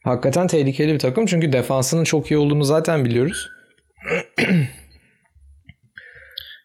[0.05, 1.27] hakikaten tehlikeli bir takım.
[1.27, 3.49] Çünkü defansının çok iyi olduğunu zaten biliyoruz.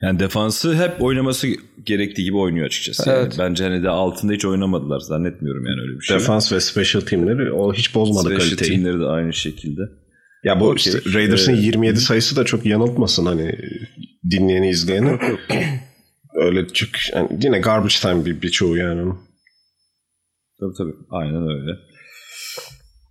[0.01, 1.47] Yani defansı hep oynaması
[1.84, 3.11] gerektiği gibi oynuyor açıkçası.
[3.11, 3.38] Evet.
[3.38, 6.17] Yani bence hani de altında hiç oynamadılar zannetmiyorum yani öyle bir şey.
[6.17, 8.57] Defans ve special teamleri o hiç bozmadı special kaliteyi.
[8.57, 9.82] Special teamleri de aynı şekilde.
[10.45, 10.75] Ya bu okay.
[10.75, 13.55] işte Raiders'ın ee, 27 sayısı da çok yanıltmasın hani
[14.31, 15.19] dinleyeni izleyeni.
[16.33, 19.13] öyle çok yani yine garbage time bir birçoğu yani.
[20.59, 21.71] Tabii tabii aynen öyle.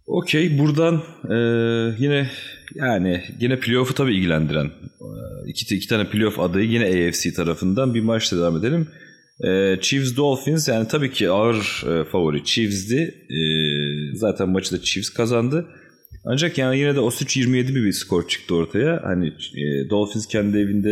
[0.07, 1.37] Okey buradan e,
[1.99, 2.31] yine
[2.75, 4.71] yani yine playoff'u tabii ilgilendiren
[5.47, 8.89] iki, iki tane playoff adayı yine AFC tarafından bir maçla devam edelim.
[9.41, 13.15] E, Chiefs Dolphins yani tabii ki ağır e, favori Chiefs'di.
[13.31, 13.39] E,
[14.17, 15.67] zaten maçı da Chiefs kazandı.
[16.25, 19.01] Ancak yani yine de o 27 bir skor çıktı ortaya.
[19.05, 20.91] Hani e, Dolphins kendi evinde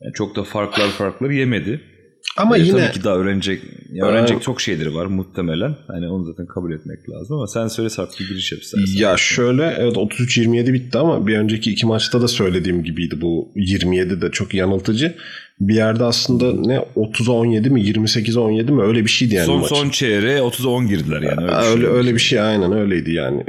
[0.00, 1.80] yani çok da farklar farklar yemedi.
[2.36, 5.76] Ama ee, yine tabii ki daha öğrenecek ya öğrenecek ee, çok şeyleri var muhtemelen.
[5.86, 9.00] Hani onu zaten kabul etmek lazım ama sen söyle Sarp bir giriş yap istersen.
[9.00, 14.22] Ya şöyle evet 33-27 bitti ama bir önceki iki maçta da söylediğim gibiydi bu 27
[14.22, 15.14] de çok yanıltıcı.
[15.60, 19.60] Bir yerde aslında ne 30'a 17 mi 28'e 17 mi öyle bir şeydi yani son,
[19.60, 19.68] maç.
[19.68, 21.40] Son çeyreğe 30'a 10 girdiler yani.
[21.40, 21.90] Öyle, öyle, şey.
[21.90, 23.44] öyle bir şey aynen öyleydi yani.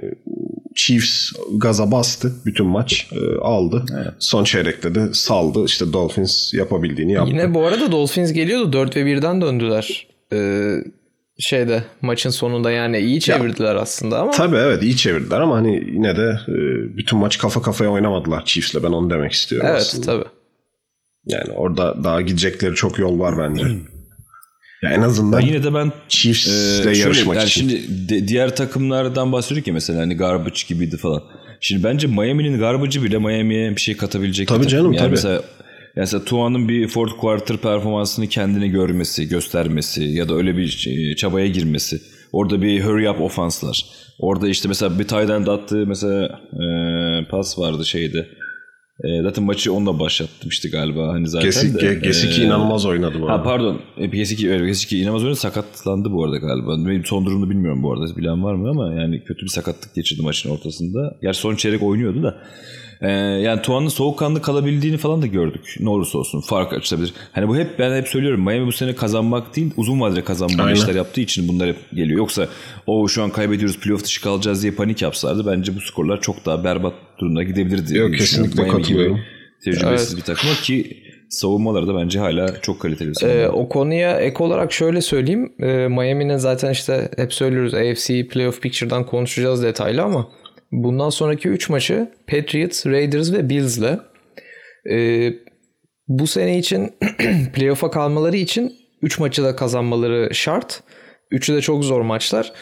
[0.77, 3.85] Chiefs gaza bastı bütün maç e, aldı.
[3.95, 4.13] Evet.
[4.19, 5.65] Son çeyrekte de saldı.
[5.65, 7.31] İşte Dolphins yapabildiğini yaptı.
[7.31, 10.07] Yine bu arada Dolphins geliyordu 4 ve 1'den döndüler.
[10.33, 10.75] Ee,
[11.39, 14.31] şeyde maçın sonunda yani iyi çevirdiler ya, aslında ama.
[14.31, 16.53] Tabii evet iyi çevirdiler ama hani yine de e,
[16.97, 20.13] bütün maç kafa kafaya oynamadılar Chiefs'le ben onu demek istiyorum evet, aslında.
[20.13, 20.37] Evet tabii.
[21.25, 23.63] Yani orada daha gidecekleri çok yol var bence.
[24.83, 27.69] Ya en azından yine de ben Chiefs'le e, yarışmak yani için.
[27.69, 31.23] Şimdi de, diğer takımlardan bahsediyoruz ya mesela hani garbage gibiydi falan.
[31.59, 35.11] Şimdi bence Miami'nin garbage'ı bile Miami'ye bir şey katabilecek tabii canım, yani tabii.
[35.11, 35.43] Mesela, yani
[35.95, 41.47] mesela Tuan'ın bir fourth quarter performansını kendine görmesi, göstermesi ya da öyle bir şey, çabaya
[41.47, 42.01] girmesi.
[42.31, 43.85] Orada bir hurry up ofanslar.
[44.19, 46.65] Orada işte mesela bir tight end attığı mesela e,
[47.29, 48.27] pas vardı şeyde.
[49.03, 51.93] E, zaten maçı onunla başlatmıştı galiba hani zaten Gesicki, de.
[51.93, 53.39] Gesicki e, inanılmaz oynadı bu arada.
[53.39, 53.81] Ha pardon.
[53.97, 55.39] E, Gesicki, evet, Gesicki inanılmaz oynadı.
[55.39, 56.89] Sakatlandı bu arada galiba.
[56.89, 58.17] Benim son durumunu bilmiyorum bu arada.
[58.17, 61.17] Bilen var mı ama yani kötü bir sakatlık geçirdi maçın ortasında.
[61.21, 62.37] Gerçi son çeyrek oynuyordu da.
[63.01, 65.75] Ee, yani Tuan'ın soğukkanlı kalabildiğini falan da gördük.
[65.79, 67.13] Ne olursa olsun fark açılabilir.
[67.31, 70.95] Hani bu hep ben hep söylüyorum Miami bu sene kazanmak değil uzun vadede kazanma işler
[70.95, 72.17] yaptığı için bunlar hep geliyor.
[72.17, 72.47] Yoksa
[72.87, 76.63] o şu an kaybediyoruz playoff dışı kalacağız diye panik yapsalardı bence bu skorlar çok daha
[76.63, 77.97] berbat durumda gidebilirdi.
[77.97, 79.19] Yok kesinlikle katılıyorum.
[79.63, 80.17] Tecrübesiz evet.
[80.17, 85.01] bir takım ki savunmaları da bence hala çok kaliteli Ee, o konuya ek olarak şöyle
[85.01, 85.53] söyleyeyim.
[85.59, 90.27] Ee, Miami'nin zaten işte hep söylüyoruz AFC Playoff Picture'dan konuşacağız detaylı ama
[90.71, 93.99] Bundan sonraki 3 maçı Patriots, Raiders ve Bills'le.
[94.89, 95.33] Ee,
[96.07, 96.95] bu sene için
[97.53, 100.83] playoff'a kalmaları için 3 maçı da kazanmaları şart.
[101.31, 102.53] Üçü de çok zor maçlar.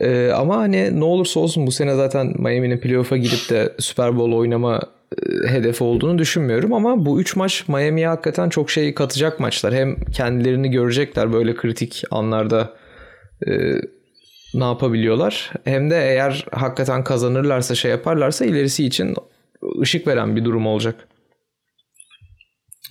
[0.00, 4.32] Ee, ama hani ne olursa olsun bu sene zaten Miami'nin playoff'a gidip de Super Bowl
[4.32, 4.80] oynama
[5.22, 9.74] e, hedefi olduğunu düşünmüyorum ama bu 3 maç Miami'ye hakikaten çok şey katacak maçlar.
[9.74, 12.72] Hem kendilerini görecekler böyle kritik anlarda
[13.46, 13.50] e,
[14.54, 15.52] ne yapabiliyorlar.
[15.64, 19.14] Hem de eğer hakikaten kazanırlarsa şey yaparlarsa ilerisi için
[19.80, 21.08] ışık veren bir durum olacak.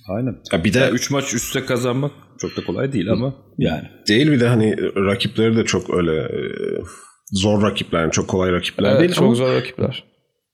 [0.08, 0.36] Aynen.
[0.52, 3.88] Ya bir de 3 maç üstte kazanmak çok da kolay değil ama yani.
[4.08, 6.38] Değil bir de hani rakipleri de çok öyle e,
[7.32, 10.04] zor rakipler yani çok kolay rakipler evet, değil çok ama zor rakipler.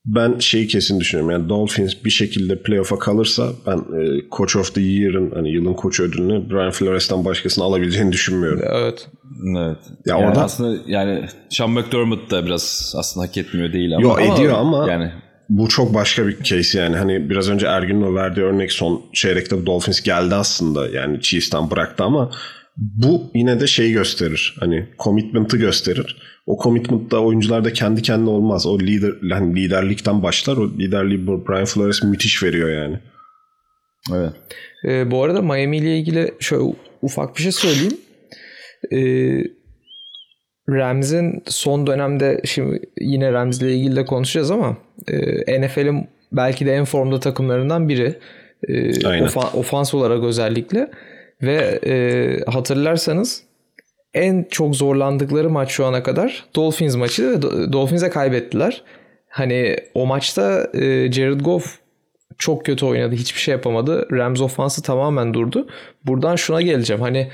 [0.06, 1.30] Ben şeyi kesin düşünüyorum.
[1.30, 6.00] Yani Dolphins bir şekilde playoff'a kalırsa ben e, Coach of the Year'ın hani yılın koç
[6.00, 8.60] ödülünü Brian Flores'tan başkasını alabileceğini düşünmüyorum.
[8.64, 9.08] Evet.
[9.56, 9.78] Evet.
[10.06, 14.02] Ya yani orada aslında yani Sean McDermott da biraz aslında hak etmiyor değil ama.
[14.02, 15.12] Yo ediyor ama yani
[15.48, 16.96] bu çok başka bir case yani.
[16.96, 20.88] Hani biraz önce Ergin'in verdiği örnek son çeyrekte Dolphins geldi aslında.
[20.88, 22.30] Yani Chiefs'ten bıraktı ama
[22.80, 24.56] bu yine de şey gösterir.
[24.60, 26.16] Hani commitment'ı gösterir.
[26.46, 28.66] O commitment da oyuncularda kendi kendine olmaz.
[28.66, 30.56] O lider yani liderlikten başlar.
[30.56, 32.98] O liderliği Brian Flores müthiş veriyor yani.
[34.14, 34.32] Evet.
[34.84, 37.98] Ee, bu arada Miami ile ilgili şöyle ufak bir şey söyleyeyim.
[38.92, 39.44] Ee,
[40.68, 44.76] Rams'in son dönemde şimdi yine Rams ile ilgili de konuşacağız ama
[45.08, 48.18] e, NFL'in belki de en formda takımlarından biri.
[48.68, 50.90] E, ofa, ofans olarak özellikle.
[51.42, 51.94] Ve e,
[52.50, 53.42] hatırlarsanız
[54.14, 58.82] en çok zorlandıkları maç şu ana kadar Dolphins maçı ve Dolphins'e kaybettiler.
[59.28, 61.78] Hani o maçta e, Jared Goff
[62.38, 63.14] çok kötü oynadı.
[63.14, 64.08] Hiçbir şey yapamadı.
[64.12, 65.68] Rams ofansı tamamen durdu.
[66.06, 67.02] Buradan şuna geleceğim.
[67.02, 67.28] Hani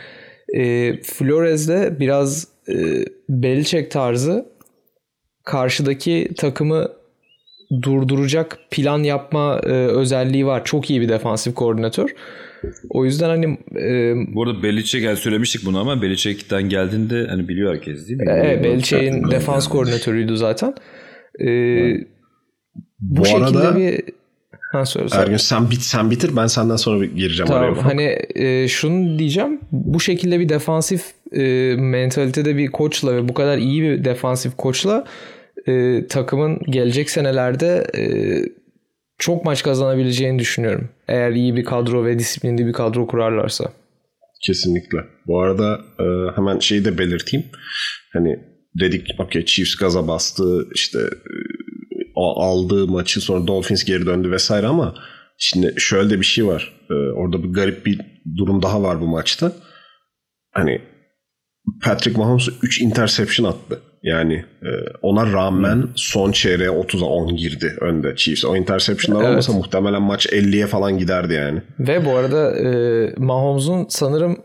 [0.54, 2.74] e, Flores'de biraz e,
[3.28, 4.46] Belichick tarzı
[5.44, 6.88] karşıdaki takımı
[7.82, 10.64] durduracak plan yapma e, özelliği var.
[10.64, 12.14] Çok iyi bir defansif koordinatör.
[12.90, 17.74] O yüzden hani e, bu arada Belichick yani söylemiştik bunu ama Belichick'ten geldiğinde hani biliyor
[17.74, 18.24] herkes değil mi?
[18.28, 19.72] Evet Belichick'in defans yani.
[19.72, 20.74] koordinatörüydü zaten.
[21.40, 21.46] E,
[23.00, 24.00] bu, bu şekilde arada bir
[24.72, 25.22] Ha, söyle, söyle.
[25.22, 27.84] Ergün sen bit sen bitir ben senden sonra gireceğim tamam, araya.
[27.84, 29.60] Hani e, şunu diyeceğim.
[29.72, 31.02] Bu şekilde bir defansif
[31.32, 35.04] e, mentalitede bir koçla ve bu kadar iyi bir defansif koçla
[35.68, 38.02] e, takımın gelecek senelerde e,
[39.18, 40.88] çok maç kazanabileceğini düşünüyorum.
[41.08, 43.72] Eğer iyi bir kadro ve disiplinli bir kadro kurarlarsa.
[44.46, 44.98] Kesinlikle.
[45.26, 47.46] Bu arada e, hemen şeyi de belirteyim.
[48.12, 48.38] Hani
[48.80, 50.98] dedik okey Chiefs gaza bastı işte
[52.16, 54.94] aldığı maçı sonra Dolphins geri döndü vesaire ama
[55.38, 56.86] şimdi şöyle de bir şey var.
[57.16, 58.00] Orada bir garip bir
[58.36, 59.52] durum daha var bu maçta.
[60.52, 60.80] Hani
[61.82, 63.80] Patrick Mahomes 3 interception attı.
[64.02, 64.70] Yani e,
[65.02, 65.88] ona rağmen hmm.
[65.94, 68.44] son çeyreğe 30'a 10 girdi önde Chiefs.
[68.44, 69.30] O interceptionlar evet.
[69.30, 71.62] olmasa muhtemelen maç 50'ye falan giderdi yani.
[71.78, 74.38] Ve bu arada e, Mahomes'un sanırım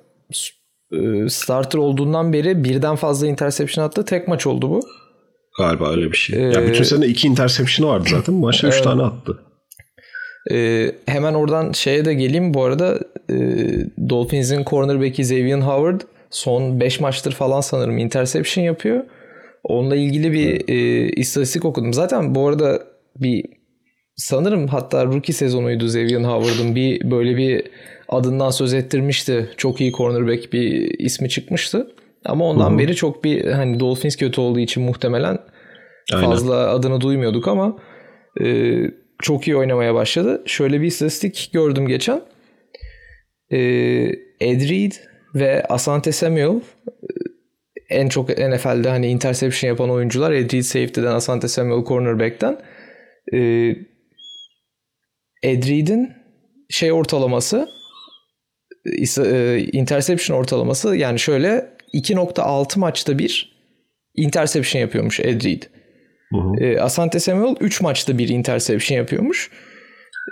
[0.92, 4.06] e, starter olduğundan beri birden fazla interception attı.
[4.06, 4.82] Tek maç oldu bu.
[5.58, 6.40] Galiba öyle bir şey.
[6.40, 8.36] Ee, ya bütün sene iki interception vardı zaten.
[8.36, 9.40] Maçta 3 tane attı.
[10.52, 12.54] Ee, hemen oradan şeye de geleyim.
[12.54, 13.00] Bu arada
[13.30, 13.36] e,
[14.10, 16.02] Dolphins'in cornerback'i Xavier Howard
[16.32, 19.04] son 5 maçtır falan sanırım interception yapıyor.
[19.64, 21.94] Onunla ilgili bir e, istatistik okudum.
[21.94, 22.84] Zaten bu arada
[23.16, 23.46] bir
[24.16, 27.64] sanırım hatta rookie sezonuydu Xavier Howard'ın bir böyle bir
[28.10, 29.50] adından söz ettirmişti.
[29.58, 31.92] Çok iyi cornerback bir ismi çıkmıştı.
[32.26, 32.80] Ama ondan Hı-hı.
[32.80, 35.40] beri çok bir hani Dolphins kötü olduğu için muhtemelen
[36.14, 36.26] Aynen.
[36.26, 37.78] fazla adını duymuyorduk ama
[38.44, 38.76] e,
[39.22, 40.44] çok iyi oynamaya başladı.
[40.46, 42.22] Şöyle bir istatistik gördüm geçen.
[43.52, 43.58] E,
[44.40, 44.92] Ed Reed
[45.36, 46.62] ve Asante Samuel
[47.90, 52.58] en çok NFL'de hani interception yapan oyuncular Ed Reed safety'den Asante Samuel cornerback'ten
[53.34, 53.38] e,
[55.44, 56.14] Ed Reed'in
[56.70, 57.68] şey ortalaması
[59.26, 63.52] e, interception ortalaması yani şöyle 2.6 maçta bir
[64.16, 65.64] interception yapıyormuş Ed Reed.
[66.34, 66.64] Hı hı.
[66.64, 69.52] E, Asante Samuel 3 maçta bir interception yapıyormuş.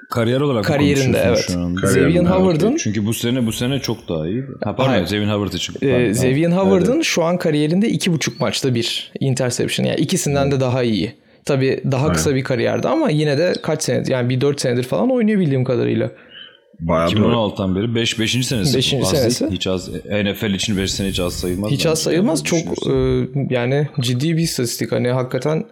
[0.09, 1.57] Kariyer olarak kariyerinde evet.
[1.83, 4.43] Xavier Howard'ın çünkü bu sene bu sene çok daha iyi.
[4.63, 5.75] Ha pardon Xavier Howard için.
[5.81, 7.03] Ee, Xavier Howard'ın evet.
[7.03, 10.51] şu an kariyerinde iki buçuk maçta bir interception yani ikisinden hmm.
[10.51, 11.15] de daha iyi.
[11.45, 12.13] Tabii daha Aynen.
[12.13, 15.63] kısa bir kariyerde ama yine de kaç senedir yani bir dört senedir falan oynuyor bildiğim
[15.63, 16.11] kadarıyla.
[16.79, 18.45] Bayağı 2016'dan beri 5 5.
[18.45, 18.77] senesi.
[18.77, 18.85] 5.
[18.85, 19.47] senesi.
[19.51, 21.71] Hiç az NFL için 5 sene hiç az sayılmaz.
[21.71, 22.43] Hiç az sayılmaz.
[22.43, 22.93] Çok e,
[23.49, 24.91] yani ciddi bir istatistik.
[24.91, 25.65] Hani hakikaten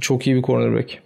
[0.00, 0.98] çok iyi bir cornerback.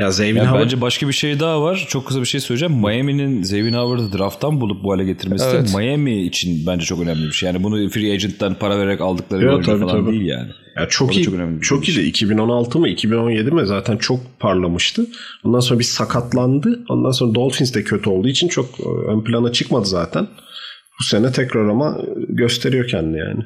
[0.00, 0.64] Ya yani Howard...
[0.64, 1.86] Bence başka bir şey daha var.
[1.88, 2.74] Çok kısa bir şey söyleyeceğim.
[2.74, 5.74] Miami'nin Xavier Howard'ı drafttan bulup bu hale getirmesi evet.
[5.74, 7.46] de Miami için bence çok önemli bir şey.
[7.46, 10.12] Yani bunu free agent'tan para vererek aldıkları bir oyuncu falan tabii.
[10.12, 10.50] değil yani.
[10.76, 15.06] Ya çok iyi, çok, önemli çok iyi de 2016 mı 2017 mi zaten çok parlamıştı.
[15.44, 16.84] Ondan sonra bir sakatlandı.
[16.88, 20.28] Ondan sonra Dolphins de kötü olduğu için çok e, ön plana çıkmadı zaten.
[21.00, 21.98] Bu sene tekrar ama
[22.28, 23.44] gösteriyor kendini yani.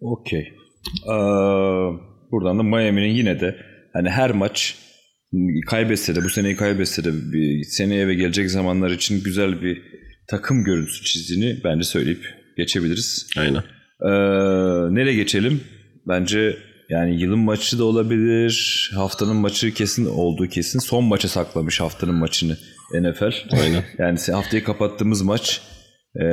[0.00, 0.52] Okey.
[1.06, 1.14] Ee,
[2.30, 3.56] buradan da Miami'nin yine de
[3.92, 4.83] hani her maç
[5.66, 9.82] kaybetse de bu seneyi kaybetse de bir seneye ve gelecek zamanlar için güzel bir
[10.28, 12.24] takım görüntüsü çizdiğini bence söyleyip
[12.56, 13.26] geçebiliriz.
[13.36, 13.62] Aynen.
[14.02, 14.10] Ee,
[14.94, 15.60] nereye geçelim?
[16.08, 16.56] Bence
[16.90, 18.90] yani yılın maçı da olabilir.
[18.94, 20.78] Haftanın maçı kesin olduğu kesin.
[20.78, 22.56] Son maça saklamış haftanın maçını
[22.92, 23.32] NFL.
[23.62, 23.84] Aynen.
[23.98, 25.60] yani haftayı kapattığımız maç
[26.16, 26.24] e,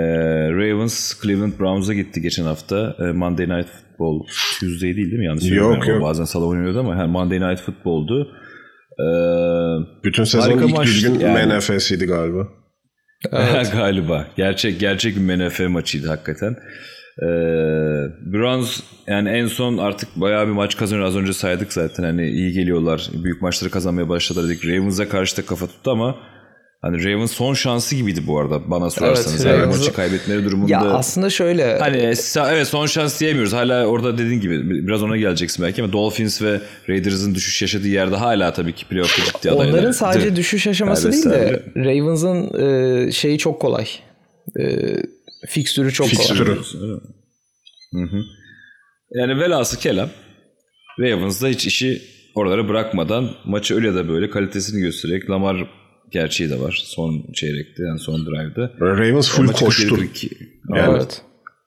[0.50, 2.96] Ravens Cleveland Browns'a gitti geçen hafta.
[3.00, 4.28] E, Monday Night Football
[4.60, 5.26] Tuesday değil değil mi?
[5.26, 6.02] Yanlış yok yok.
[6.02, 8.32] Bazen salı oynuyordu ama yani Monday Night Football'du.
[9.00, 9.04] Ee,
[10.04, 11.46] Bütün sezon ilk düzgün yani.
[11.46, 12.48] MNF'siydi galiba.
[13.32, 13.72] Evet.
[13.74, 14.28] galiba.
[14.38, 16.56] Gerçek gerçek bir MNF maçıydı hakikaten.
[17.20, 17.26] Ee,
[18.34, 21.08] Browns yani en son artık bayağı bir maç kazanıyor.
[21.08, 22.04] Az önce saydık zaten.
[22.04, 23.10] Hani iyi geliyorlar.
[23.24, 24.66] Büyük maçları kazanmaya başladılar dedik.
[24.66, 26.16] Ravens'a karşı da kafa tuttu ama
[26.82, 29.46] Hani Ravens son şansı gibiydi bu arada bana sorarsanız.
[29.46, 30.72] Evet, yani maçı kaybetmeleri durumunda.
[30.72, 31.80] Ya aslında şöyle.
[31.80, 31.98] Hani
[32.50, 33.54] evet son şans diyemiyoruz.
[33.54, 38.16] Hala orada dediğin gibi biraz ona geleceksin belki ama Dolphins ve Raiders'ın düşüş yaşadığı yerde
[38.16, 39.74] hala tabii ki playoff'ta ciddi adaylar.
[39.74, 42.62] Onların sadece düşüş aşaması değil de Ravens'ın
[43.08, 43.88] e, şeyi çok kolay.
[44.60, 44.64] E,
[45.48, 46.46] fikstürü çok fikstürü.
[46.46, 47.00] kolay.
[47.94, 48.22] Hı hı.
[49.12, 50.10] Yani velası kelam
[51.00, 52.02] Ravens'da hiç işi
[52.36, 55.81] oralara bırakmadan maçı öyle ya da böyle kalitesini göstererek Lamar
[56.12, 58.72] gerçeği de var son çeyrekte yani son drive'da.
[58.82, 59.98] Ravens full koştu.
[60.76, 61.22] Yani evet.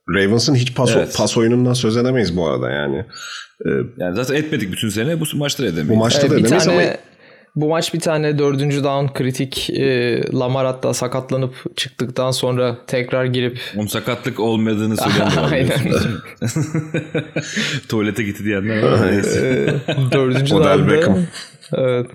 [0.08, 1.14] Ravens'ın hiç pas, evet.
[1.18, 3.04] pas oyunundan söz edemeyiz bu arada yani.
[3.66, 5.88] Ee, yani zaten etmedik bütün sene bu maçta edemeyiz.
[5.88, 6.82] Bu maçta da edemeyiz ama
[7.56, 13.60] bu maç bir tane dördüncü down kritik e, Lamar hatta sakatlanıp çıktıktan sonra tekrar girip
[13.76, 15.52] Onun sakatlık olmadığını söyleyen de var.
[15.52, 15.70] Aynen.
[17.88, 19.08] Tuvalete gitti diyenler var.
[19.08, 19.66] e,
[20.12, 21.18] dördüncü down'da
[21.76, 22.06] evet.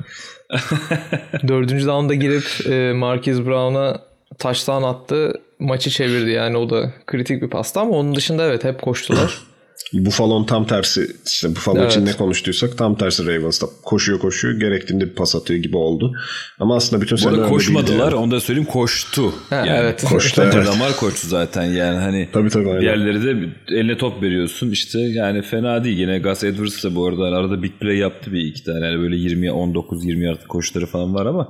[1.47, 4.01] Dördüncü down'da girip e, Marquez Brown'a
[4.37, 5.33] taştan attı.
[5.59, 9.48] Maçı çevirdi yani o da kritik bir pasta ama onun dışında evet hep koştular.
[9.93, 11.91] Buffalo'nun tam tersi işte Buffalo evet.
[11.91, 16.13] için ne konuştuysak tam tersi Ravens'ta koşuyor koşuyor gerektiğinde bir pas atıyor gibi oldu.
[16.59, 18.15] Ama aslında bütün sene koşmadılar yani.
[18.15, 19.33] onu da söyleyeyim koştu.
[19.49, 20.03] Ha, yani evet.
[20.09, 20.41] Koştu.
[20.41, 20.67] evet.
[20.67, 22.81] Damar koştu zaten yani hani tabii, tabii, aynen.
[22.81, 25.97] diğerleri de eline top veriyorsun işte yani fena değil.
[25.97, 29.15] Yine Gus Edwards da bu arada arada big play yaptı bir iki tane yani böyle
[29.15, 31.49] 20 19 20 artı koşuları falan var ama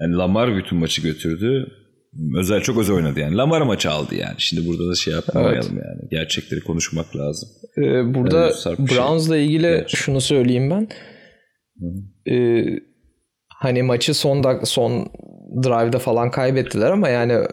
[0.00, 1.66] yani Lamar bütün maçı götürdü.
[2.38, 3.36] Özel çok özel oynadı yani.
[3.36, 4.34] Lamar maçı aldı yani.
[4.38, 5.84] Şimdi burada da şey yapmayalım evet.
[5.86, 6.08] yani.
[6.10, 7.48] Gerçekleri konuşmak lazım.
[7.78, 9.46] Ee, burada yani Browns'la şey.
[9.46, 9.96] ilgili Gerçekten.
[9.96, 10.88] şunu söyleyeyim ben.
[12.32, 12.64] Ee,
[13.48, 15.08] hani maçı son dak son
[15.62, 17.46] drive'da falan kaybettiler ama yani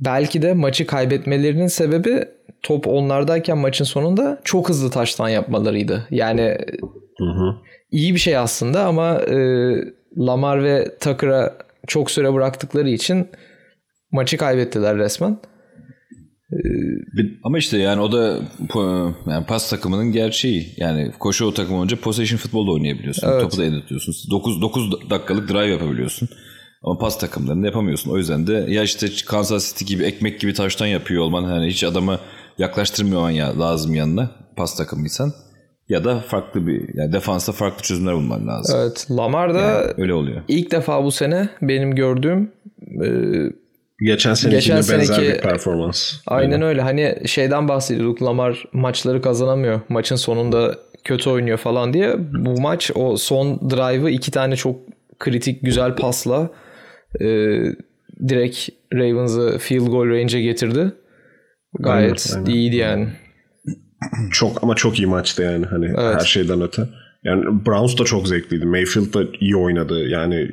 [0.00, 2.24] belki de maçı kaybetmelerinin sebebi
[2.62, 6.06] top onlardayken maçın sonunda çok hızlı taştan yapmalarıydı.
[6.10, 6.58] Yani
[7.18, 7.54] hı hı.
[7.90, 9.36] iyi bir şey aslında ama e,
[10.18, 13.28] Lamar ve Tucker'a çok süre bıraktıkları için
[14.12, 15.38] maçı kaybettiler resmen.
[17.44, 18.40] Ama işte yani o da
[19.26, 20.74] yani pas takımının gerçeği.
[20.76, 23.28] Yani koşu o takım olunca possession futbolda oynayabiliyorsun.
[23.28, 23.42] Evet.
[23.42, 23.82] Topu da el
[24.30, 26.28] 9, 9 dakikalık drive yapabiliyorsun.
[26.82, 28.10] Ama pas takımlarını yapamıyorsun.
[28.10, 31.84] O yüzden de ya işte Kansas City gibi ekmek gibi taştan yapıyor olman hani hiç
[31.84, 32.18] adamı
[32.58, 35.32] yaklaştırmıyor ya lazım yanına pas takımıysan
[35.88, 38.80] ya da farklı bir yani defansta farklı çözümler bulman lazım.
[38.80, 39.06] Evet.
[39.10, 40.42] Lamar da yani öyle oluyor.
[40.48, 42.52] İlk defa bu sene benim gördüğüm
[43.04, 43.08] e,
[44.00, 46.14] geçen seneki geçen benzer seneki, bir performans.
[46.26, 46.82] Aynen, aynen öyle.
[46.82, 48.22] Hani şeyden bahsediyorduk.
[48.22, 49.80] Lamar maçları kazanamıyor.
[49.88, 50.74] Maçın sonunda
[51.04, 52.14] kötü oynuyor falan diye.
[52.18, 54.76] Bu maç o son drive'ı iki tane çok
[55.18, 56.50] kritik güzel pasla
[57.20, 57.26] e,
[58.28, 60.92] direkt Ravens'ı field goal range'e getirdi.
[61.78, 62.56] Gayet aynen, aynen.
[62.56, 63.08] iyiydi yani.
[64.32, 66.20] Çok ama çok iyi maçtı yani hani evet.
[66.20, 66.88] her şeyden öte.
[67.24, 68.66] Yani Browns da çok zevkliydi.
[68.66, 70.08] Mayfield da iyi oynadı.
[70.08, 70.48] Yani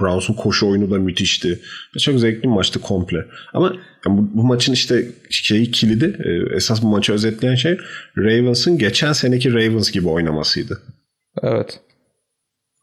[0.00, 1.60] Browns'un koşu oyunu da müthişti.
[1.98, 3.26] Çok zevkli bir maçtı komple.
[3.52, 3.72] Ama
[4.06, 7.78] yani bu, bu maçın işte şeyi kilidi e, esas bu maçı özetleyen şey
[8.16, 10.82] Ravens'ın geçen seneki Ravens gibi oynamasıydı.
[11.42, 11.80] Evet.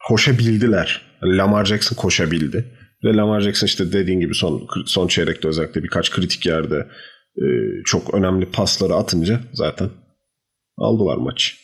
[0.08, 1.02] Koşabildiler.
[1.24, 2.66] Lamar Jackson koşabildi.
[3.04, 6.88] Ve Lamar Jackson işte dediğin gibi son son çeyrekte özellikle birkaç kritik yerde
[7.38, 7.46] e,
[7.86, 9.90] çok önemli pasları atınca zaten
[10.78, 11.58] aldılar maç.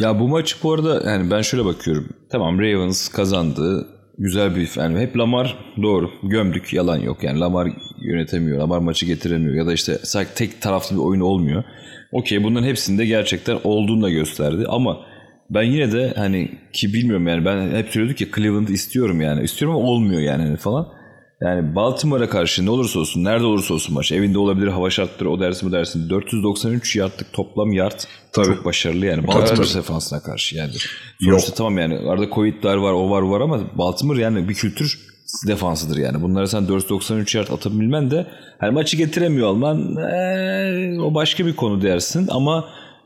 [0.00, 2.08] Ya bu maç bu arada yani ben şöyle bakıyorum.
[2.30, 3.88] Tamam Ravens kazandı.
[4.18, 7.68] Güzel bir yani hep Lamar doğru gömdük yalan yok yani Lamar
[8.00, 11.64] yönetemiyor Lamar maçı getiremiyor ya da işte sadece tek taraflı bir oyun olmuyor.
[12.12, 15.06] Okey bunların hepsinde gerçekten olduğunu da gösterdi ama
[15.50, 19.76] ben yine de hani ki bilmiyorum yani ben hep söylüyorduk ki Cleveland istiyorum yani istiyorum
[19.76, 21.01] ama olmuyor yani falan.
[21.44, 24.12] Yani Baltimore'a karşı ne olursa olsun, nerede olursa olsun maç.
[24.12, 26.10] Evinde olabilir, hava şartları, o dersin bu dersin.
[26.10, 28.00] 493 yardlık toplam yard
[28.32, 28.46] Tabii.
[28.46, 29.26] çok başarılı yani.
[29.26, 30.72] Baltimore defansına karşı yani.
[31.20, 31.56] Sonuçta Yok.
[31.56, 35.12] tamam yani arada Covid'ler var, o var, var ama Baltimore yani bir kültür
[35.46, 36.22] defansıdır yani.
[36.22, 38.26] Bunlara sen 493 yard atabilmen de
[38.58, 42.64] hani maçı getiremiyor olman ee, o başka bir konu dersin ama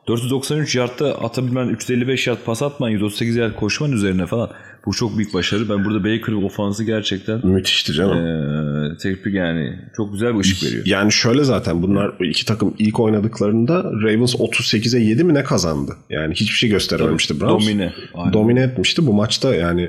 [0.08, 4.50] 493 yardta atabilmen 355 yard pas atman 138 yard koşman üzerine falan
[4.86, 5.68] bu çok büyük başarı.
[5.68, 8.18] Ben burada Baker ofansı gerçekten müthişti canım.
[8.18, 10.86] E, tepki yani çok güzel bir ışık veriyor.
[10.86, 15.96] Yani şöyle zaten bunlar iki takım ilk oynadıklarında Ravens 38'e 7 mi ne kazandı?
[16.10, 17.66] Yani hiçbir şey gösterememişti Browns.
[17.66, 17.92] Domine.
[18.14, 18.32] Aynen.
[18.32, 19.06] Domine etmişti.
[19.06, 19.82] Bu maçta yani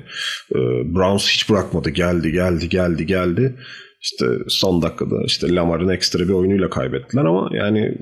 [0.52, 0.60] e,
[0.96, 1.90] Browns hiç bırakmadı.
[1.90, 3.56] Geldi geldi geldi geldi.
[4.02, 7.98] İşte son dakikada işte Lamar'ın ekstra bir oyunuyla kaybettiler ama yani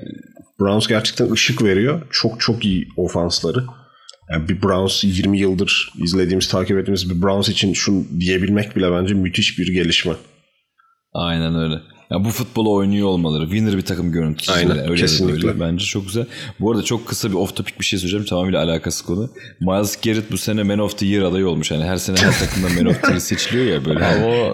[0.60, 2.02] Browns gerçekten ışık veriyor.
[2.10, 3.64] Çok çok iyi ofansları.
[4.30, 9.14] Yani bir Browns 20 yıldır izlediğimiz, takip ettiğimiz bir Browns için şunu diyebilmek bile bence
[9.14, 10.12] müthiş bir gelişme.
[11.12, 11.80] Aynen öyle.
[12.10, 14.52] Ya bu futbolu oynuyor olmaları, winner bir takım görüntüsü.
[14.52, 15.48] Aynen, öyle kesinlikle.
[15.48, 15.60] Öyle.
[15.60, 16.26] Bence çok güzel.
[16.60, 18.26] Bu arada çok kısa bir off topic bir şey söyleyeceğim.
[18.26, 19.30] Tamamıyla alakası konu.
[19.60, 21.70] Miles Garrett bu sene Man of the Year adayı olmuş.
[21.70, 24.04] Yani her sene her takımdan Man of the Year seçiliyor ya böyle.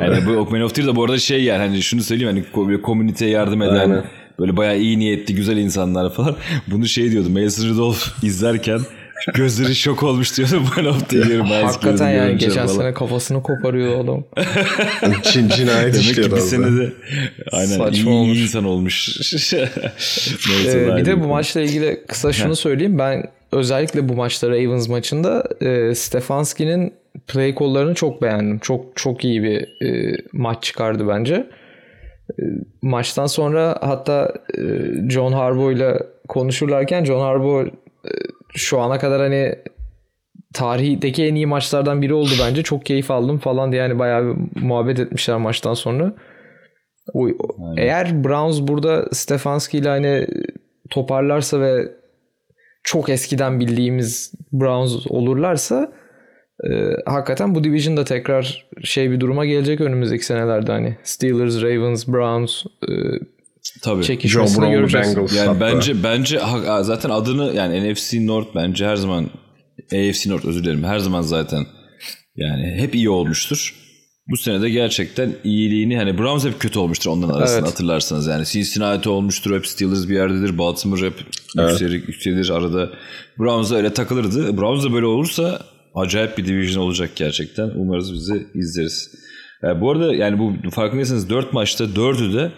[0.01, 2.83] yani bu Man of the Year da bu arada şey yani hani şunu söyleyeyim hani
[2.83, 4.05] komüniteye yardım eden Aynen.
[4.39, 6.37] böyle bayağı iyi niyetli güzel insanlar falan.
[6.67, 8.81] Bunu şey diyordu Mason Rudolph izlerken
[9.35, 11.45] Gözleri şok olmuş diyordu ben hafta yerim.
[11.45, 12.79] Hakikaten yani geçen falan.
[12.79, 14.25] sene kafasını koparıyor adam.
[15.23, 16.93] Çin cinayet Demek ki bir senede
[17.53, 18.39] aynen Saçma iyi, olmuş.
[18.39, 19.09] insan olmuş.
[20.67, 22.99] ee, bir de bu maçla ilgili kısa şunu söyleyeyim.
[22.99, 26.95] Ben özellikle bu maçta Ravens maçında e, Stefanski'nin
[27.27, 28.59] play call'larını çok beğendim.
[28.59, 31.47] Çok çok iyi bir e, maç çıkardı bence.
[32.31, 32.43] E,
[32.83, 34.63] maçtan sonra hatta e,
[35.11, 35.99] John Harbaugh ile
[36.29, 37.69] konuşurlarken John Harbaugh
[38.55, 39.55] şu ana kadar hani
[40.55, 42.63] tarihteki en iyi maçlardan biri oldu bence.
[42.63, 46.15] Çok keyif aldım falan diye yani bayağı bir muhabbet etmişler maçtan sonra.
[47.15, 47.29] O,
[47.77, 50.27] eğer Browns burada Stefanski ile hani
[50.91, 51.93] toparlarsa ve
[52.83, 55.93] çok eskiden bildiğimiz Browns olurlarsa
[56.71, 56.71] e,
[57.07, 62.93] hakikaten bu division'da tekrar şey bir duruma gelecek önümüzdeki senelerde hani Steelers, Ravens, Browns e,
[63.83, 64.05] Tabii.
[64.05, 65.17] çekişmesini göreceğiz.
[65.17, 65.61] Bengals yani hatta.
[65.61, 66.41] bence bence
[66.83, 69.31] zaten adını yani NFC North bence her zaman
[69.85, 71.67] AFC North özür dilerim her zaman zaten
[72.37, 73.75] yani hep iyi olmuştur.
[74.31, 77.69] Bu sene de gerçekten iyiliğini hani Browns hep kötü olmuştur onların arasında evet.
[77.69, 81.15] hatırlarsanız yani Cincinnati olmuştur hep Steelers bir yerdedir Baltimore hep
[81.59, 81.71] evet.
[81.71, 82.91] yükselir, yükselir arada
[83.39, 84.57] Browns da öyle takılırdı.
[84.59, 85.63] Browns da böyle olursa
[85.95, 87.71] acayip bir division olacak gerçekten.
[87.77, 89.11] Umarız bizi izleriz.
[89.65, 92.53] E, bu arada yani bu farkındaysanız 4 maçta 4'ü de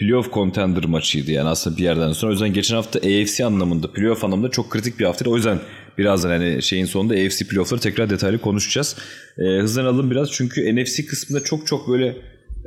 [0.00, 2.30] playoff contender maçıydı yani aslında bir yerden sonra.
[2.30, 5.30] O yüzden geçen hafta AFC anlamında, playoff anlamında çok kritik bir haftaydı.
[5.30, 5.58] O yüzden
[5.98, 8.96] birazdan hani şeyin sonunda AFC playoff'ları tekrar detaylı konuşacağız.
[9.38, 12.16] E, hızlanalım biraz çünkü NFC kısmında çok çok böyle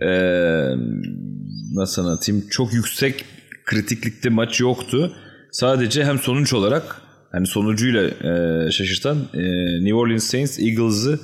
[0.02, 0.10] e,
[1.74, 3.26] nasıl anlatayım çok yüksek
[3.66, 5.16] kritiklikte maç yoktu.
[5.52, 9.42] Sadece hem sonuç olarak hani sonucuyla e, şaşırtan e,
[9.84, 11.20] New Orleans Saints Eagles'ı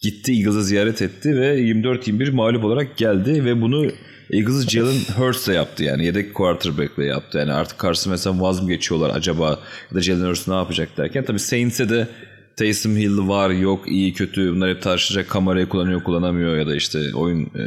[0.00, 3.86] gitti Eagles'ı ziyaret etti ve 24-21 mağlup olarak geldi ve bunu
[4.32, 7.38] Eagles'ı Jalen Hurts'la yaptı yani yedek quarterback'le yaptı.
[7.38, 9.60] Yani artık Carson mesela vaz mı geçiyorlar acaba
[9.90, 12.08] ya da Jalen Hurts ne yapacak derken tabii Saints'e de
[12.56, 16.98] Taysom Hill var yok iyi kötü bunlar hep tartışacak kamerayı kullanıyor kullanamıyor ya da işte
[17.14, 17.64] oyun e,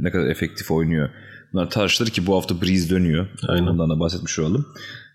[0.00, 1.10] ne kadar efektif oynuyor.
[1.52, 3.26] Bunlar tartışılır ki bu hafta Breeze dönüyor.
[3.48, 3.66] Aynen.
[3.66, 4.66] Ondan da bahsetmiş olalım.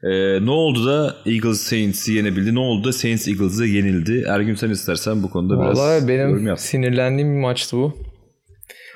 [0.03, 2.55] Ee, ne oldu da Eagles Saints'i yenebildi?
[2.55, 4.25] Ne oldu da Saints Eagles'ı yenildi?
[4.27, 7.97] Ergün sen istersen bu konuda biraz Vallahi benim sinirlendiğim bir maçtı bu.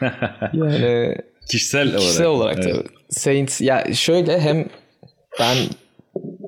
[0.54, 1.16] yani
[1.52, 2.00] kişisel olarak.
[2.00, 2.76] Kişisel olarak evet.
[2.76, 2.88] tabii.
[3.10, 4.66] Saints ya şöyle hem
[5.40, 5.58] ben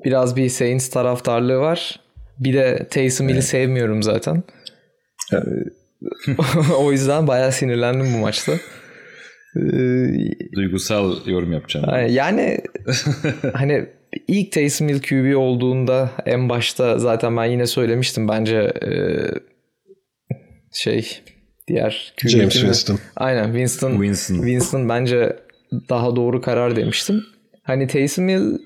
[0.04, 2.00] biraz bir Saints taraftarlığı var.
[2.38, 3.44] Bir de Taysom Hill'i evet.
[3.44, 4.42] sevmiyorum zaten.
[5.32, 5.72] Evet.
[6.78, 8.52] o yüzden bayağı sinirlendim bu maçta.
[10.56, 11.86] Duygusal yorum yapacağım.
[12.08, 12.58] Yani
[13.52, 13.86] hani
[14.28, 18.90] ilk Taysom Hill QB olduğunda en başta zaten ben yine söylemiştim bence e,
[20.72, 21.20] şey
[21.70, 22.98] diğer QB James Winston.
[23.16, 24.34] Aynen Winston, Winston.
[24.34, 25.36] Winston bence
[25.88, 27.22] daha doğru karar demiştim.
[27.62, 28.58] Hani Taysom Hill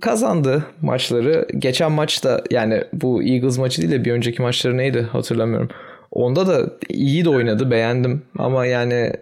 [0.00, 1.46] kazandı maçları.
[1.58, 5.68] Geçen maçta yani bu Eagles maçı değil de bir önceki maçları neydi hatırlamıyorum.
[6.10, 9.12] Onda da iyi de oynadı beğendim ama yani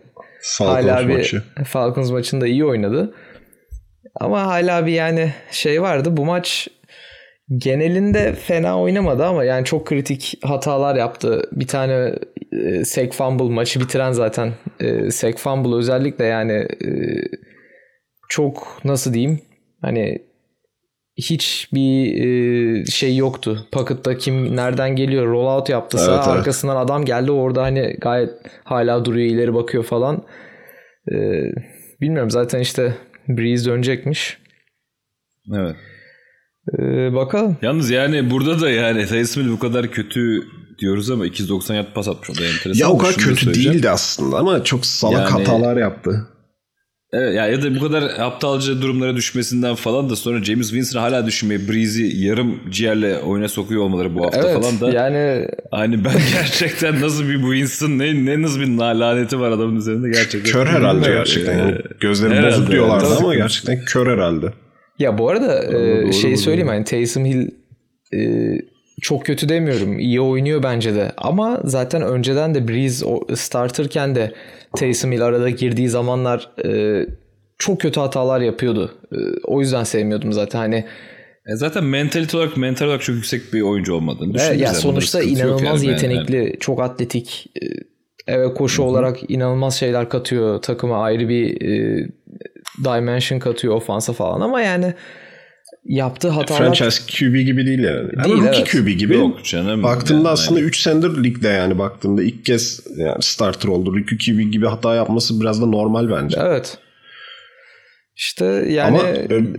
[0.43, 1.43] Falcons hala bir maçı.
[1.65, 3.15] Falcons maçında iyi oynadı.
[4.21, 6.17] Ama hala bir yani şey vardı.
[6.17, 6.69] Bu maç
[7.49, 11.43] genelinde fena oynamadı ama yani çok kritik hatalar yaptı.
[11.53, 12.15] Bir tane
[12.53, 16.91] e, sack fumble maçı bitiren zaten e, sack fumble özellikle yani e,
[18.29, 19.41] çok nasıl diyeyim
[19.83, 20.27] hani
[21.17, 23.67] hiç bir e, şey yoktu.
[23.73, 26.29] Pocket'ta kim nereden geliyor rollout yaptı evet, evet.
[26.29, 28.31] arkasından adam geldi orada hani gayet
[28.65, 30.25] hala duruyor ileri bakıyor falan.
[31.13, 31.17] E,
[32.01, 32.95] bilmiyorum zaten işte
[33.29, 34.39] Breeze dönecekmiş.
[35.55, 35.77] Evet.
[36.79, 37.57] Ee, bakalım.
[37.63, 40.47] Yalnız yani burada da yani Taysom bu kadar kötü
[40.79, 42.31] diyoruz ama 290 yard pas atmış.
[42.31, 42.81] O da enteresan.
[42.81, 46.27] Ya o kadar kötü değildi aslında ama çok salak yani, hatalar yaptı.
[47.13, 51.27] Evet ya, ya da bu kadar aptalca durumlara düşmesinden falan da sonra James Winston hala
[51.27, 54.91] düşünmeye Breeze'i yarım ciğerle oyuna sokuyor olmaları bu hafta evet, falan da.
[54.91, 59.77] Yani hani ben gerçekten nasıl bir bu Winston ne, ne nasıl bir laneti var adamın
[59.77, 60.53] üzerinde gerçekten.
[60.53, 61.59] Kör herhalde gerçekten.
[61.59, 61.79] Yani.
[62.01, 64.53] Gözleri bozuk diyorlardı ama gerçekten kör herhalde.
[64.99, 67.51] Ya bu arada e, şey söyleyeyim hani Taysom Hill
[68.15, 68.53] e,
[69.01, 69.99] çok kötü demiyorum.
[69.99, 71.13] İyi oynuyor bence de.
[71.17, 74.33] Ama zaten önceden de Breeze starterken de
[74.77, 77.07] Taysom Hill arada girdiği zamanlar e,
[77.59, 78.95] çok kötü hatalar yapıyordu.
[79.13, 80.59] E, o yüzden sevmiyordum zaten.
[80.59, 80.85] Hani
[81.47, 84.63] e zaten mentalite olarak mental olarak çok yüksek bir oyuncu olmadığını düşünüyorum.
[84.63, 86.57] Ya sonuçta inanılmaz yani yetenekli, yani.
[86.61, 87.47] çok atletik.
[87.63, 87.67] E,
[88.27, 88.91] evet koşu Hı-hı.
[88.91, 90.63] olarak inanılmaz şeyler katıyor.
[90.63, 92.09] Takıma ayrı bir e,
[92.85, 94.95] dimension katıyor ofansa falan ama yani
[95.85, 96.59] yaptığı hatalar...
[96.59, 98.11] Franchise QB gibi değil yani.
[98.25, 98.71] Değil, Ama rookie evet.
[98.71, 99.15] QB gibi.
[99.15, 99.83] Yok canım.
[99.83, 100.29] Baktığında yani.
[100.29, 103.97] aslında 3 senedir ligde yani baktığında ilk kez yani starter oldu.
[103.97, 106.39] Rookie QB gibi hata yapması biraz da normal bence.
[106.41, 106.79] Evet.
[108.17, 109.03] İşte yani Ama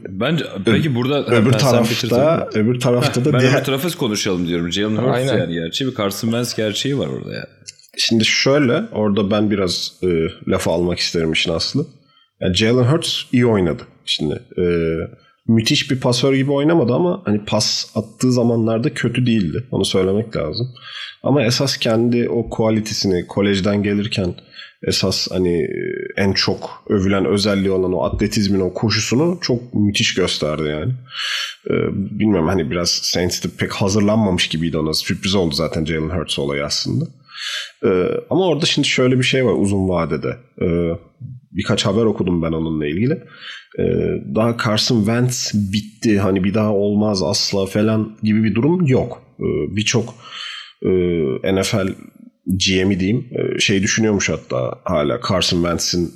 [0.10, 3.54] bence peki burada öbür tarafta öbür tarafta da ben diğer...
[3.54, 4.72] öbür tarafı konuşalım diyorum.
[4.72, 5.38] Jalen Hurts Aynen.
[5.38, 7.48] yani gerçeği bir Carson Wentz gerçeği var orada ya.
[7.98, 10.08] Şimdi şöyle orada ben biraz e,
[10.48, 11.86] lafı almak isterim işin aslı.
[12.42, 13.84] Yani Jalen Hurts iyi oynadı.
[14.06, 14.64] Şimdi e,
[15.48, 19.64] müthiş bir pasör gibi oynamadı ama hani pas attığı zamanlarda kötü değildi.
[19.72, 20.68] Onu söylemek lazım.
[21.24, 24.36] Ama esas kendi o kualitesini kolejden gelirken
[24.84, 25.72] esas hani e,
[26.18, 30.94] en çok övülen özelliği olan o atletizmin o koşusunu çok müthiş gösterdi yani.
[31.70, 31.74] Ee,
[32.20, 34.94] bilmiyorum hani biraz Saints'te pek hazırlanmamış gibiydi ona.
[34.94, 37.06] Sürpriz oldu zaten Jalen Hurts olayı aslında.
[37.86, 40.38] Ee, ama orada şimdi şöyle bir şey var uzun vadede.
[40.62, 40.92] Ee,
[41.52, 43.24] birkaç haber okudum ben onunla ilgili.
[43.80, 43.84] Ee,
[44.36, 49.24] daha Carson Wentz bitti hani bir daha olmaz asla falan gibi bir durum yok.
[49.40, 50.16] Ee, Birçok
[50.86, 50.90] e,
[51.56, 51.88] NFL
[52.48, 56.14] GM'i diyeyim e, şey düşünüyormuş hatta hala Carson Wentz'in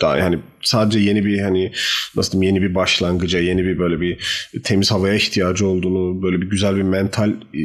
[0.00, 1.72] daha yani sadece yeni bir hani
[2.16, 4.18] nasıl diyeyim yeni bir başlangıca yeni bir böyle bir
[4.64, 7.62] temiz havaya ihtiyacı olduğunu böyle bir güzel bir mental e,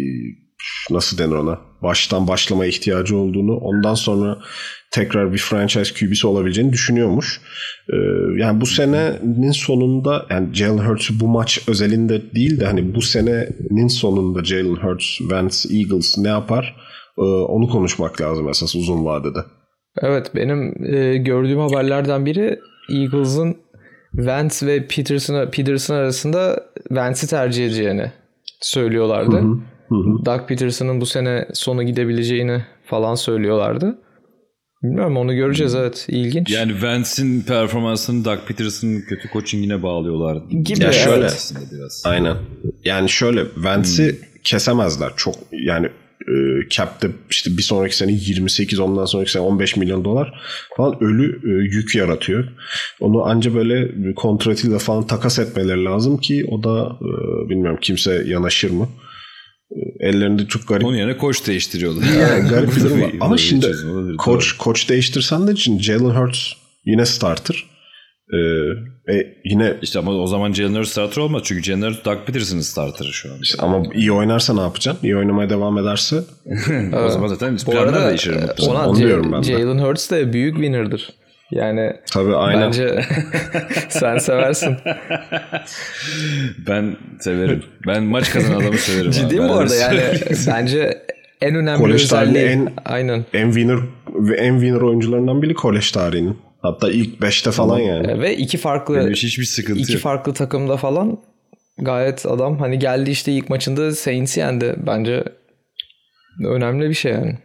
[0.90, 4.38] nasıl denir ona baştan başlamaya ihtiyacı olduğunu ondan sonra
[4.92, 7.42] tekrar bir franchise QB'si olabileceğini düşünüyormuş.
[7.94, 7.96] Ee,
[8.38, 13.88] yani bu senenin sonunda yani Jalen Hurts bu maç özelinde değil de hani bu senenin
[13.88, 16.76] sonunda Jalen Hurts, Vance, Eagles ne yapar?
[17.18, 19.40] Ee, onu konuşmak lazım esas uzun vadede.
[20.02, 23.58] Evet benim e, gördüğüm haberlerden biri Eagles'ın
[24.14, 28.12] Vance ve Peterson, Peterson arasında Vance'i tercih edeceğini
[28.62, 29.36] söylüyorlardı.
[29.36, 29.58] Hı hı.
[29.90, 33.98] Hı Doug Peterson'ın bu sene sonu gidebileceğini falan söylüyorlardı.
[34.84, 36.06] Bilmiyorum onu göreceğiz evet.
[36.10, 36.52] ilginç.
[36.52, 40.38] Yani Vance'in performansını Doug Peterson'ın kötü coachingine bağlıyorlar.
[40.50, 41.28] Gibi ya şöyle.
[41.72, 42.04] Biraz.
[42.06, 42.38] Aynen.
[42.84, 44.18] Yani şöyle Vance'i hmm.
[44.44, 45.12] kesemezler.
[45.18, 45.90] Çok yani
[46.28, 46.34] e,
[46.70, 50.42] cap'te işte bir sonraki sene 28 ondan sonraki sene 15 milyon dolar
[50.78, 52.48] falan ölü e, yük yaratıyor.
[53.00, 58.72] Onu anca böyle kontratıyla falan takas etmeleri lazım ki o da e, bilmiyorum kimse yanaşır
[58.72, 58.90] mı?
[60.00, 60.86] Ellerinde çok garip.
[60.86, 62.04] Onun yerine koç değiştiriyorlar.
[62.22, 63.12] Yani garip bir durum var.
[63.20, 63.68] Ama şimdi
[64.18, 66.52] koç koç değiştirsen de için Jalen Hurts
[66.86, 67.64] yine starter.
[68.34, 68.38] Ee,
[69.14, 72.62] e, yine işte ama o zaman Jalen Hurts starter olmaz çünkü Jalen Hurts Doug Peterson'ın
[72.62, 73.40] starterı şu an.
[73.42, 75.08] İşte ama iyi oynarsa ne yapacaksın?
[75.08, 76.16] İyi oynamaya devam ederse.
[77.06, 78.36] o zaman zaten arada değişir.
[78.68, 79.48] Ona Onu diyorum ben de.
[79.48, 81.14] Jalen Hurts de büyük winner'dır.
[81.52, 82.62] Yani Tabii, aynen.
[82.62, 83.02] bence
[83.90, 84.78] sen seversin.
[86.68, 87.64] ben severim.
[87.88, 89.12] Ben maç kazanan adamı severim.
[89.12, 90.00] Ciddi mi bu arada yani
[90.48, 91.02] bence
[91.42, 93.26] en önemli Kolej özelliği en, aynen.
[93.34, 93.80] En winner
[94.38, 96.38] en winner oyuncularından biri kolej tarihinin.
[96.62, 98.22] Hatta ilk 5'te falan yani.
[98.22, 100.02] Ve iki farklı Benim hiçbir sıkıntı iki yok.
[100.02, 101.18] farklı takımda falan
[101.78, 104.76] gayet adam hani geldi işte ilk maçında Saints yendi.
[104.88, 105.24] Bence
[106.48, 107.38] önemli bir şey yani.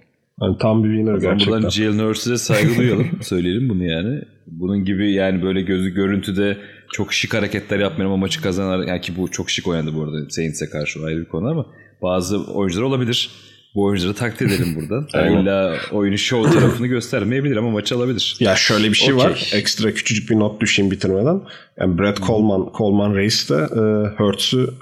[0.43, 1.55] Yani tam bir winner gerçekten.
[1.55, 3.07] Buradan Jalen Hurts'e saygı duyalım.
[3.23, 4.23] Söyleyelim bunu yani.
[4.47, 6.57] Bunun gibi yani böyle gözü görüntüde
[6.93, 10.31] çok şık hareketler yapmayan ama maçı kazanan yani ki bu çok şık oynadı bu arada
[10.31, 11.67] Saints'e karşı ayrı bir konu ama
[12.03, 13.31] bazı oyuncular olabilir.
[13.75, 15.09] Bu oyuncuları takdir edelim buradan.
[15.15, 18.37] Yani illa oyunu show tarafını göstermeyebilir ama maçı alabilir.
[18.41, 19.31] Ya şöyle bir şey okay.
[19.31, 19.51] var.
[19.53, 21.41] Ekstra küçücük bir not düşeyim bitirmeden.
[21.81, 23.83] Yani Brad Coleman, Coleman Reis de e,
[24.23, 24.75] Hurts'u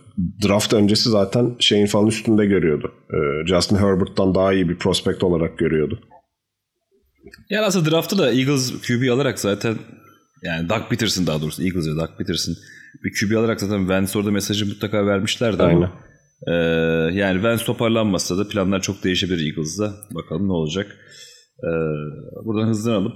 [0.48, 2.92] draft öncesi zaten şeyin falan üstünde görüyordu.
[3.10, 6.00] Ee, Justin Herbert'tan daha iyi bir prospect olarak görüyordu.
[7.50, 9.76] Yani aslında draftı da Eagles QB alarak zaten
[10.42, 12.54] yani Doug Peterson daha doğrusu Eagles ve Doug Peterson
[13.04, 15.76] bir QB alarak zaten Vance orada mesajı mutlaka vermişlerdi Aynen.
[15.76, 15.92] ama
[16.46, 16.52] e,
[17.18, 19.92] yani Vance toparlanmasa da planlar çok değişebilir Eagles'da.
[20.14, 20.96] Bakalım ne olacak.
[21.58, 21.70] E,
[22.44, 23.14] buradan hızlanalım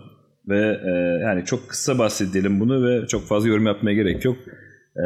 [0.48, 0.90] ve e,
[1.24, 4.36] yani çok kısa bahsedelim bunu ve çok fazla yorum yapmaya gerek yok.
[4.96, 5.02] Ee,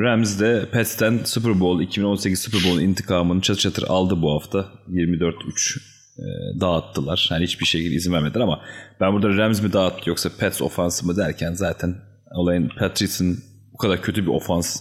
[0.00, 4.68] Rams de Pets'ten Super Bowl 2018 Super Bowl intikamını çatır çatır aldı bu hafta.
[4.88, 5.78] 24-3
[6.18, 6.24] e,
[6.60, 7.28] dağıttılar.
[7.30, 8.60] Yani hiçbir şekilde izin vermediler ama
[9.00, 11.94] ben burada Rams mi dağıttı yoksa Pets ofansı mı derken zaten
[12.30, 13.38] olayın Patriots'ın
[13.72, 14.80] bu kadar kötü bir ofans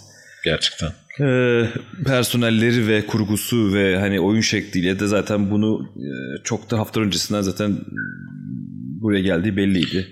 [0.50, 0.90] gerçekten
[1.20, 1.64] e,
[2.06, 6.10] personelleri ve kurgusu ve hani oyun şekliyle de zaten bunu e,
[6.44, 7.78] çok da hafta öncesinden zaten
[9.02, 10.08] buraya geldiği belliydi.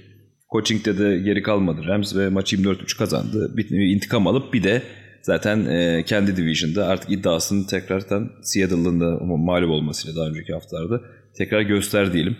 [0.51, 3.57] Coaching'de de geri kalmadı Rams ve maçı 24-3 kazandı.
[3.57, 4.81] Bir intikam alıp bir de
[5.21, 11.01] zaten e, kendi division'da artık iddiasını tekrardan Seattle'ın da mağlup olmasıyla daha önceki haftalarda
[11.38, 12.38] tekrar göster diyelim.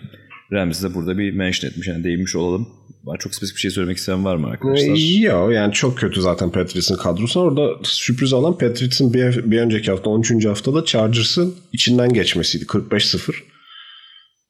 [0.52, 2.68] Rams de burada bir mention etmiş yani değinmiş olalım.
[3.04, 5.20] Var çok spesifik bir şey söylemek isteyen var mı arkadaşlar?
[5.20, 7.40] Yok yani çok kötü zaten Patriots'ın kadrosu.
[7.40, 10.46] Orada sürpriz olan Patriots'ın bir, bir önceki hafta 13.
[10.46, 13.32] haftada Chargers'ın içinden geçmesiydi 45-0.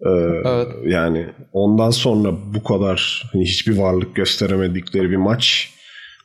[0.01, 0.09] Ee,
[0.45, 0.69] evet.
[0.87, 5.71] Yani ondan sonra bu kadar hani hiçbir varlık gösteremedikleri bir maç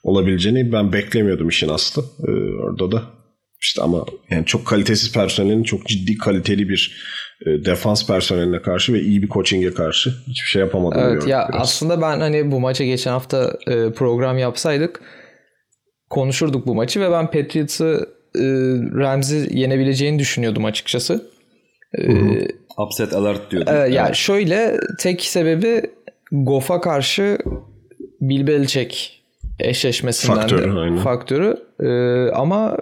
[0.03, 2.05] olabileceğini ben beklemiyordum işin aslı.
[2.27, 2.31] Ee,
[2.63, 3.03] orada da
[3.61, 9.01] işte ama yani çok kalitesiz personelin çok ciddi kaliteli bir e, defans personeline karşı ve
[9.01, 11.01] iyi bir coaching'e karşı hiçbir şey yapamadım.
[11.03, 11.61] Evet ya biraz.
[11.61, 15.01] aslında ben hani bu maça geçen hafta e, program yapsaydık
[16.09, 18.43] konuşurduk bu maçı ve ben Patriots'ı e,
[18.95, 21.31] Rams'i yenebileceğini düşünüyordum açıkçası.
[21.95, 22.47] Hı hı.
[22.77, 23.73] Upset alert diyordum.
[23.73, 23.93] Ee, evet.
[23.93, 25.81] Yani şöyle tek sebebi
[26.31, 27.37] Goff'a karşı
[28.21, 29.21] Bill Belichick
[29.59, 30.97] eşleşmesinden faktörü, de aynen.
[30.97, 31.57] faktörü.
[31.79, 32.77] Ee, ama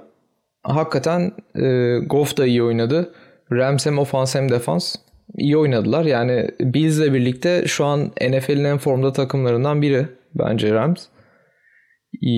[0.64, 3.14] hakikaten e, Goff da iyi oynadı.
[3.52, 4.96] Rams hem ofans hem defans
[5.38, 6.06] iyi oynadılar.
[6.06, 11.06] Yani Bills'le birlikte şu an NFL'in en formda takımlarından biri bence Rams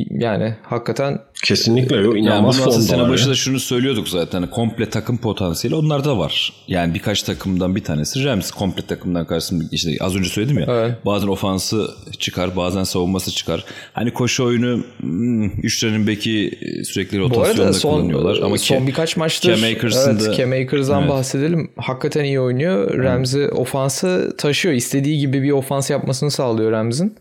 [0.09, 5.75] yani hakikaten kesinlikle yok inanılmaz yani formda sene başında şunu söylüyorduk zaten komple takım potansiyeli
[5.75, 6.53] onlar da var.
[6.67, 10.65] Yani birkaç takımdan bir tanesi Rams komple takımdan karşısında işte az önce söyledim ya.
[10.69, 11.05] Evet.
[11.05, 11.87] Bazen ofansı
[12.19, 13.65] çıkar, bazen savunması çıkar.
[13.93, 19.55] Hani koşu oyunu hmm, üçlerin beki sürekli rotasyonda son, kullanıyorlar ama son Ke, birkaç maçtır
[19.55, 21.11] Cam Akers'ın evet, da, Cam Akers'dan evet.
[21.11, 21.71] bahsedelim.
[21.77, 22.97] Hakikaten iyi oynuyor.
[23.03, 24.75] Rams'i ofansı taşıyor.
[24.75, 27.15] İstediği gibi bir ofans yapmasını sağlıyor Rams'in.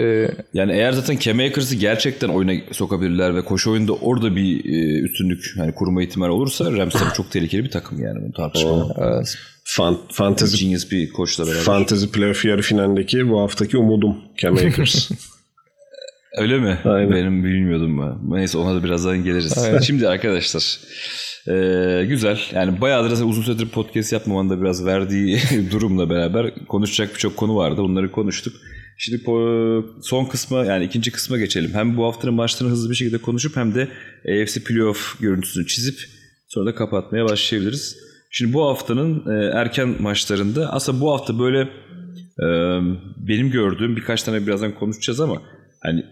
[0.00, 5.00] Ee, yani eğer zaten Cam Akers'ı gerçekten oyuna sokabilirler ve koşu oyunda orada bir e,
[5.00, 9.38] üstünlük yani kurma ihtimali olursa Rams tabii çok tehlikeli bir takım yani bunu tartışmamak evet.
[9.64, 11.60] Fan, fantasy, Genius bir koçla beraber.
[11.60, 15.10] Fantasy Playoff yarı finaldeki bu haftaki umudum Cam Akers.
[16.38, 16.78] Öyle mi?
[16.84, 17.10] Aynen.
[17.10, 18.38] Benim bilmiyordum ben.
[18.38, 19.58] Neyse ona da birazdan geliriz.
[19.58, 19.78] Aynen.
[19.78, 20.78] Şimdi arkadaşlar
[21.48, 22.40] Ee, güzel.
[22.52, 25.38] Yani bayağıdır uzun süredir podcast yapmaman da biraz verdiği
[25.70, 27.82] durumla beraber konuşacak birçok konu vardı.
[27.82, 28.54] Bunları konuştuk.
[29.02, 29.24] Şimdi
[30.02, 31.70] son kısma yani ikinci kısma geçelim.
[31.74, 33.88] Hem bu haftanın maçlarını hızlı bir şekilde konuşup hem de
[34.28, 35.98] AFC Playoff görüntüsünü çizip
[36.48, 37.96] sonra da kapatmaya başlayabiliriz.
[38.30, 41.60] Şimdi bu haftanın e, erken maçlarında aslında bu hafta böyle
[42.40, 42.46] e,
[43.16, 45.42] benim gördüğüm birkaç tane birazdan konuşacağız ama
[45.80, 46.04] hani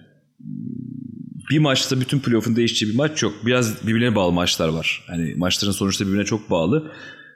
[1.51, 3.33] bir maçta bütün playoff'un değişeceği bir maç yok.
[3.47, 5.05] Biraz birbirine bağlı maçlar var.
[5.07, 6.93] Hani maçların sonuçta birbirine çok bağlı.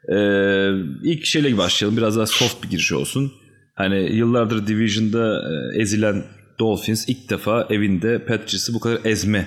[0.09, 0.69] Ee,
[1.03, 1.97] ilk şeyle başlayalım.
[1.97, 3.33] Biraz daha soft bir giriş olsun.
[3.75, 6.25] Hani yıllardır Division'da e, ezilen
[6.59, 9.47] Dolphins ilk defa evinde Patriots'ı bu kadar ezme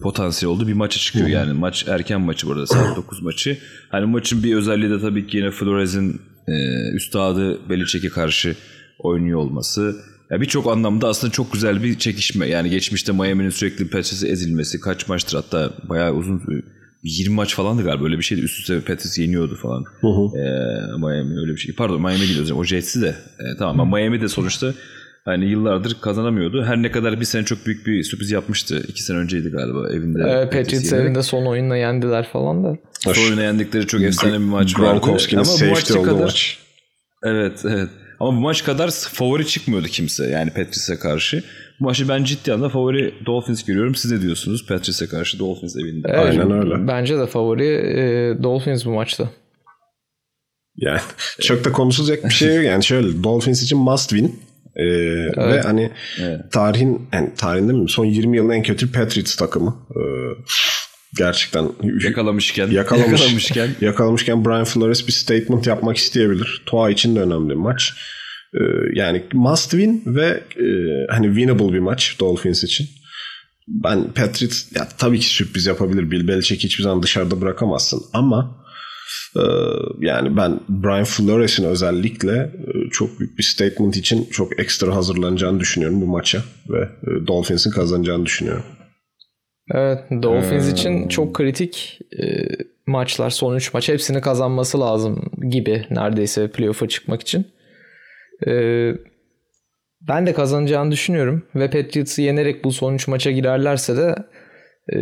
[0.00, 0.68] potansiyel oldu.
[0.68, 1.52] Bir maça çıkıyor yani.
[1.52, 3.58] Maç erken maçı burada saat 9 maçı.
[3.90, 6.52] Hani maçın bir özelliği de tabii ki yine Flores'in e,
[6.94, 8.56] üstadı Belichick'e karşı
[8.98, 9.96] oynuyor olması.
[10.30, 12.46] Ya birçok anlamda aslında çok güzel bir çekişme.
[12.46, 16.42] Yani geçmişte Miami'nin sürekli Patriots'ı ezilmesi kaç maçtır hatta bayağı uzun
[17.02, 18.40] 20 maç falandı galiba öyle bir şeydi.
[18.40, 19.84] Üst üste Patriots yeniyordu falan.
[20.00, 20.38] Hı hı.
[20.38, 21.74] Ee, Miami öyle bir şey.
[21.74, 22.50] Pardon Miami gidiyoruz.
[22.50, 23.14] O Jets'i de.
[23.38, 24.74] E, tamam ama Miami de sonuçta
[25.24, 26.64] hani yıllardır kazanamıyordu.
[26.64, 28.84] Her ne kadar bir sene çok büyük bir sürpriz yapmıştı.
[28.88, 30.18] İki sene önceydi galiba evinde.
[30.28, 32.76] Evet Patriots evinde son oyunla yendiler falan da.
[33.00, 35.00] Son oyuna yendikleri çok efsane bir maç vardı.
[35.00, 36.24] Gronkowski'nin safety oldu kadar...
[36.24, 36.58] maç.
[37.24, 37.88] Evet evet.
[38.20, 41.42] Ama bu maç kadar favori çıkmıyordu kimse yani Patrice'e karşı.
[41.80, 43.94] Bu maçı ben ciddi anlamda favori Dolphins görüyorum.
[43.94, 46.08] Siz ne diyorsunuz Patrice'e karşı Dolphins evinde?
[46.10, 46.88] Evet, Aynen öyle.
[46.88, 49.30] Bence de favori e, Dolphins bu maçta.
[50.76, 51.00] Yani
[51.40, 52.64] çok da konuşulacak bir şey yok.
[52.64, 54.40] Yani şöyle Dolphins için must win.
[54.76, 55.36] Ee, evet.
[55.36, 56.40] Ve hani evet.
[56.52, 59.76] tarihin yani tarihinde mi son 20 yılın en kötü Patriots takımı.
[59.90, 60.02] Ee,
[61.18, 61.68] gerçekten
[62.04, 66.62] yakalamışken yakalamış, yakalamışken yakalamışken Brian Flores bir statement yapmak isteyebilir.
[66.66, 67.94] Tua için de önemli bir maç.
[68.54, 68.58] Ee,
[68.94, 70.66] yani must win ve e,
[71.10, 72.88] hani winnable bir maç Dolphins için.
[73.68, 76.10] Ben Patriots ya tabii ki sürpriz yapabilir.
[76.10, 78.64] Bill Belichick hiçbir zaman dışarıda bırakamazsın ama
[79.36, 79.42] e,
[80.00, 86.00] yani ben Brian Flores'in özellikle e, çok büyük bir statement için çok ekstra hazırlanacağını düşünüyorum
[86.00, 88.64] bu maça ve e, Dolphins'in kazanacağını düşünüyorum.
[89.74, 90.72] Evet Dolphins hmm.
[90.72, 92.48] için çok kritik e,
[92.86, 97.46] maçlar son 3 maç hepsini kazanması lazım gibi neredeyse playoff'a çıkmak için.
[98.46, 98.52] E,
[100.08, 104.14] ben de kazanacağını düşünüyorum ve Patriots'ı yenerek bu son 3 maça girerlerse de
[104.92, 104.98] e,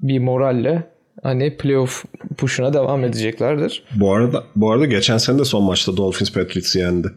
[0.00, 0.90] bir moralle
[1.22, 2.04] hani playoff
[2.36, 3.84] push'una devam edeceklerdir.
[3.96, 7.08] Bu arada bu arada geçen sene de son maçta Dolphins Patriots'ı yendi.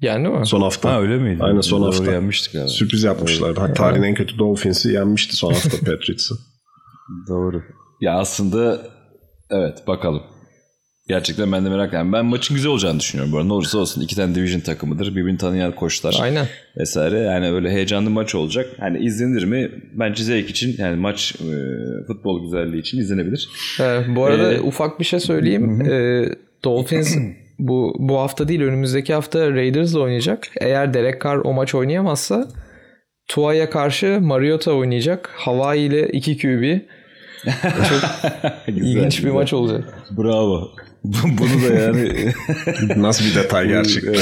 [0.00, 0.46] Yendi mi?
[0.46, 0.92] Son hafta.
[0.92, 1.38] Ha öyle miydi?
[1.42, 2.12] Aynen son Doğru hafta.
[2.12, 2.68] yenmiştik abi.
[2.68, 3.60] Sürpriz yapmışlardı.
[3.60, 6.34] Hatta tarihin en kötü Dolphins'i yenmişti son hafta Patriots'ı.
[7.28, 7.62] Doğru.
[8.00, 8.86] Ya aslında
[9.50, 10.22] evet bakalım.
[11.12, 12.12] Gerçekten ben de merak ediyorum.
[12.12, 13.46] Ben maçın güzel olacağını düşünüyorum arada.
[13.46, 15.16] Ne olursa olsun iki tane division takımıdır.
[15.16, 16.18] Birbirini tanıyan koçlar.
[16.22, 16.46] Aynen.
[16.76, 17.18] Vesaire.
[17.18, 18.66] Yani böyle heyecanlı maç olacak.
[18.80, 19.70] Yani izlenir mi?
[19.92, 21.54] Bence zevk için yani maç e,
[22.06, 23.48] futbol güzelliği için izlenebilir.
[23.80, 25.80] Evet, bu arada ee, ufak bir şey söyleyeyim.
[25.80, 26.24] ee,
[26.64, 27.16] Dolphins
[27.58, 30.48] bu bu hafta değil önümüzdeki hafta Raiders'la oynayacak.
[30.60, 32.48] Eğer Derek Carr o maç oynayamazsa
[33.28, 35.30] Tua'ya karşı Mariota oynayacak.
[35.34, 36.78] Hawaii ile 2 QB.
[37.62, 38.02] Çok
[38.68, 39.30] ilginç güzel.
[39.30, 39.94] bir maç olacak.
[40.18, 40.70] Bravo.
[41.04, 42.32] Bunu da yani
[42.96, 44.14] nasıl bir detay gerçekten.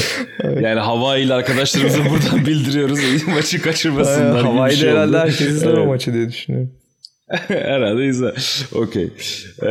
[0.61, 3.27] yani Hawaii ile arkadaşlarımıza buradan bildiriyoruz.
[3.27, 4.43] Maçı kaçırmasınlar.
[4.43, 5.79] Hawaii'de şey herhalde herkes izler evet.
[5.79, 6.71] o maçı diye düşünüyorum.
[7.49, 8.33] Herhalde izle.
[8.73, 9.09] Okey.
[9.63, 9.67] Ee,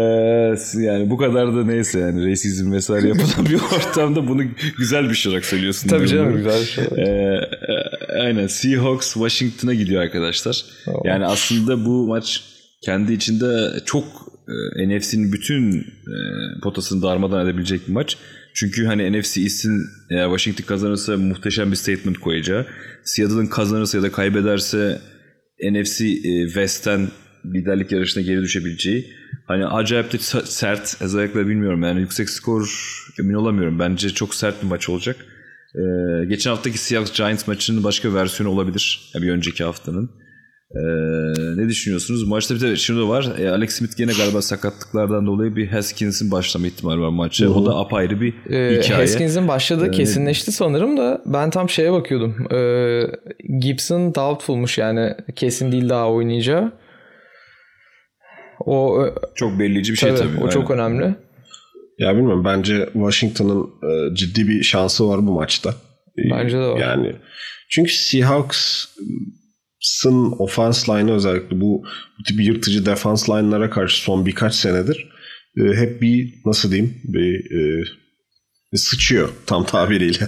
[0.75, 4.43] yani bu kadar da neyse yani reisizm vesaire yapılan bir ortamda bunu
[4.77, 5.89] güzel bir şey olarak söylüyorsun.
[5.89, 6.83] Tabii canım güzel bir şey.
[6.83, 7.39] Ee,
[8.21, 10.65] aynen Seahawks Washington'a gidiyor arkadaşlar.
[10.85, 11.01] Tamam.
[11.05, 12.43] Yani aslında bu maç
[12.81, 14.28] kendi içinde çok
[14.75, 16.15] e, NFC'nin bütün e,
[16.63, 18.17] potasını darmadan edebilecek bir maç.
[18.53, 22.65] Çünkü hani NFC East'in eğer Washington kazanırsa muhteşem bir statement koyacağı.
[23.03, 25.01] Seattle'ın kazanırsa ya da kaybederse
[25.71, 27.07] NFC e, West'ten
[27.45, 29.13] liderlik yarışına geri düşebileceği.
[29.47, 30.97] Hani acayip de sert.
[31.01, 32.69] Özellikle bilmiyorum yani yüksek skor
[33.19, 33.79] emin olamıyorum.
[33.79, 35.15] Bence çok sert bir maç olacak.
[35.75, 39.11] Ee, geçen haftaki Seahawks Giants maçının başka versiyonu olabilir.
[39.13, 40.11] Yani bir önceki haftanın.
[40.75, 40.81] Ee,
[41.57, 42.27] ne düşünüyorsunuz?
[42.27, 43.39] Maçta bir de şunu da var.
[43.39, 47.53] E, Alex Smith gene galiba sakatlıklardan dolayı bir Haskins'in başlama ihtimali var maçı.
[47.53, 48.99] O da apayrı bir ee, hikaye.
[48.99, 52.53] Haskins'in başladığı ee, kesinleşti sanırım da ben tam şeye bakıyordum.
[52.53, 53.01] Ee,
[53.59, 56.71] Gibson doubtfulmuş yani kesin değil daha oynayacağı.
[58.65, 59.05] O
[59.35, 60.43] çok bellici bir şey tabii.
[60.43, 61.15] O çok önemli.
[61.99, 65.69] Ya bilmiyorum bence Washington'ın e, ciddi bir şansı var bu maçta.
[66.17, 66.79] E, bence de var.
[66.79, 67.15] Yani
[67.69, 67.91] çünkü
[69.79, 71.83] Seahawks'ın offense line'ı özellikle bu,
[72.19, 75.09] bu tip yırtıcı defense line'lara karşı son birkaç senedir
[75.57, 77.45] e, hep bir nasıl diyeyim bir
[78.73, 80.17] sıçıyor tam tabiriyle.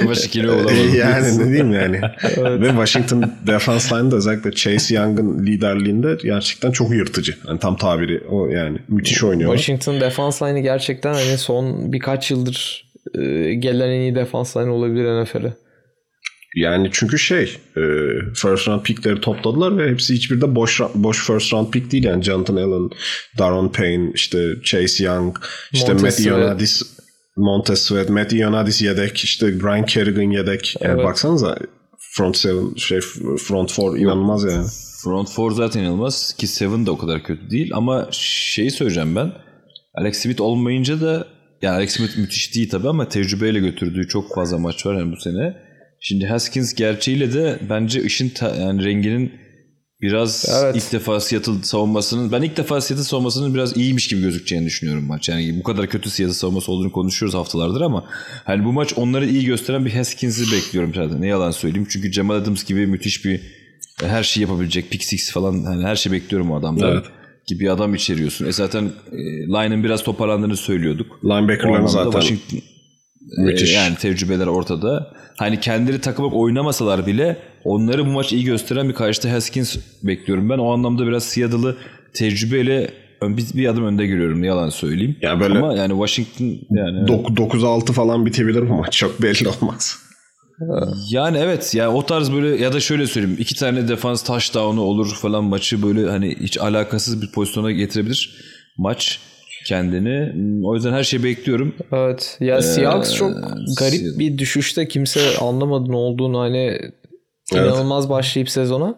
[0.00, 0.96] Washington'ı olamadı.
[0.96, 2.00] yani ne diyeyim yani.
[2.60, 7.34] Ve Washington defense line'da özellikle Chase Young'ın liderliğinde gerçekten çok yırtıcı.
[7.48, 8.78] Yani tam tabiri o yani.
[8.88, 9.56] Müthiş oynuyor.
[9.56, 15.22] Washington defense line'ı gerçekten hani son birkaç yıldır e, gelen en iyi defense line olabilir
[15.22, 15.63] NFL'e.
[16.54, 17.42] Yani çünkü şey
[17.76, 17.82] e,
[18.34, 22.22] first round pickleri topladılar ve hepsi hiçbir de boş boş first round pick değil yani
[22.22, 22.90] Jonathan Allen,
[23.38, 25.36] Daron Payne, işte Chase Young,
[25.72, 26.26] işte Montez Matt.
[26.26, 26.82] Ioannidis,
[27.36, 30.76] Montez Sweat, Matt Ioannidis yedek, işte Brian Kerrigan yedek.
[30.80, 31.04] Yani Evet.
[31.04, 31.58] baksanıza
[31.98, 33.00] front seven, şey
[33.48, 34.66] front four inanılmaz yani.
[35.04, 39.32] Front four zaten inanılmaz ki Seven de o kadar kötü değil ama şeyi söyleyeceğim ben.
[39.94, 41.26] Alex Smith olmayınca da
[41.62, 45.20] yani Alex Smith müthiş değil tabii ama tecrübeyle götürdüğü çok fazla maç var yani bu
[45.20, 45.63] sene.
[46.06, 49.32] Şimdi Haskins gerçeğiyle de bence işin ta- yani renginin
[50.00, 50.76] biraz Evet.
[50.76, 55.28] ilk defa Seattle savunmasının ben ilk defa Seattle savunmasının biraz iyiymiş gibi gözükeceğini düşünüyorum maç.
[55.28, 58.04] Yani bu kadar kötü Seattle savunması olduğunu konuşuyoruz haftalardır ama
[58.44, 61.20] hani bu maç onları iyi gösteren bir Haskins'i bekliyorum zaten.
[61.20, 61.86] Ne yalan söyleyeyim.
[61.90, 63.40] Çünkü Jamal Adams gibi müthiş bir
[64.04, 66.92] her şeyi yapabilecek pick six falan hani her şey bekliyorum o adamdan.
[66.92, 67.04] Evet.
[67.46, 68.46] Gibi bir adam içeriyorsun.
[68.46, 71.24] E zaten e, line'ın biraz toparlandığını söylüyorduk.
[71.24, 72.73] Linebacker'ların zaten Washington
[73.38, 73.70] müthiş.
[73.70, 75.12] e, yani tecrübeler ortada.
[75.36, 80.50] Hani kendileri takım olarak oynamasalar bile onları bu maç iyi gösteren bir karşıda Haskins bekliyorum.
[80.50, 81.76] Ben o anlamda biraz Seattle'ı
[82.14, 84.44] tecrübeyle ön- bir, adım önde görüyorum.
[84.44, 85.16] Yalan söyleyeyim.
[85.22, 86.44] Ya böyle- Ama yani Washington
[86.76, 88.96] yani Dok- 9-6 falan bitebilir bu maç.
[88.98, 89.98] Çok belli olmaz.
[91.10, 95.14] Yani evet yani o tarz böyle ya da şöyle söyleyeyim iki tane defans touchdown'u olur
[95.14, 98.40] falan maçı böyle hani hiç alakasız bir pozisyona getirebilir
[98.78, 99.20] maç
[99.66, 100.32] kendini.
[100.66, 101.74] O yüzden her şeyi bekliyorum.
[101.92, 102.36] Evet.
[102.40, 103.32] Ya Seahawks çok
[103.78, 106.78] garip bir düşüşte kimse anlamadı ne olduğunu hani
[107.52, 108.94] inanılmaz başlayıp sezona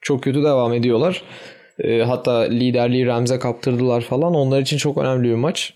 [0.00, 1.22] çok kötü devam ediyorlar.
[1.78, 4.34] E, hatta liderliği Rams'e kaptırdılar falan.
[4.34, 5.74] Onlar için çok önemli bir maç.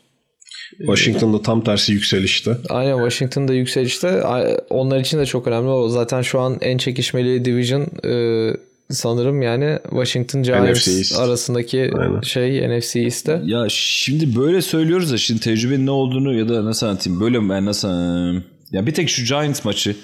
[0.78, 2.57] Washington'da tam tersi yükselişte.
[2.68, 4.22] Aynen Washington'da yükselişte
[4.70, 5.68] onlar için de çok önemli.
[5.68, 8.53] O zaten şu an en çekişmeli division e,
[8.91, 12.20] sanırım yani Washington Giants arasındaki Aynen.
[12.20, 13.43] şey NFC East'te.
[13.45, 17.53] Ya şimdi böyle söylüyoruz da şimdi tecrübenin ne olduğunu ya da nasıl anlatayım böyle mi
[17.53, 17.89] yani nasıl
[18.72, 19.97] ya bir tek şu Giants maçı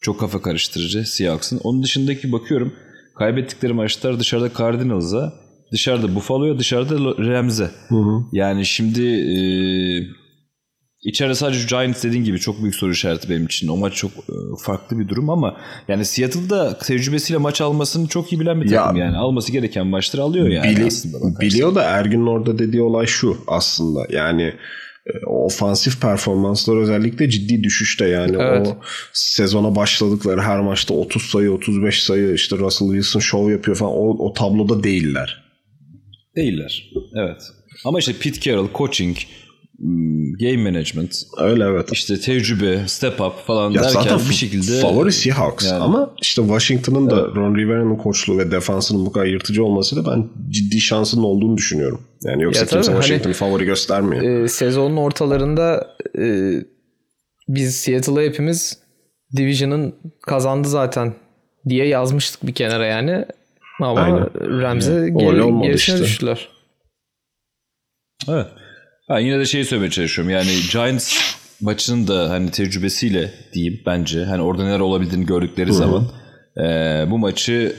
[0.00, 1.60] çok kafa karıştırıcı Seahawks'ın.
[1.64, 2.72] Onun dışındaki bakıyorum
[3.18, 5.32] kaybettikleri maçlar dışarıda Cardinals'a,
[5.72, 7.70] dışarıda Buffalo'ya, dışarıda Rams'e.
[8.32, 9.38] Yani şimdi e,
[11.06, 13.68] içeride sadece Giants dediğin gibi çok büyük soru işareti benim için.
[13.68, 15.56] O maç çok e, farklı bir durum ama
[15.88, 19.16] yani Seattle'da tecrübesiyle maç almasını çok iyi bilen bir Ya- takım yani.
[19.16, 21.40] Alması gereken maçları alıyor yani Bili- aslında.
[21.40, 24.06] biliyor da Ergin'in orada dediği olay şu aslında.
[24.10, 24.42] Yani
[25.06, 28.66] e, ofansif performanslar özellikle ciddi düşüşte yani Evet.
[28.68, 28.76] o
[29.12, 34.26] sezona başladıkları her maçta 30 sayı 35 sayı işte Russell Wilson show yapıyor falan o,
[34.28, 35.42] o tabloda değiller.
[36.36, 36.90] Değiller.
[37.14, 37.42] Evet.
[37.84, 39.16] Ama işte Pete Carroll, coaching,
[40.40, 41.88] game management, Öyle evet.
[41.92, 45.82] işte tecrübe, step up falan Ya derken zaten bir şekilde favori Seahawks Yani.
[45.82, 50.80] ama işte Washington'ın da Ron Rivera'nın koçluğu ve defansının bu kadar yırtıcı olmasıyla ben ciddi
[50.80, 52.00] şansının olduğunu düşünüyorum.
[52.24, 54.22] Yani yoksa Ya kimse hani- Washington'ı favori göstermiyor.
[54.44, 56.52] e, sezonun ortalarında e,
[57.48, 58.78] biz Seattle'a hepimiz
[59.36, 61.14] Division'ın kazandı zaten
[61.68, 63.24] diye yazmıştık bir kenara yani.
[63.80, 64.30] Ama.
[64.40, 65.98] Rams'e geri, gerisine işte.
[65.98, 66.48] düştüler.
[68.28, 68.46] Evet.
[69.08, 70.32] Ha, yine de şeyi söylemeye çalışıyorum.
[70.34, 71.16] Yani Giants
[71.60, 74.24] maçının da hani tecrübesiyle diyeyim bence.
[74.24, 76.08] Hani orada neler olabildiğini gördükleri zaman
[76.58, 77.76] eee, bu maçı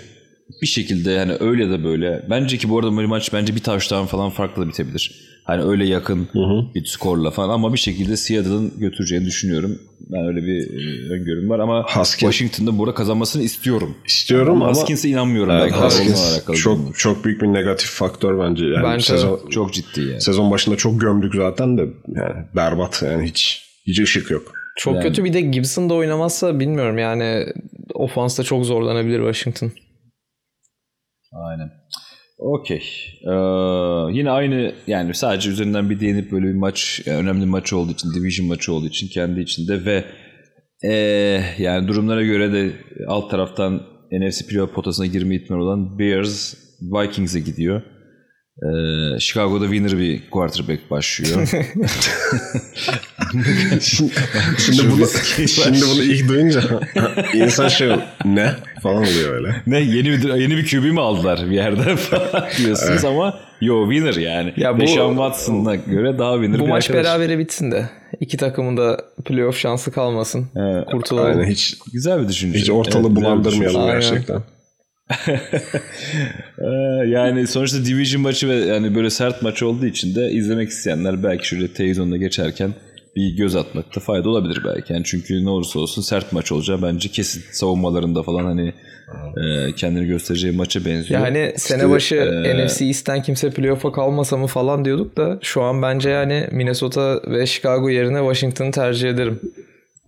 [0.61, 2.25] bir şekilde hani öyle ya da böyle.
[2.29, 5.27] Bence ki bu arada bu maç bence bir touchdown falan farklı da bitebilir.
[5.43, 6.27] Hani öyle yakın
[6.75, 9.79] bir skorla falan ama bir şekilde Seattle'ın götüreceğini düşünüyorum.
[9.99, 13.95] Ben öyle bir e, öngörüm var ama Haskins- Washington'da burada kazanmasını istiyorum.
[14.05, 15.51] İstiyorum Ama ama Haskins'e inanmıyorum.
[15.51, 16.93] Evet, ben Haskins çok bilmiyorum.
[16.97, 18.65] çok büyük bir negatif faktör bence.
[18.65, 20.21] Yani Bence sezon çok ciddi yani.
[20.21, 24.51] sezon başında çok gömdük zaten de yani berbat yani hiç hiç ışık yok.
[24.77, 27.45] Çok Yani- kötü bir de Gibson da oynamazsa bilmiyorum yani
[27.93, 29.71] ofansta çok zorlanabilir Washington.
[31.31, 31.71] Aynen.
[32.37, 32.83] Okey.
[33.23, 33.31] Ee,
[34.17, 37.91] yine aynı yani sadece üzerinden bir değinip böyle bir maç yani önemli bir maç olduğu
[37.91, 40.05] için division maçı olduğu için kendi içinde ve
[40.83, 42.71] ee, yani durumlara göre de
[43.07, 43.81] alt taraftan
[44.11, 47.81] NFC playoff potasına girme ihtimali olan Bears Vikings'e gidiyor.
[48.63, 51.49] Ee, Chicago'da winner bir quarterback başlıyor.
[53.81, 54.11] şimdi,
[54.65, 55.07] şimdi bunu
[55.37, 56.61] şimdi bunu ilk duyunca
[57.33, 57.89] insan şey
[58.25, 58.53] ne
[58.83, 59.55] falan oluyor öyle.
[59.67, 64.15] ne yeni bir yeni bir QB mi aldılar bir yerden falan diyorsunuz ama yo winner
[64.15, 64.53] yani.
[64.57, 67.05] Ya bu- Deshaun Watson'a göre daha winner Bu bir maç arkadaş.
[67.05, 67.89] berabere bitsin de
[68.19, 70.47] iki takımın da playoff şansı kalmasın.
[70.55, 70.85] Evet.
[70.91, 71.39] Kurtulalım.
[71.39, 72.59] Aynen hiç Güzel bir düşünce.
[72.59, 73.93] hiç ortalığı Evet, bulandırmayalım Aynen.
[73.93, 74.35] gerçekten.
[74.37, 74.56] Ee,
[77.07, 81.47] yani sonuçta division maçı ve yani böyle sert maç olduğu için de izlemek isteyenler belki
[81.47, 82.73] şöyle televizyonda geçerken
[83.15, 84.93] bir göz atmakta fayda olabilir belki.
[84.93, 87.43] Yani çünkü ne olursa olsun sert maç olacağı bence kesin.
[87.51, 88.73] Savunmalarında falan hani
[89.37, 91.21] e, kendini göstereceği maça benziyor.
[91.21, 95.81] Yani sene başı e, NFC East'ten kimse playoff'a kalmasa mı falan diyorduk da şu an
[95.81, 99.39] bence yani Minnesota ve Chicago yerine Washington'ı tercih ederim.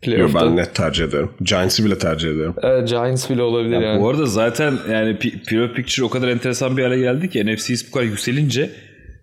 [0.06, 1.30] Yok ben net tercih ederim.
[1.42, 2.54] Giants'ı bile tercih ederim.
[2.64, 4.02] Evet Giants bile olabilir ya yani.
[4.02, 7.88] Bu arada zaten yani Playoff Picture o kadar enteresan bir hale geldi ki NFC East
[7.88, 8.70] bu kadar yükselince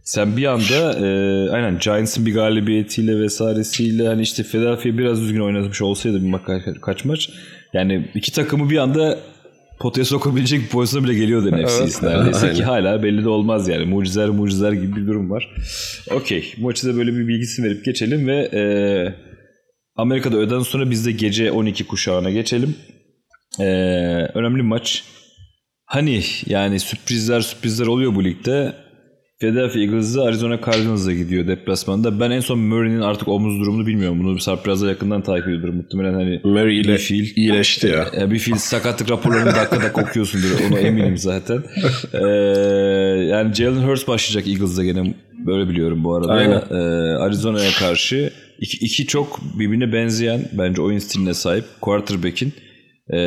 [0.02, 5.82] sen bir anda e, aynen Giants'ın bir galibiyetiyle vesairesiyle hani işte Philadelphia biraz düzgün oynatmış
[5.82, 6.42] olsaydı bir maç,
[6.82, 7.30] kaç maç
[7.72, 9.18] yani iki takımı bir anda
[9.78, 12.02] potaya sokabilecek bir pozisyona bile geliyordu NFC evet.
[12.02, 15.54] neredeyse ki hala belli de olmaz yani mucizeler mucizeler gibi bir durum var.
[16.10, 18.62] Okey maçı da böyle bir bilgisini verip geçelim ve e,
[19.96, 22.76] Amerika'da öden sonra biz de gece 12 kuşağına geçelim.
[23.60, 23.64] E,
[24.34, 25.04] önemli bir maç.
[25.84, 28.86] Hani yani sürprizler sürprizler oluyor bu ligde.
[29.40, 32.20] Philadelphia Eagles'da Arizona Cardinals'a gidiyor deplasmanda.
[32.20, 34.20] Ben en son Murray'nin artık omuz durumunu bilmiyorum.
[34.24, 35.68] Bunu Sarp biraz da yakından takip ediyordur.
[35.68, 38.06] Muhtemelen hani Murray ile fil, iyileşti ya.
[38.18, 38.30] ya.
[38.30, 40.48] Bir fil sakatlık raporlarını dakika dakika okuyorsundur.
[40.70, 41.62] Ona eminim zaten.
[42.12, 42.26] ee,
[43.30, 45.14] yani Jalen Hurts başlayacak Eagles'da gene
[45.46, 46.32] böyle biliyorum bu arada.
[46.32, 46.62] Aynen.
[46.70, 46.74] Ee,
[47.16, 52.52] Arizona'ya karşı iki, iki çok birbirine benzeyen bence oyun stiline sahip quarterback'in
[53.12, 53.18] e,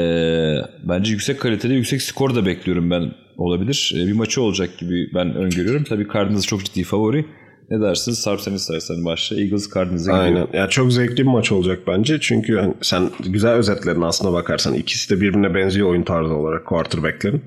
[0.83, 3.93] bence yüksek kalitede yüksek skor da bekliyorum ben olabilir.
[3.95, 5.83] E, bir maçı olacak gibi ben öngörüyorum.
[5.83, 7.25] Tabii Cardinals çok ciddi favori.
[7.71, 8.19] Ne dersiniz?
[8.19, 9.41] Sarp sen istersen başla.
[9.41, 10.47] Eagles Cardinals'a Aynen.
[10.53, 12.19] Ya çok zevkli bir maç olacak bence.
[12.21, 17.41] Çünkü hani sen güzel özetlerin aslına bakarsan ikisi de birbirine benziyor oyun tarzı olarak quarterback'lerin.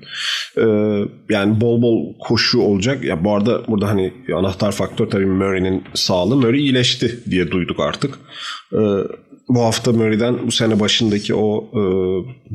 [0.57, 0.63] Ee,
[1.29, 3.03] yani bol bol koşu olacak.
[3.03, 6.35] Ya bu arada burada hani anahtar faktör tabii Murray'nin sağlığı.
[6.35, 8.19] Murray iyileşti diye duyduk artık.
[8.73, 8.77] Ee,
[9.49, 11.81] bu hafta Murray'den bu sene başındaki o e,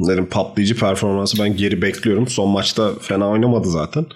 [0.08, 2.28] derim patlayıcı performansı ben geri bekliyorum.
[2.28, 4.06] Son maçta fena oynamadı zaten.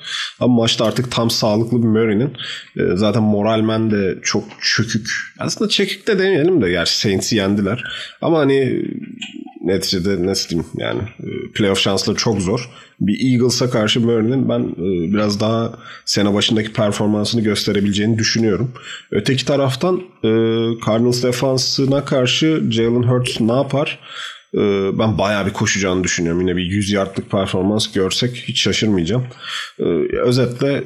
[0.40, 2.32] Ama maçta artık tam sağlıklı bir Murray'nin
[2.76, 5.08] e, zaten moralmen de çok çökük.
[5.38, 7.84] Aslında çökük de demeyelim de gerçi Saints'i yendiler.
[8.22, 8.84] Ama hani
[9.64, 12.70] neticede nasıl diyeyim yani e, playoff şansları çok zor.
[13.00, 18.72] Bir Eagles'a karşı Murray'nin ben e, biraz daha sene başındaki performansını gösterebileceğini düşünüyorum.
[19.10, 20.28] Öteki taraftan e,
[20.86, 23.98] Cardinals defansına karşı Jalen Hurts ne yapar?
[24.98, 26.40] Ben bayağı bir koşacağını düşünüyorum.
[26.40, 29.26] Yine bir 100 yardlık performans görsek hiç şaşırmayacağım.
[30.24, 30.84] Özetle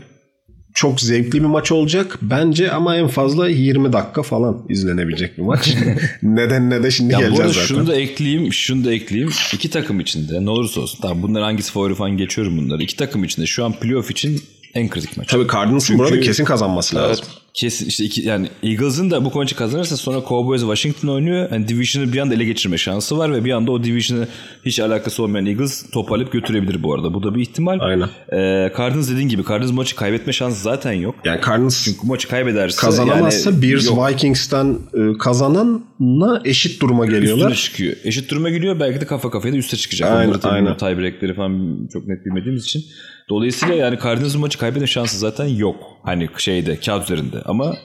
[0.77, 5.74] çok zevkli bir maç olacak bence ama en fazla 20 dakika falan izlenebilecek bir maç.
[6.23, 7.66] Neden ne de şimdi ya geleceğiz zaten.
[7.66, 9.32] Şunu da ekleyeyim, şunu da ekleyeyim.
[9.53, 10.98] İki takım içinde ne olursa olsun.
[11.03, 12.82] Tamam bunlar hangisi favori falan geçiyorum bunları.
[12.82, 14.43] İki takım içinde şu an playoff için
[14.74, 15.27] en kritik maç.
[15.28, 17.27] Tabii Cardinals'ın burada kesin kazanması lazım.
[17.28, 21.49] Evet, kesin işte iki, yani Eagles'ın da bu maçı kazanırsa sonra Cowboys Washington oynuyor.
[21.53, 24.28] Yani Division'ı bir anda ele geçirme şansı var ve bir anda o Division'ı
[24.65, 27.15] hiç alakası olmayan Eagles toparlayıp götürebilir bu arada.
[27.15, 27.78] Bu da bir ihtimal.
[27.81, 28.09] Aynen.
[28.33, 31.15] Ee, Cardinals dediğin gibi Cardinals maçı kaybetme şansı zaten yok.
[31.24, 34.09] Yani Cardinals çünkü maçı kaybederse kazanamazsa yani, Bears yok.
[34.09, 37.51] Vikings'ten e, kazananla eşit duruma geliyorlar.
[37.51, 37.97] Üstüne çıkıyor.
[38.05, 38.81] Eşit duruma geliyor.
[38.81, 40.11] Belki de kafa kafaya da üste çıkacak.
[40.11, 40.77] Aynen, Onları aynen.
[40.77, 42.85] tiebreak'leri falan çok net bilmediğimiz için.
[43.28, 45.77] Dolayısıyla yani Cardinals maçı kaybetme şansı zaten yok.
[46.03, 47.77] Hani şeyde kağıt üzerinde ama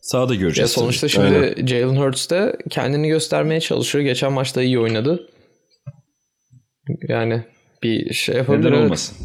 [0.00, 0.70] sahada göreceğiz.
[0.70, 1.12] Ya sonuçta tabii.
[1.12, 1.66] şimdi Aynen.
[1.66, 4.04] Jalen Hurts de kendini göstermeye çalışıyor.
[4.04, 5.28] Geçen maçta iyi oynadı.
[7.08, 7.44] Yani
[7.82, 8.70] bir şey yapabilir.
[8.70, 9.16] Neden olmasın?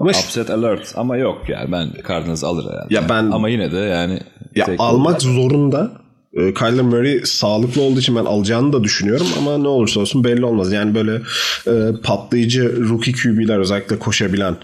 [0.00, 2.94] Ama Upset alert ama yok yani ben Cardinals alır herhalde.
[2.94, 4.20] Ya ben ama yine de yani
[4.54, 9.68] ya almak zorunda e, Kyler Murray sağlıklı olduğu için ben alacağını da düşünüyorum ama ne
[9.68, 10.72] olursa olsun belli olmaz.
[10.72, 11.20] Yani böyle
[11.66, 14.56] e, patlayıcı rookie QB'ler özellikle koşabilen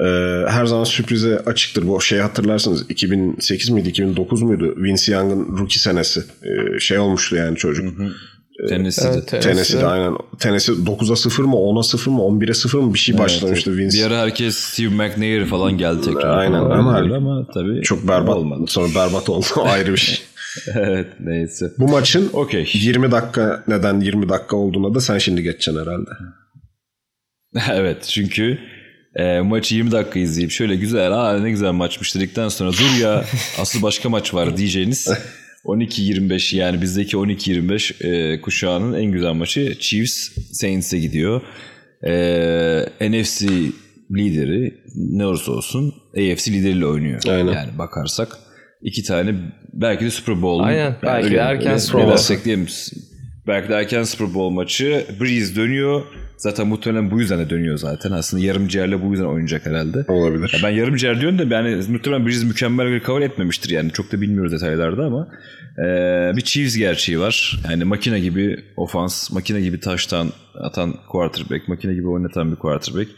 [0.00, 0.06] e,
[0.48, 1.88] her zaman sürprize açıktır.
[1.88, 7.56] Bu şey hatırlarsınız 2008 miydi 2009 muydu Vince Young'ın rookie senesi e, şey olmuştu yani
[7.56, 7.98] çocuk.
[7.98, 8.12] Hı hı.
[8.64, 9.12] E, Tennessee'de.
[9.12, 9.52] Evet, Tennessee.
[9.52, 10.16] Tennessee'de aynen.
[10.38, 13.98] Tennessee 9'a 0 mı 10'a 0 mı 11'e 0 mı bir şey evet, başlamıştı Vince.
[13.98, 16.38] Bir ara herkes Steve McNair falan geldi tekrar.
[16.38, 18.64] Aynen ama, ama tabii çok berbat olmadı.
[18.66, 20.18] Sonra berbat oldu ayrı bir şey.
[20.74, 21.72] evet neyse.
[21.78, 22.66] Bu maçın okay.
[22.72, 26.10] 20 dakika neden 20 dakika olduğuna da sen şimdi geçeceksin herhalde.
[27.72, 28.58] evet çünkü
[29.16, 33.24] e, maçı 20 dakika izleyip şöyle güzel aa ne güzel maçmış dedikten sonra dur ya
[33.58, 35.08] asıl başka maç var diyeceğiniz
[35.64, 41.42] 12-25 yani bizdeki 12-25 e, kuşağının en güzel maçı Chiefs Saints'e gidiyor.
[42.02, 43.46] E, NFC
[44.16, 47.22] lideri ne olursa olsun AFC lideriyle oynuyor.
[47.28, 47.52] Aynen.
[47.52, 48.28] Yani bakarsak
[48.82, 49.34] iki tane
[49.72, 50.64] belki de Super Bowl.
[50.64, 50.96] Aynen.
[51.02, 52.16] Belki de erken Super Bowl.
[53.46, 55.06] Belki de erken Super Bowl maçı.
[55.20, 56.02] Breeze dönüyor.
[56.36, 58.10] Zaten muhtemelen bu yüzden de dönüyor zaten.
[58.10, 60.04] Aslında yarım ciğerle bu yüzden oynayacak herhalde.
[60.08, 60.52] Olabilir.
[60.56, 63.92] Ya ben yarım ciğer diyorum da yani muhtemelen Breeze mükemmel bir kabul etmemiştir yani.
[63.92, 65.28] Çok da bilmiyoruz detaylarda ama.
[65.78, 67.60] Ee, bir Chiefs gerçeği var.
[67.70, 73.10] Yani makine gibi ofans, makine gibi taştan atan quarterback, makine gibi oynatan bir quarterback.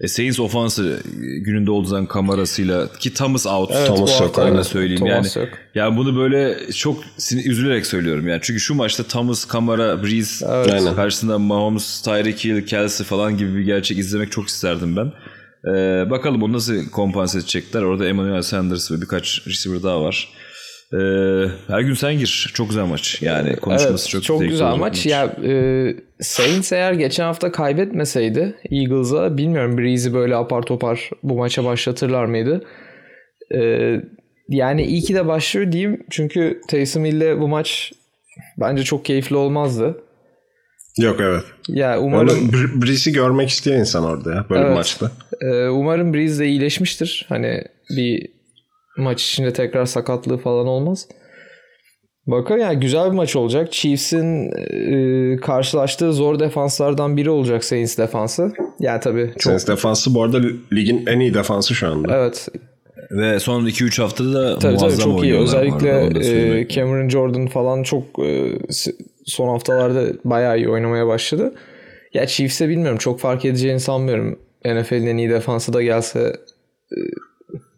[0.00, 3.70] E, Saints ofansı gününde olduğu zaman kamerasıyla ki Thomas out.
[3.74, 4.52] Evet, Thomas yok, aynen.
[4.52, 5.46] Öyle söyleyeyim Thomas yani.
[5.46, 5.58] yok.
[5.74, 7.04] Yani bunu böyle çok
[7.44, 8.40] üzülerek söylüyorum yani.
[8.42, 10.94] Çünkü şu maçta Thomas, Kamara, Breeze Aynen.
[10.94, 15.12] karşısında Mahomes, Tyreek Hill, Kelsey falan gibi bir gerçek izlemek çok isterdim ben.
[15.70, 17.82] Ee, bakalım onu nasıl kompanse edecekler.
[17.82, 20.28] Orada Emmanuel Sanders ve birkaç receiver daha var.
[20.92, 20.96] Ee,
[21.68, 22.50] her gün sen gir.
[22.54, 23.22] Çok güzel maç.
[23.22, 25.06] Yani konuşması Evet, çok, çok, güzel olacak maç.
[25.06, 25.52] Ya e,
[26.20, 32.64] Saints eğer geçen hafta kaybetmeseydi Eagles'a bilmiyorum Breeze'i böyle apar topar bu maça başlatırlar mıydı?
[33.54, 33.60] E,
[34.48, 36.06] yani iyi ki de başlıyor diyeyim.
[36.10, 37.92] Çünkü Taysom Hill'le bu maç
[38.60, 40.02] bence çok keyifli olmazdı.
[40.98, 41.44] Yok evet.
[41.68, 44.76] Ya umarım Br- Breeze'i görmek isteyen insan orada ya böyle bir Evet.
[44.76, 45.10] maçta.
[45.40, 47.26] e, umarım Breeze de iyileşmiştir.
[47.28, 47.64] Hani
[47.96, 48.28] bir
[48.96, 51.08] maç içinde tekrar sakatlığı falan olmaz.
[52.26, 53.72] Bakalım yani güzel bir maç olacak.
[53.72, 58.52] Chiefs'in e, karşılaştığı zor defanslardan biri olacak Saints defansı.
[58.80, 60.38] Yani tabii çok Saints defansı bu arada
[60.72, 62.16] ligin en iyi defansı şu anda.
[62.16, 62.48] evet
[63.10, 65.38] Ve son 2-3 haftada da tabii tabii muazzam çok iyi.
[65.38, 66.10] Özellikle
[66.60, 68.58] e, Cameron Jordan falan çok e,
[69.24, 71.54] son haftalarda bayağı iyi oynamaya başladı.
[72.14, 74.38] Ya Chiefs'e bilmiyorum çok fark edeceğini sanmıyorum.
[74.64, 76.32] NFL'in en iyi defansı da gelse
[76.92, 76.98] e,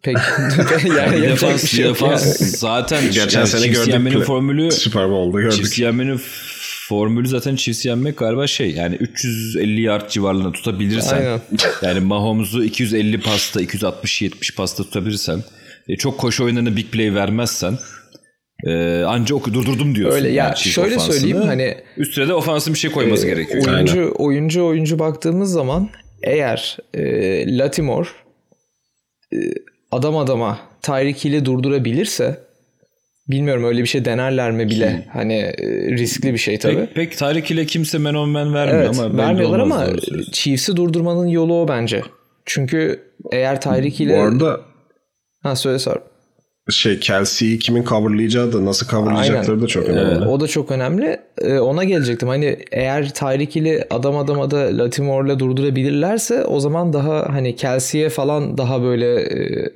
[0.03, 0.17] pek
[0.97, 2.49] yani Bir yapacak defans, bir şey yok defans yani.
[2.51, 3.93] zaten Geçen yani sene Chiefs gördük.
[3.93, 5.57] yenmenin formülü Super Bowl'da gördük.
[5.57, 6.19] Chiefs yenmenin
[6.87, 11.39] formülü zaten Chiefs yenmek galiba şey yani 350 yard civarlarında tutabilirsen Aynen.
[11.81, 15.43] yani Mahomes'u 250 pasta 260-70 pasta tutabilirsen
[15.87, 17.77] e, çok koşu oyunlarına big play vermezsen
[18.67, 20.17] e, anca oku durdurdum diyorsun.
[20.17, 21.13] Öyle ya yani şöyle ofansını.
[21.13, 23.67] söyleyeyim hani üstüne de ofansın bir şey koyması e, gerekiyor.
[23.67, 25.89] oyuncu oyuncu oyuncu baktığımız zaman
[26.23, 28.07] eğer e, Latimore
[29.33, 29.37] e,
[29.91, 32.39] adam adama Tyreek Hill'i durdurabilirse
[33.27, 35.07] bilmiyorum öyle bir şey denerler mi bile.
[35.13, 35.55] Hani e,
[35.91, 36.75] riskli bir şey tabii.
[36.75, 40.31] Pek, pek Tyreek ile kimse man on man vermiyor Evet ama vermiyorlar ama doğru söylüyorsun.
[40.31, 42.01] Chiefs'i durdurmanın yolu o bence.
[42.45, 44.21] Çünkü eğer Tyreek Bu ile...
[44.21, 44.61] arada
[45.43, 45.95] Ha söyle sor.
[46.73, 49.61] Şey Kelsey'yi kimin coverlayacağı da nasıl coverlayacakları Aynen.
[49.61, 50.25] da çok önemli.
[50.27, 51.19] O da çok önemli.
[51.41, 52.27] Ee, ona gelecektim.
[52.27, 58.57] Hani eğer Tyreek ile adam adama da Latimore'la durdurabilirlerse o zaman daha hani Kelsey'e falan
[58.57, 59.69] daha böyle e,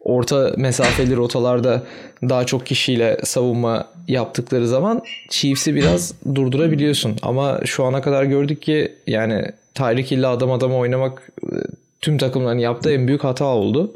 [0.00, 1.82] orta mesafeli rotalarda
[2.22, 7.16] daha çok kişiyle savunma yaptıkları zaman Chiefs'i biraz durdurabiliyorsun.
[7.22, 9.44] Ama şu ana kadar gördük ki yani
[9.74, 11.56] Tyreek ile adam adama oynamak e,
[12.00, 13.92] tüm takımların yaptığı en büyük hata oldu.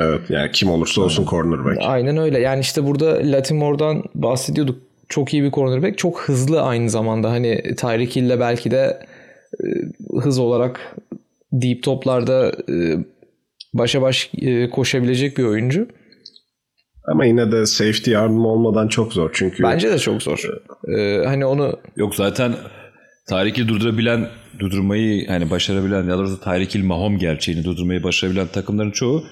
[0.00, 1.78] Evet yani kim olursa olsun cornerback.
[1.80, 2.38] Aynen öyle.
[2.38, 4.82] Yani işte burada Latimore'dan bahsediyorduk.
[5.08, 5.98] Çok iyi bir cornerback.
[5.98, 7.30] Çok hızlı aynı zamanda.
[7.30, 9.06] Hani Tyreek Hill'le belki de
[9.60, 9.66] e,
[10.20, 10.96] hız olarak
[11.52, 12.74] deep toplarda e,
[13.74, 15.88] başa baş e, koşabilecek bir oyuncu.
[17.12, 20.48] Ama yine de safety yardım olmadan çok zor çünkü Bence de çok zor.
[20.98, 22.54] E, hani onu Yok zaten
[23.28, 24.28] Tyreek Hill durdurabilen,
[24.58, 29.24] durdurmayı hani başarabilen ya da Hill Mahom gerçeğini durdurmayı başarabilen takımların çoğu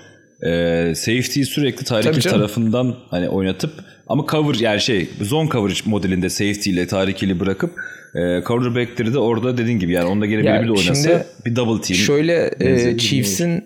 [0.45, 3.71] e, safety'yi sürekli Tyreek Hill tarafından hani oynatıp
[4.07, 7.71] ama cover yani şey zone coverage modelinde safety ile Tyreek Hill'i bırakıp
[8.15, 11.25] e, cornerback'leri de orada dediğin gibi yani onda gene Ya biri bir de oynasa şimdi
[11.47, 11.99] bir double team.
[11.99, 13.65] Şöyle e, Chiefs'in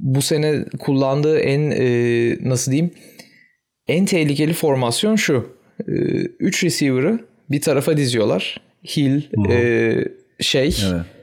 [0.00, 2.90] bu sene kullandığı en e, nasıl diyeyim
[3.88, 5.54] en tehlikeli formasyon şu.
[5.86, 7.18] 3 receiver'ı
[7.50, 8.60] bir tarafa diziyorlar.
[8.96, 9.94] Hill, e,
[10.40, 11.13] şey, e,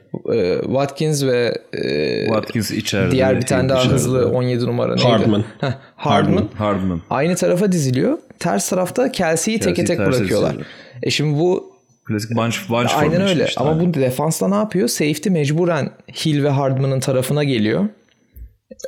[0.62, 3.10] Watkins ve e, Watkins içeride.
[3.10, 5.08] diğer bir tane daha hızlı 17 numara neydi?
[5.08, 5.44] Hardman.
[5.60, 6.48] Heh, Hardman.
[6.54, 7.00] Hardman.
[7.10, 8.18] Aynı tarafa diziliyor.
[8.38, 10.48] Ters tarafta Kelsey'yi teke tek bırakıyorlar.
[10.50, 10.66] diziliyor.
[11.02, 11.72] E şimdi bu
[12.04, 13.44] Klasik bunch, bunch Aynen öyle.
[13.44, 14.88] işte, Ama bu defansta ne yapıyor?
[14.88, 15.90] Safety mecburen
[16.24, 17.84] Hill ve Hardman'ın tarafına geliyor.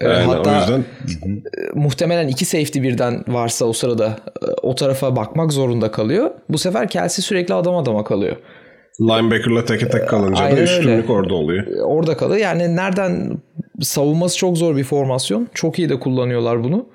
[0.01, 0.85] Ee, Aynen, hatta o yüzden
[1.75, 4.07] muhtemelen iki safety birden varsa o sırada
[4.43, 6.31] e, o tarafa bakmak zorunda kalıyor.
[6.49, 8.37] Bu sefer Kelsey sürekli adam adama kalıyor.
[9.01, 10.73] Linebacker'la teke tek kalınca Aynen da öyle.
[10.79, 11.67] üstünlük orada oluyor.
[11.67, 12.41] E, Orada kalıyor.
[12.41, 13.39] Yani nereden
[13.81, 15.49] savunması çok zor bir formasyon.
[15.55, 16.87] Çok iyi de kullanıyorlar bunu.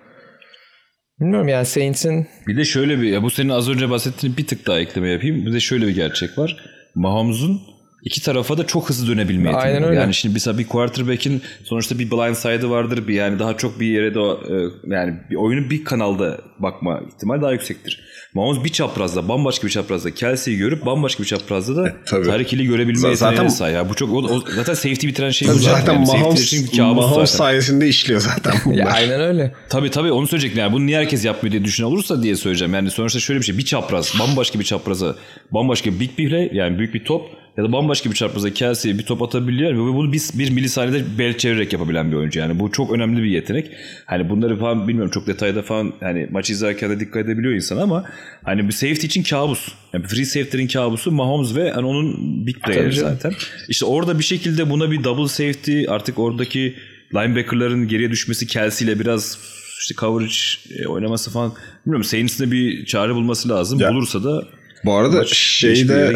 [1.19, 4.67] Bilmiyorum yani Saints'in Bir de şöyle bir, ya bu senin az önce bahsettiğin bir tık
[4.67, 5.45] daha ekleme yapayım.
[5.45, 6.57] Bir de şöyle bir gerçek var.
[6.95, 7.61] Mahomes'un
[8.03, 9.99] iki tarafa da çok hızlı dönebilme yeteneği Aynen öyle.
[9.99, 13.07] Yani şimdi mesela bir quarterback'in sonuçta bir blind side'ı vardır.
[13.07, 14.55] Bir yani daha çok bir yere de e,
[14.95, 18.09] yani bir oyunun bir kanalda bakma ihtimali daha yüksektir.
[18.33, 21.95] Mahomes bir çaprazda, bambaşka bir çaprazda Kelsey'yi görüp bambaşka bir çaprazda da.
[22.05, 23.75] Tyreek Hill'i görebilme zaten- yeteneğine sahip.
[23.75, 25.93] Ya bu çok o, o- zaten safety bitiren şey bu Zaten.
[25.93, 27.25] Yani Mahomes, Mahomes zaten.
[27.25, 28.75] sayesinde işliyor zaten bunlar.
[28.77, 29.53] ya aynen öyle.
[29.69, 30.59] Tabii tabii onu söyleyecektim.
[30.59, 32.73] Yani bunu niye herkes yapmıyor diye düşün olursa diye söyleyeceğim.
[32.73, 33.57] Yani sonuçta şöyle bir şey.
[33.57, 35.15] Bir çapraz, bambaşka bir çapraza,
[35.51, 39.03] bambaşka big bir play yani büyük bir top ya da bambaşka bir çaprazda Kelsey'e bir
[39.03, 42.39] top atabiliyor ve bunu bir, bir milisaniyede bel çevirerek yapabilen bir oyuncu.
[42.39, 43.71] Yani bu çok önemli bir yetenek.
[44.05, 48.05] Hani bunları falan bilmiyorum çok detayda falan hani maç izlerken de dikkat edebiliyor insan ama
[48.43, 49.67] hani bir safety için kabus.
[49.93, 52.15] Yani free safety'lerin kabusu Mahomes ve hani onun
[52.47, 53.33] big player'ı zaten.
[53.69, 56.75] İşte orada bir şekilde buna bir double safety artık oradaki
[57.15, 59.39] linebacker'ların geriye düşmesi Kelsey ile biraz
[59.79, 60.35] işte coverage
[60.79, 61.53] e, oynaması falan
[61.85, 63.79] bilmiyorum Saints'in bir çare bulması lazım.
[63.79, 63.91] Ya.
[63.91, 66.13] Bulursa da bu arada şeyi de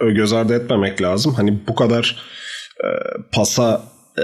[0.00, 1.34] e, göz ardı etmemek lazım.
[1.34, 2.16] Hani bu kadar
[2.84, 2.88] e,
[3.32, 3.82] pasa
[4.18, 4.22] e,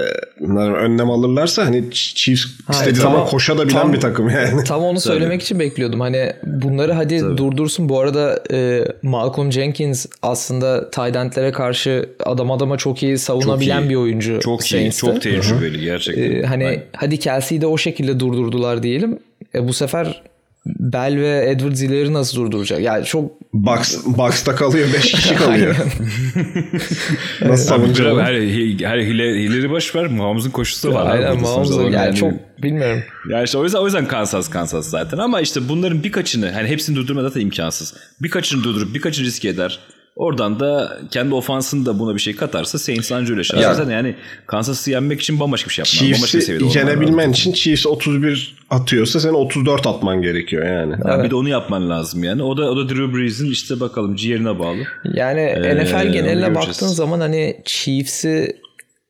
[0.55, 4.63] önlem alırlarsa hani Chiefs ha, istediği zaman koşa da bilen tam, bir takım yani.
[4.63, 5.43] Tam onu söylemek Tabii.
[5.43, 5.99] için bekliyordum.
[5.99, 7.37] Hani bunları hadi Tabii.
[7.37, 7.89] durdursun.
[7.89, 13.89] Bu arada e, Malcolm Jenkins aslında tight karşı adam adama çok iyi savunabilen çok iyi.
[13.89, 14.39] bir oyuncu.
[14.39, 15.07] Çok Saints'te.
[15.07, 15.13] iyi.
[15.13, 16.43] Çok tecrübeli gerçekten.
[16.43, 16.83] E, hani Aynen.
[16.95, 19.19] hadi Kelsey'yi de o şekilde durdurdular diyelim.
[19.55, 20.21] E, bu sefer
[20.65, 22.81] Bell ve Edwards ileri nasıl durduracak?
[22.81, 25.75] Yani çok Box, box'ta kalıyor 5 kişi kalıyor.
[27.41, 28.17] nasıl savunacak?
[28.19, 30.07] Her, her hile, hileri boş ver.
[30.07, 31.11] Mahomes'un koşusu da var.
[31.11, 32.33] Aynen Mahomes'un yani, yani çok
[32.63, 33.03] bilmiyorum.
[33.29, 36.95] Yani işte o yüzden o yüzden Kansas Kansas zaten ama işte bunların birkaçını hani hepsini
[36.95, 37.93] durdurmak zaten imkansız.
[38.21, 39.79] Birkaçını durdurup birkaçını riske eder.
[40.15, 44.15] Oradan da kendi ofansını da buna bir şey katarsa Saints anca öyle yani, zaten yani
[44.47, 46.25] Kansas'ı yenmek için bambaşka bir şey yapman.
[46.27, 50.91] Chiefs'i yenebilmen için Chiefs 31 atıyorsa sen 34 atman gerekiyor yani.
[50.91, 51.25] yani evet.
[51.25, 52.43] Bir de onu yapman lazım yani.
[52.43, 54.77] O da o da Drew Brees'in işte bakalım ciğerine bağlı.
[55.13, 58.57] Yani ee, NFL geneline baktığın zaman hani Chiefs'i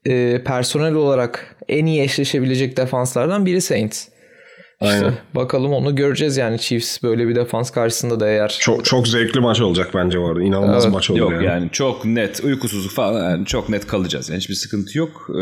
[0.05, 4.07] e, personel olarak en iyi eşleşebilecek defanslardan biri Saints.
[4.81, 5.13] İşte Aynen.
[5.35, 8.57] bakalım onu göreceğiz yani Chiefs böyle bir defans karşısında da eğer.
[8.59, 10.43] Çok çok zevkli maç olacak bence bu arada.
[10.43, 10.93] İnanılmaz evet.
[10.93, 11.45] maç olur yok yani.
[11.45, 14.29] yani çok net uykusuzluk falan yani çok net kalacağız.
[14.29, 15.25] Yani hiçbir sıkıntı yok.
[15.29, 15.33] Ee,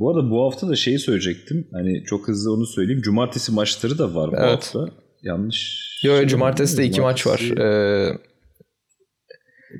[0.00, 1.68] bu arada bu hafta da şeyi söyleyecektim.
[1.72, 3.02] Hani çok hızlı onu söyleyeyim.
[3.02, 4.52] Cumartesi maçları da var bu evet.
[4.52, 4.86] hafta.
[5.22, 5.82] Yanlış.
[6.04, 7.40] Yok şey cumartesi de iki maç var.
[7.40, 8.18] Ee...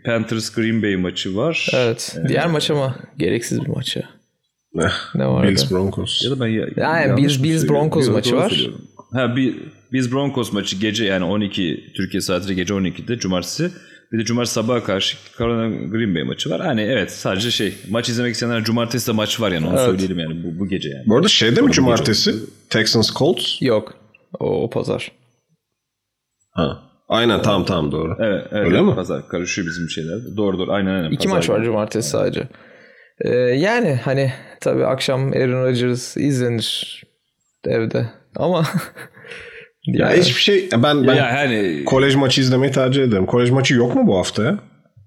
[0.05, 1.69] Panthers Green Bay maçı var.
[1.74, 2.16] Evet.
[2.19, 4.22] Ee, Diğer maç ama gereksiz bir maç ya.
[5.15, 5.49] Ne var?
[5.49, 6.24] Bills Broncos.
[6.24, 8.70] Ya da ben ya, yani Bills, Bills Broncos maçı var.
[9.12, 9.57] Ha bir
[9.93, 13.70] Bills Broncos maçı gece yani 12 Türkiye saatiyle gece 12'de cumartesi.
[14.12, 16.61] Bir de cumartesi sabaha karşı Carolina Green Bay maçı var.
[16.61, 19.85] Hani evet sadece şey maç izlemek isteyenler cumartesi de maç var yani onu evet.
[19.85, 21.05] söyleyelim yani bu, bu gece yani.
[21.07, 22.35] Bu arada şeyde mi cumartesi?
[22.70, 23.62] Texans Colts?
[23.62, 23.94] Yok.
[24.40, 25.12] O, o pazar.
[26.51, 26.82] Ha.
[27.09, 27.44] Aynen evet.
[27.44, 28.16] tamam tamam doğru.
[28.20, 28.94] Evet, evet Öyle mi?
[28.94, 30.36] Pazar karışıyor bizim şeyler.
[30.36, 31.11] Doğru doğru aynen aynen.
[31.11, 32.49] İki maç var cumartesi sadece.
[33.24, 37.03] Ee, yani hani tabii akşam Aaron Rodgers izlenir
[37.66, 38.65] evde ama
[39.86, 43.27] ya, ya hiçbir şey ben ben ya hani kolej maçı izlemeyi tercih ederim.
[43.27, 44.59] Kolej maçı yok mu bu hafta ya?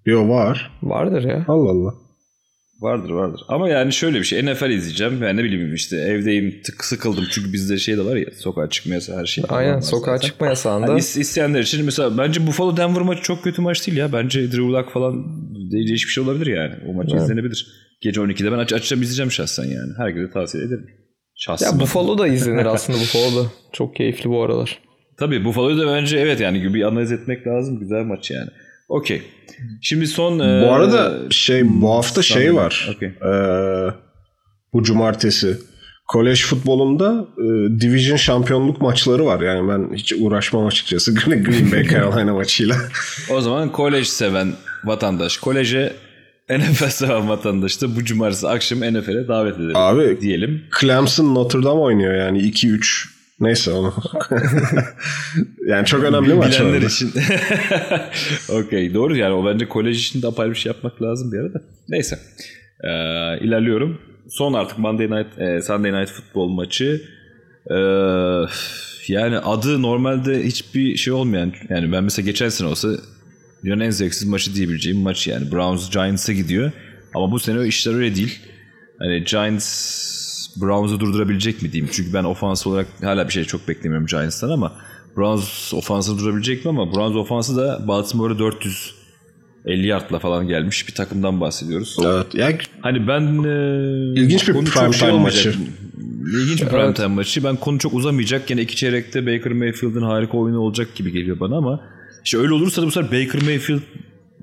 [0.06, 0.72] Yok var.
[0.84, 1.46] Vardır ya.
[1.48, 1.94] Allah Allah.
[2.80, 3.42] Vardır vardır.
[3.48, 4.46] Ama yani şöyle bir şey.
[4.46, 5.22] NFL izleyeceğim.
[5.22, 7.26] Ben ne bileyim işte evdeyim tık sıkıldım.
[7.32, 9.44] Çünkü bizde şey de var ya sokağa çıkma yasağı her şey.
[9.50, 10.28] Aynen sokağa zaten.
[10.28, 10.88] çıkma yasağında.
[10.88, 14.14] Hani isteyenler için mesela bence Buffalo Denver maçı çok kötü maç değil ya.
[14.14, 15.26] Bence Drew Luck falan
[15.72, 16.74] değişik bir şey olabilir yani.
[16.90, 17.22] O maç evet.
[17.22, 17.68] izlenebilir.
[18.02, 19.92] Gece 12'de ben aç açacağım izleyeceğim şahsen yani.
[19.98, 20.88] Herkese tavsiye ederim.
[21.36, 21.72] Şahsen.
[21.72, 23.50] Ya Buffalo da izlenir aslında Buffalo da.
[23.74, 24.80] Çok keyifli bu aralar.
[25.20, 27.80] Tabii Buffalo'yu da bence evet yani bir analiz etmek lazım.
[27.80, 28.50] Güzel maç yani.
[28.88, 29.22] Okey.
[29.82, 30.40] Şimdi son...
[30.40, 32.96] Bu arada şey bu hafta şey var.
[32.96, 33.10] Okay.
[33.10, 33.94] Ee,
[34.74, 35.58] bu cumartesi.
[36.08, 39.42] Kolej futbolunda e, division şampiyonluk maçları var.
[39.42, 42.76] Yani ben hiç uğraşmam açıkçası Green Bay Carolina maçıyla.
[43.30, 44.54] o zaman kolej seven
[44.84, 45.94] vatandaş koleje
[46.50, 50.64] NFL seven vatandaş da bu cumartesi akşam NFL'e davet edelim Abi, diyelim.
[50.82, 53.94] Clemson Notre Dame oynuyor yani 2-3 Neyse onu.
[55.68, 57.12] yani çok önemli maç Bilenler için.
[58.50, 61.62] Okey doğru yani o bence kolej için de apayrı bir şey yapmak lazım bir arada.
[61.90, 62.20] Neyse.
[62.84, 62.90] Ee,
[63.46, 64.02] ilerliyorum.
[64.30, 67.02] Son artık Monday Night, e, Sunday Night Football maçı.
[67.72, 67.76] Ee,
[69.08, 72.90] yani adı normalde hiçbir şey olmayan yani ben mesela geçen sene olsa
[73.64, 75.52] dünyanın en zevksiz maçı diyebileceğim maç yani.
[75.52, 76.72] Browns Giants'a gidiyor.
[77.14, 78.40] Ama bu sene o işler öyle değil.
[79.00, 80.15] Hani Giants
[80.62, 81.92] Browns'u durdurabilecek mi diyeyim.
[81.94, 84.72] Çünkü ben ofans olarak hala bir şey çok beklemiyorum Giants'tan ama
[85.18, 88.96] Browns ofansı durabilecek mi ama Browns ofansı da Baltimore'a 400
[89.66, 91.98] 50 yardla falan gelmiş bir takımdan bahsediyoruz.
[92.06, 92.26] Evet.
[92.34, 95.54] Yani hani ben e, ilginç bir prime şey time maçı.
[96.34, 96.96] İlginç bir prime evet.
[96.96, 97.44] time maçı.
[97.44, 98.50] Ben konu çok uzamayacak.
[98.50, 101.82] Yine iki çeyrekte Baker Mayfield'ın harika oyunu olacak gibi geliyor bana ama
[102.26, 103.82] işte öyle olursa da bu sefer Baker Mayfield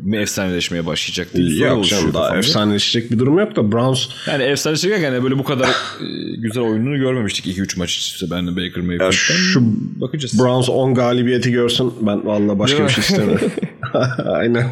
[0.03, 5.03] mi efsaneleşmeye başlayacak diye yok canım daha efsaneleşecek bir durum yok da Browns yani efsaneleşecek
[5.03, 9.11] yani böyle bu kadar e, güzel oyununu görmemiştik 2-3 maç işte ben de Baker Mayfield'den
[9.11, 9.61] şu
[10.01, 10.39] bakacağız.
[10.39, 13.51] Browns 10 galibiyeti görsün ben vallahi başka bir şey istemiyorum.
[14.25, 14.67] Aynen.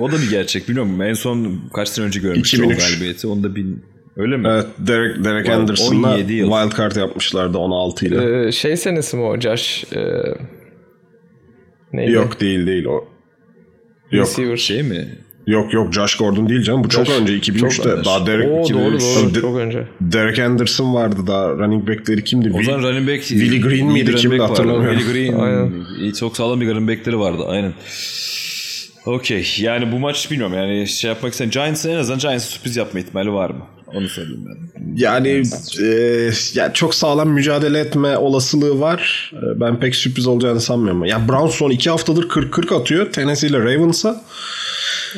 [0.00, 3.54] o da bir gerçek bilmiyorum en son kaç sene önce görmüştüm o galibiyeti onu da
[3.54, 3.84] bin
[4.16, 4.48] Öyle mi?
[4.48, 8.46] Evet Derek, Derek Anderson'la wild card yapmışlardı 16 ile.
[8.46, 9.84] Ee, şey senesi mi o Josh?
[9.92, 10.00] Ee,
[11.92, 12.12] neydi?
[12.12, 13.13] Yok değil değil o
[14.16, 14.28] Yok.
[14.28, 14.56] Receiver.
[14.56, 15.08] Şey mi?
[15.46, 16.84] Yok yok Josh Gordon değil canım.
[16.84, 17.82] Bu çok Josh- önce 2003'te.
[17.82, 19.02] çok- daha Derek, Oo, 2003.
[19.02, 19.84] doğru doğru De- çok önce.
[20.00, 21.48] Derek Anderson vardı daha.
[21.50, 22.52] Running back'leri kimdi?
[22.54, 23.22] O zaman running back...
[23.24, 24.98] Willie Green miydi, kimdi hatırlamıyorum.
[24.98, 25.38] Willie Green.
[25.40, 25.72] Aynen.
[26.00, 27.42] iyi, Çok sağlam bir running back'leri vardı.
[27.46, 27.72] Aynen.
[29.06, 29.46] Okey.
[29.58, 30.54] Yani bu maç bilmiyorum.
[30.56, 33.66] Yani şey yapmak isteyen Giants'ın en azından Giants'ın sürpriz yapma ihtimali var mı?
[33.94, 34.94] Onu söyleyeyim ben.
[34.96, 35.42] Yani
[35.82, 39.32] e, yani çok sağlam mücadele etme olasılığı var.
[39.34, 41.04] E, Ben pek sürpriz olacağını sanmıyorum.
[41.04, 43.12] Ya Browns son iki haftadır 40-40 atıyor.
[43.12, 44.24] Tennessee ile Ravens'a.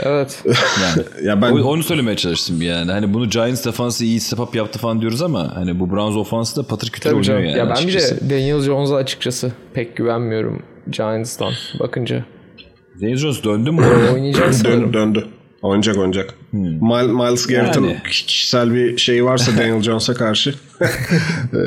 [0.00, 0.44] Evet.
[0.82, 2.92] Yani Ya ben Onu söylemeye çalıştım yani.
[2.92, 6.56] Hani bunu Giants defansı iyi step up yaptı falan diyoruz ama hani bu Browns ofansı
[6.56, 7.44] da patır kütür oynuyor canım.
[7.44, 7.58] yani.
[7.58, 8.30] ya ben bir açıkçası.
[8.30, 12.24] de Daniel Jones'a açıkçası pek güvenmiyorum Giants'tan bakınca.
[13.00, 13.82] Daniel Jones döndü mü?
[14.14, 14.82] Oynayacak sanırım.
[14.82, 15.26] dön, döndü.
[15.66, 16.34] Oynayacak oynayacak.
[16.52, 18.02] Miles, Miles Garrett'ın Yani.
[18.04, 21.58] kişisel bir şeyi varsa Daniel Jones'a karşı e,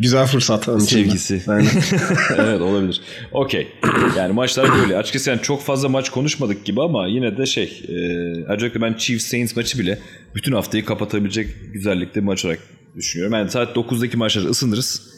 [0.00, 0.82] güzel fırsat.
[0.82, 1.42] Sevgisi.
[1.48, 1.70] Aynen.
[2.38, 3.00] evet olabilir.
[3.32, 3.68] Okey.
[4.16, 4.96] Yani maçlar böyle.
[4.96, 7.92] Açıkçası yani çok fazla maç konuşmadık gibi ama yine de şey e,
[8.52, 9.98] özellikle ben Chiefs Saints maçı bile
[10.34, 12.60] bütün haftayı kapatabilecek güzellikte bir maç olarak
[12.96, 13.34] düşünüyorum.
[13.34, 15.12] Yani saat 9'daki maçları ısınırız.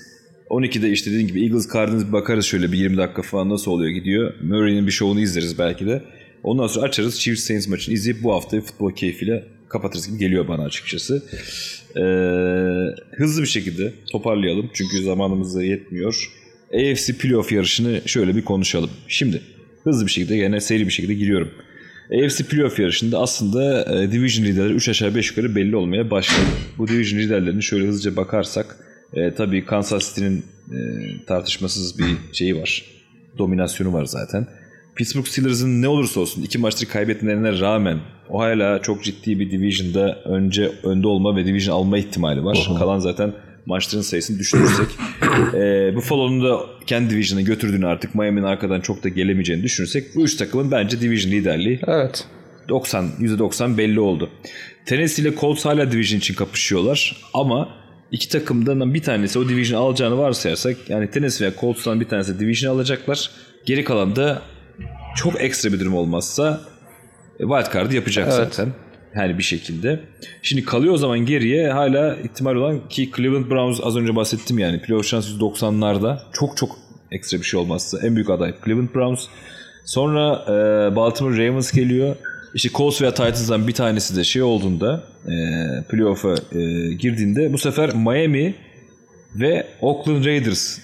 [0.50, 4.32] 12'de işte dediğim gibi Eagles Cardinals bakarız şöyle bir 20 dakika falan nasıl oluyor gidiyor.
[4.42, 6.02] Murray'nin bir şovunu izleriz belki de.
[6.44, 10.64] Ondan sonra açarız Chiefs Saints maçını izleyip bu haftayı futbol keyfiyle kapatırız gibi geliyor bana
[10.64, 11.22] açıkçası.
[11.96, 12.00] Ee,
[13.16, 16.30] hızlı bir şekilde toparlayalım çünkü zamanımız da yetmiyor.
[16.74, 18.90] AFC playoff yarışını şöyle bir konuşalım.
[19.08, 19.40] Şimdi
[19.84, 21.50] hızlı bir şekilde yine seri bir şekilde giriyorum.
[22.10, 26.46] AFC playoff yarışında aslında e, division liderleri 3 aşağı 5 yukarı belli olmaya başladı.
[26.78, 28.76] Bu division liderlerini şöyle hızlıca bakarsak
[29.14, 30.78] e, tabii Kansas City'nin e,
[31.26, 32.84] tartışmasız bir şeyi var.
[33.38, 34.46] Dominasyonu var zaten.
[34.96, 37.98] Pittsburgh Steelers'ın ne olursa olsun iki maçtır kaybetmelerine rağmen
[38.30, 42.68] o hala çok ciddi bir division'da önce önde olma ve division alma ihtimali var.
[42.78, 43.32] Kalan zaten
[43.66, 44.86] maçların sayısını düşünürsek.
[45.54, 50.36] e, Buffalo'nun da kendi division'ı götürdüğünü artık Miami'nin arkadan çok da gelemeyeceğini düşünürsek bu üç
[50.36, 52.26] takımın bence division liderliği Evet.
[52.68, 54.30] 90 %90 belli oldu.
[54.86, 57.68] Tennessee ile Colts hala division için kapışıyorlar ama
[58.10, 62.74] iki takımdan bir tanesi o division alacağını varsayarsak yani Tennessee ve Colts'tan bir tanesi division
[62.74, 63.30] alacaklar.
[63.66, 64.42] Geri kalan da
[65.16, 66.60] çok ekstra bir durum olmazsa
[67.40, 68.36] e, wild card'ı yapacak Evet.
[68.36, 68.72] zaten.
[69.16, 70.00] Yani bir şekilde.
[70.42, 74.82] Şimdi kalıyor o zaman geriye hala ihtimal olan ki Cleveland Browns az önce bahsettim yani
[74.82, 76.76] playoff şansı %90'larda çok çok
[77.10, 79.26] ekstra bir şey olmazsa en büyük aday Cleveland Browns.
[79.84, 82.16] Sonra e, Baltimore Ravens geliyor.
[82.54, 85.34] İşte Colts veya Titans'dan bir tanesi de şey olduğunda e,
[85.88, 88.54] playoff'a e, girdiğinde bu sefer Miami
[89.34, 90.78] ve Oakland Raiders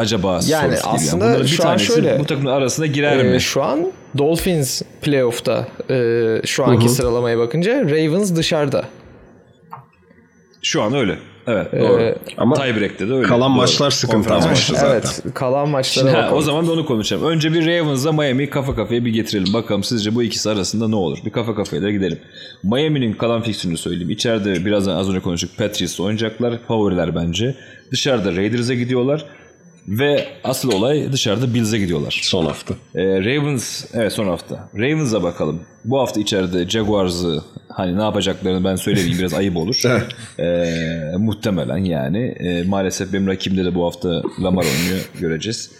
[0.00, 3.40] acaba Yani aslında bir şu an tanesi şöyle, bu takımın arasına girer Ee, mi?
[3.40, 5.96] şu an Dolphins playoff'ta e,
[6.46, 8.84] şu anki sıralamaya bakınca Ravens dışarıda.
[10.62, 11.18] Şu an öyle.
[11.46, 12.00] Evet doğru.
[12.02, 13.26] Ee, Ama Tiebreak'te de öyle.
[13.28, 13.56] kalan Doğru.
[13.56, 14.54] maçlar sıkıntı ama.
[14.54, 14.86] zaten.
[14.90, 16.38] evet kalan maçlara Şimdi ha, bakalım.
[16.38, 17.24] o zaman da onu konuşalım.
[17.26, 19.52] Önce bir Ravens'la Miami'yi kafa kafaya bir getirelim.
[19.54, 21.18] Bakalım sizce bu ikisi arasında ne olur?
[21.24, 22.18] Bir kafa kafaya da gidelim.
[22.62, 24.10] Miami'nin kalan fiksürünü söyleyeyim.
[24.10, 25.50] İçeride birazdan az önce konuştuk.
[25.58, 26.58] Patriots oynayacaklar.
[26.68, 27.54] Favoriler bence.
[27.92, 29.24] Dışarıda Raiders'a gidiyorlar.
[29.88, 32.20] Ve asıl olay dışarıda Bills'e gidiyorlar.
[32.22, 32.74] Son hafta.
[32.94, 34.68] Ee, Ravens, evet son hafta.
[34.74, 35.60] Ravens'a bakalım.
[35.84, 39.82] Bu hafta içeride Jaguars'ı hani ne yapacaklarını ben söyleyeyim biraz ayıp olur.
[40.38, 42.34] Ee, muhtemelen yani.
[42.40, 45.10] Ee, maalesef benim rakibimde de bu hafta Lamar oynuyor.
[45.20, 45.70] Göreceğiz.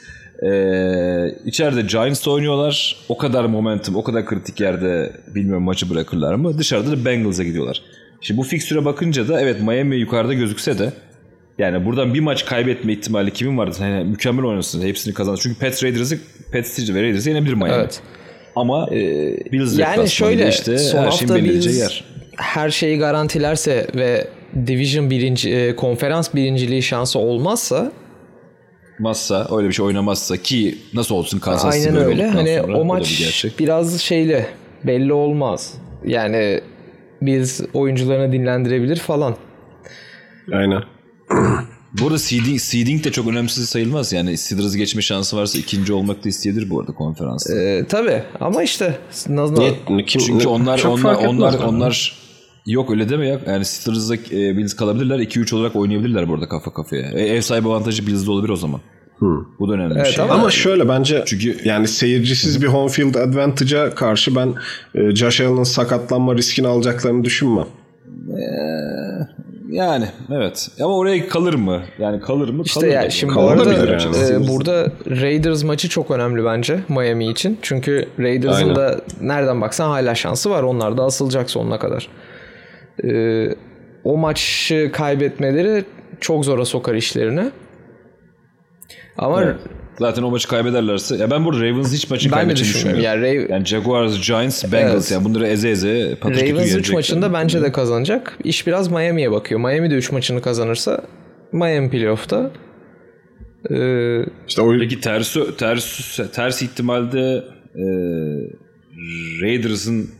[0.42, 2.96] Ee, içeride Giants'la oynuyorlar.
[3.08, 6.58] O kadar momentum, o kadar kritik yerde bilmiyorum maçı bırakırlar mı?
[6.58, 7.82] Dışarıda da Bengals'a gidiyorlar.
[8.20, 10.92] Şimdi bu fikstüre bakınca da evet Miami yukarıda gözükse de
[11.60, 13.76] yani buradan bir maç kaybetme ihtimali kimin vardı?
[13.80, 14.82] Yani mükemmel oynasın.
[14.82, 15.40] Hepsini kazanır.
[15.42, 16.18] Çünkü Pats Raiders'ı
[16.52, 17.72] Pats ve Raiders'ı yenebilir Miami.
[17.74, 18.00] Evet.
[18.56, 18.86] Ama
[19.52, 22.04] Bills Yani şöyle işte son her şeyin hafta belirleyeceği yer.
[22.36, 24.28] her şeyi garantilerse ve
[24.66, 27.92] Division birinci, e, konferans birinciliği şansı olmazsa
[28.98, 32.28] Massa öyle bir şey oynamazsa ki nasıl olsun Kansas City aynen öyle.
[32.28, 33.58] Hani o bir maç gerçek.
[33.58, 34.46] biraz şeyle
[34.84, 35.74] belli olmaz.
[36.06, 36.60] Yani
[37.22, 39.36] biz oyuncularını dinlendirebilir falan.
[40.52, 40.82] Aynen.
[42.00, 44.12] Burada seeding, seeding de çok önemsiz sayılmaz.
[44.12, 47.54] Yani Steelers'ı geçme şansı varsa ikinci olmak da isteyebilir bu arada konferansta.
[47.54, 48.98] Ee, tabii ama işte
[49.28, 49.74] nasıl Niye,
[50.06, 51.68] kim, Çünkü onlar çok onlar onlar bana.
[51.68, 52.14] onlar
[52.66, 53.40] yok öyle deme ya.
[53.46, 55.18] Yani Steelers'da e, Bills kalabilirler.
[55.18, 57.02] 2-3 olarak oynayabilirler burada kafa kafaya.
[57.12, 58.80] E, ev sahibi avantajı Bills'de olabilir o zaman.
[59.58, 60.24] Bu da önemli bir Evet, şey.
[60.24, 64.54] ama- Ama şöyle bence Çünkü- yani seyircisiz bir home field advantage'a karşı ben
[64.94, 67.66] e, Josh Allen'ın sakatlanma riskini alacaklarını düşünmem.
[69.70, 70.68] Yani evet.
[70.80, 71.82] Ama oraya kalır mı?
[71.98, 72.62] Yani kalır mı?
[72.66, 73.10] İşte kalır ya da.
[73.10, 74.44] şimdi arada yani.
[74.44, 77.58] e, burada Raiders maçı çok önemli bence Miami için.
[77.62, 78.76] Çünkü Raiders'ın Aynen.
[78.76, 80.62] da nereden baksan hala şansı var.
[80.62, 82.08] Onlar da asılacak sonuna kadar.
[83.04, 83.10] E,
[84.04, 85.84] o maçı kaybetmeleri
[86.20, 87.50] çok zora sokar işlerini.
[89.18, 89.56] Ama Evet.
[90.00, 91.16] Zaten o maçı kaybederlerse.
[91.16, 93.04] Ya ben burada Ravens hiç maçı Ben de kaybedeceğini düşünmüyorum.
[93.04, 95.10] Yani, Ra- Yani Jaguars, Giants, Bengals Evet.
[95.10, 96.94] yani bunları eze eze patır Ravens 3 yenecekler.
[96.94, 98.38] maçında bence de kazanacak.
[98.44, 99.60] İş biraz Miami'ye bakıyor.
[99.60, 101.02] Miami de 3 maçını kazanırsa
[101.52, 102.50] Miami playoff'ta.
[103.70, 107.44] Ee, İşte o Peki ters, ters, ters ihtimalde
[107.74, 107.84] e,
[109.42, 110.10] Raiders'ın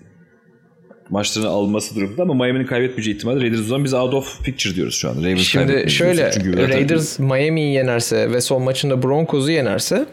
[1.10, 4.94] maçlarını alması durumunda ama Miami'nin kaybetmeyeceği ihtimalle Raiders o zaman biz out of picture diyoruz
[4.94, 5.16] şu an.
[5.16, 10.06] Ravens Şimdi şöyle çünkü Raiders Miami'yi yenerse ve son maçında Broncos'u yenerse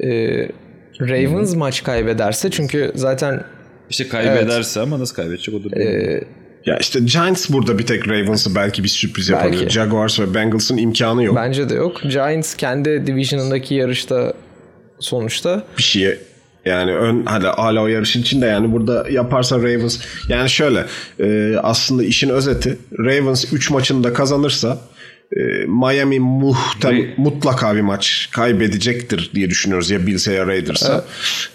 [0.00, 0.08] e,
[1.00, 3.44] Ravens maç kaybederse çünkü zaten
[3.90, 6.22] işte kaybederse ama nasıl kaybedecek o da e, değil.
[6.66, 9.44] ya işte Giants burada bir tek Ravens'ı belki bir sürpriz Belki.
[9.44, 9.70] yapabilir.
[9.70, 11.36] Jaguars ve Bengals'ın imkanı yok.
[11.36, 12.02] bence de yok.
[12.02, 14.34] Giants kendi division'ındaki yarışta
[15.00, 16.18] sonuçta bir şeye
[16.68, 20.86] yani ön hala, hala o yarışın içinde yani burada yaparsa Ravens yani şöyle
[21.20, 24.78] e, aslında işin özeti Ravens 3 maçını da kazanırsa
[25.36, 31.04] e, Miami muhtem Ray- mutlaka bir maç kaybedecektir diye düşünüyoruz ya Bills'e ya Raiders'a.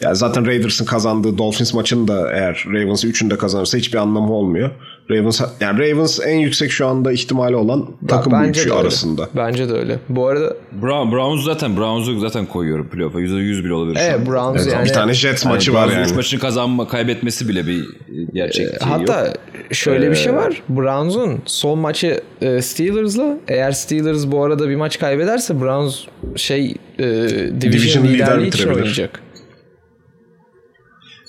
[0.01, 4.69] Yani zaten Raiders'ın kazandığı Dolphins maçını da eğer Ravens'ı 3'ünü de kazanırsa hiçbir anlamı olmuyor.
[5.11, 9.29] Ravens yani Ravens en yüksek şu anda ihtimali olan takım bu bence üçü arasında.
[9.35, 9.99] Bence de öyle.
[10.09, 13.19] Bu arada Brown, Browns zaten Browns'u zaten koyuyorum playoff'a.
[13.21, 13.99] %100 bile olabilir.
[14.03, 14.27] evet.
[14.27, 16.05] Browns Evet, yani bir tane Jets Yani maçı var yani.
[16.05, 17.85] üç maçını kazanma, kaybetmesi bile bir
[18.33, 19.35] gerçek şey Hatta yok.
[19.71, 20.61] şöyle bir şey Ee, var.
[20.69, 25.99] Browns'un son maçı e, Steelers'la eğer Steelers bu arada bir maç kaybederse Browns
[26.35, 28.75] şey e, division, Division lider liderliği için bitirebilir.
[28.75, 29.19] oynayacak.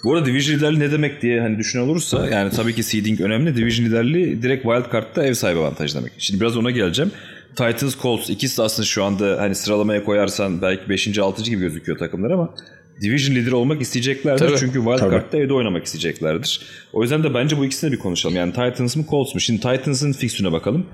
[0.05, 3.57] Bu arada Division liderliği ne demek diye hani düşün olursa yani tabii ki seeding önemli.
[3.57, 6.13] Division liderliği direkt wild card'da ev sahibi avantajı demek.
[6.19, 7.11] Şimdi biraz ona geleceğim.
[7.57, 11.19] Titans, Colts ikisi de aslında şu anda hani sıralamaya koyarsan belki 5.
[11.19, 11.43] 6.
[11.43, 12.55] gibi gözüküyor takımlar ama
[13.01, 14.47] Division lideri olmak isteyeceklerdir.
[14.47, 14.59] Tabii.
[14.59, 16.61] Çünkü wild card'da evde oynamak isteyeceklerdir.
[16.93, 18.37] O yüzden de bence bu ikisini bir konuşalım.
[18.37, 19.41] Yani Titans mı Colts mu?
[19.41, 20.87] Şimdi Titans'ın fixtürüne bakalım.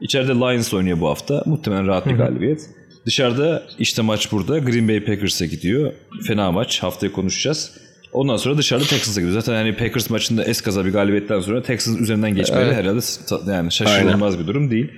[0.00, 1.42] İçeride Lions oynuyor bu hafta.
[1.46, 2.60] Muhtemelen rahat bir galibiyet.
[3.06, 4.58] Dışarıda işte maç burada.
[4.58, 5.92] Green Bay Packers'a gidiyor.
[6.26, 6.82] Fena maç.
[6.82, 7.85] Haftaya konuşacağız.
[8.12, 9.40] Ondan sonra dışarıda Texans'a gidiyor.
[9.40, 14.38] Zaten yani Packers maçında eskaza bir galibiyetten sonra Texans üzerinden geçmeleri herhalde ta- yani şaşırılmaz
[14.38, 14.88] bir durum değil.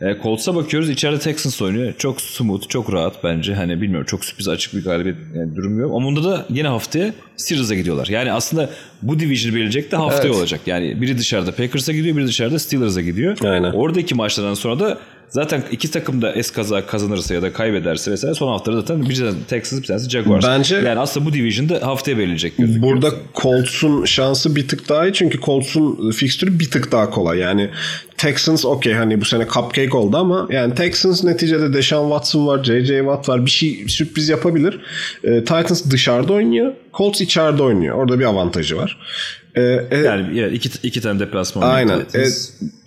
[0.00, 0.90] E, Colts'a bakıyoruz.
[0.90, 1.94] İçeride Texans oynuyor.
[1.98, 3.54] Çok smooth, çok rahat bence.
[3.54, 5.92] Hani bilmiyorum çok sürpriz açık bir galibiyet yani durum yok.
[5.96, 8.06] Ama bunda da yine haftaya Steelers'a gidiyorlar.
[8.06, 8.70] Yani aslında
[9.02, 10.36] bu division belirleyecek de haftaya Evet.
[10.36, 10.60] olacak.
[10.66, 13.36] Yani biri dışarıda Packers'a gidiyor, biri dışarıda Steelers'a gidiyor.
[13.44, 13.72] Aynen.
[13.72, 18.48] Oradaki maçlardan sonra da zaten iki takım da eskaza kazanırsa ya da kaybederse vesaire son
[18.52, 20.44] haftada zaten bir tanesi Texans bir tanesi Jaguars.
[20.44, 22.82] Bence- yani aslında bu division'da haftaya belirleyecek gözüküyor.
[22.94, 27.38] Burada Colts'un şansı bir tık daha iyi çünkü Colts'un fixtürü bir tık daha kolay.
[27.38, 27.70] Yani
[28.16, 32.98] Texans okey hani bu sene cupcake oldu ama yani Texans neticede Deshaun Watson var, J.J.
[32.98, 33.46] Watt var.
[33.46, 34.80] Bir şey sürpriz yapabilir.
[35.24, 36.72] Ee, Titans dışarıda oynuyor.
[36.94, 37.96] Colts içeride oynuyor.
[37.96, 38.98] Orada bir avantajı var.
[39.56, 41.62] Ee, e, yani evet, iki, iki tane deplasman.
[41.70, 41.98] Aynen.
[41.98, 42.24] E,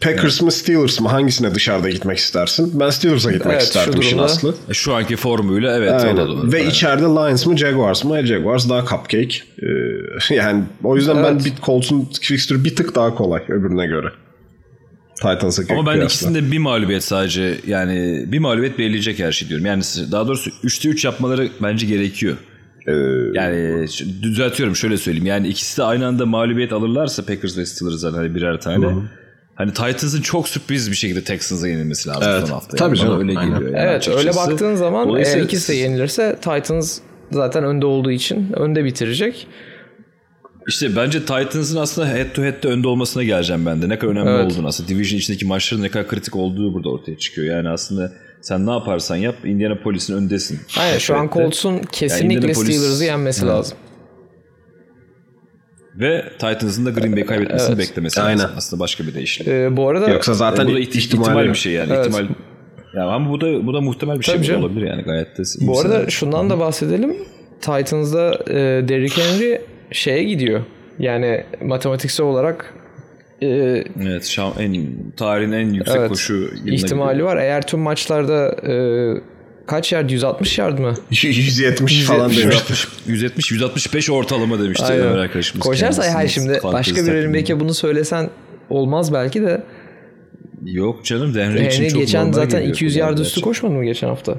[0.02, 2.80] Packers mı Steelers mı hangisine dışarıda gitmek istersin?
[2.80, 4.56] Ben Steelers'a gitmek Evet, şu isterdim işin durumda- aslı.
[4.70, 5.91] E, Şu anki formuyla evet.
[5.91, 6.18] Aynen.
[6.18, 6.52] doğru.
[6.52, 6.70] Ve Aynen.
[6.70, 8.20] içeride Lions mı Jaguars mı?
[8.20, 9.36] E, Jaguars daha cupcake.
[10.30, 11.46] Ee, yani o yüzden ben Evet.
[11.46, 14.08] bir Colts'un fixtürü bir tık daha kolay öbürüne göre.
[15.16, 16.06] Titans'a Ama ben kıyasla.
[16.06, 19.66] ikisinde bir mağlubiyet sadece yani bir mağlubiyet belirleyecek her şey diyorum.
[19.66, 22.38] Yani daha doğrusu 3'te 3 yapmaları bence gerekiyor.
[22.90, 22.94] Ee,
[23.34, 23.86] Yani
[24.22, 25.26] düzeltiyorum şöyle söyleyeyim.
[25.26, 28.88] Yani ikisi de aynı anda mağlubiyet alırlarsa Packers ve Steelers'dan hani birer tane.
[29.56, 32.41] Hani Titans'ın çok sürpriz bir şekilde Texans'a yenilmesi lazım Evet.
[32.48, 32.78] son hafta.
[32.78, 33.53] Tabii canım, öyle aynen.
[33.60, 33.78] geliyor.
[33.78, 34.52] yani Evet öyle açıkçası.
[34.52, 36.99] baktığın zaman eğer ikisi de yenilirse Titans
[37.32, 39.48] zaten önde olduğu için önde bitirecek.
[40.68, 43.90] İşte bence Titans'ın aslında head to head'de önde olmasına geleceğim ben de.
[43.90, 44.45] Ne kadar önemli Evet.
[44.52, 44.90] olduğunu aslında.
[44.90, 47.56] Division içindeki maçların ne kadar kritik olduğu burada ortaya çıkıyor.
[47.56, 48.11] Yani aslında
[48.41, 50.60] sen ne yaparsan yap Indianapolis'in öndesin.
[50.80, 51.30] Aynen şu an.
[51.34, 53.53] Colts'un kesinlikle Indianapolis- Steelers'ı yenmesi Evet.
[53.53, 53.78] lazım.
[55.99, 57.90] Ve Titans'ın da Green Bay kaybetmesini Evet.
[57.90, 58.40] beklemesi Aynen.
[58.44, 58.56] lazım.
[58.57, 59.48] Aslında başka bir değişiklik.
[59.53, 61.53] Ee, bu arada Yoksa zaten bu da ihtimal yok.
[61.53, 61.94] bir şey yani.
[61.94, 62.06] Evet.
[62.07, 62.28] İhtimal
[62.95, 64.64] yani ama bu da bu da muhtemel bir şey Tabii da canım.
[64.64, 65.44] olabilir yani gayet de.
[65.61, 66.10] bu arada senaryo.
[66.10, 67.18] şundan da bahsedelim.
[67.61, 68.53] Titans'da e,
[68.88, 69.61] Derrick Henry
[69.91, 70.61] şeye gidiyor.
[70.99, 72.74] Yani matematiksel olarak
[73.41, 73.48] e,
[74.02, 74.88] evet şam, en
[75.18, 76.10] tarihin en yüksek Evet.
[76.10, 77.28] koşu ihtimali gidiyor.
[77.28, 77.38] var.
[77.38, 78.74] Eğer tüm maçlarda e,
[79.68, 80.10] kaç yard?
[80.10, 80.94] 160 yard mı?
[81.11, 82.56] 170 falan 170.
[82.70, 82.88] demiş.
[83.07, 85.06] 170 165 ortalama demişti Aynen.
[85.07, 85.66] Arkadaşımız.
[85.68, 88.30] Koşarsa hayır şimdi başka bir running bunu söylesen
[88.70, 89.64] olmaz belki de.
[90.66, 93.41] Yok canım Henry için çok geçen zaten geliyor 200 bunlar yard üstü gerçekten.
[93.44, 94.36] koşmadı mı geçen hafta?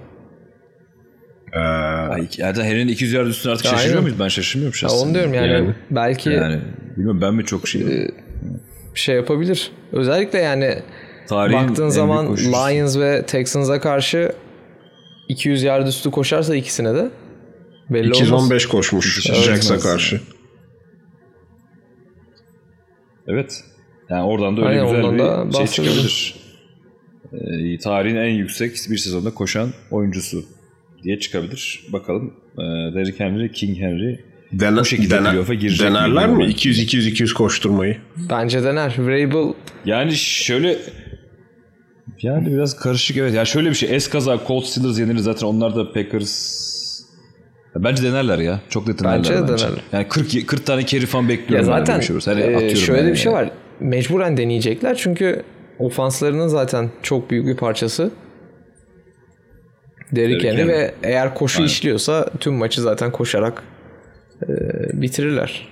[1.52, 3.76] Ee, Ay, zaten Henry'nin 200 yard üstüne artık Aynen.
[3.78, 4.18] şaşırıyor muyuz?
[4.20, 5.06] Ben şaşırmıyorum Ya şahsen.
[5.06, 5.74] onu diyorum yani, Yani.
[5.90, 6.60] belki Yani
[6.96, 7.82] bilmiyorum ben mi çok şey.
[8.94, 9.70] Şey yapabilir.
[9.92, 10.78] Özellikle yani
[11.28, 12.36] Tarihin baktığın zaman.
[12.36, 14.32] Lions ve Texans'a karşı
[15.28, 17.10] 200 yard üstü koşarsa ikisine de
[17.90, 18.20] belli olmaz.
[18.20, 19.42] 215 koşmuş Evet.
[19.42, 20.20] Jacks'a karşı.
[23.28, 23.64] Evet.
[24.10, 26.34] Yani oradan da öyle Aynen, güzel bir şey çıkabilir.
[27.32, 30.44] Ee, tarihin en yüksek bir sezonda koşan oyuncusu.
[31.02, 31.86] diye çıkabilir.
[31.92, 32.34] Bakalım.
[32.54, 32.62] Ee,
[32.94, 35.86] Derrick Henry, King Henry Dene, bu şekilde dene, playoff'a girecek.
[35.86, 36.36] Denerler mi?
[36.36, 36.44] mi?
[36.44, 37.96] 200-200-200 koşturmayı.
[38.16, 38.94] Bence dener.
[38.98, 39.52] Vrabel
[39.84, 40.78] Yani şöyle
[42.22, 43.34] yani biraz karışık evet.
[43.34, 43.96] Ya şöyle bir şey.
[43.96, 46.60] Eskaza Colt Steelers yenilir zaten onlar da Packers
[47.76, 48.60] Bence denerler ya.
[48.68, 49.64] Çok net denerler Bence de bence.
[49.64, 49.82] denerler.
[49.92, 51.66] Yani 40 40 tane carry falan ya bekliyorum.
[51.66, 52.30] zaten şey olursa.
[52.30, 53.10] Hani e, atıyorum şöyle yani.
[53.10, 53.50] bir şey var.
[53.80, 55.42] Mecburen deneyecekler çünkü
[55.78, 58.10] ofanslarının zaten çok büyük bir parçası.
[60.12, 60.68] Derrick Henry.
[60.68, 61.66] ve eğer koşu Aynen.
[61.66, 63.62] işliyorsa tüm maçı zaten koşarak
[64.42, 64.52] e,
[65.02, 65.68] bitirirler.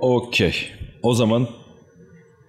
[0.00, 0.54] Okey.
[1.02, 1.48] O zaman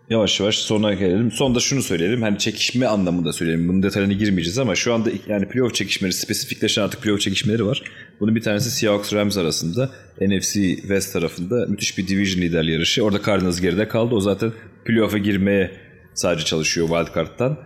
[0.09, 1.31] yavaş yavaş sona gelelim.
[1.31, 2.21] Sonda şunu söyleyelim.
[2.21, 3.67] Hani çekişme anlamında söyleyelim.
[3.67, 7.83] Bunun detaylarına girmeyeceğiz ama şu anda yani playoff çekişmeleri, spesifikleşen artık playoff çekişmeleri var.
[8.19, 9.89] Bunun bir tanesi Seahawks Rams arasında.
[10.21, 13.03] NFC West tarafında müthiş bir division lider yarışı.
[13.03, 14.15] Orada Cardinals geride kaldı.
[14.15, 14.51] O zaten
[14.85, 15.71] playoff'a girmeye
[16.13, 17.57] sadece çalışıyor wildcard'tan.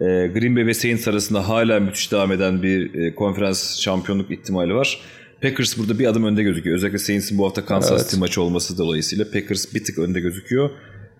[0.00, 4.74] Ee, Green Bay ve Saints arasında hala müthiş devam eden bir e, konferans şampiyonluk ihtimali
[4.74, 5.00] var.
[5.44, 6.76] Packers burada bir adım önde gözüküyor.
[6.76, 8.04] Özellikle Saints'in bu hafta Kansas Evet.
[8.04, 10.70] City maçı olması dolayısıyla Packers bir tık önde gözüküyor.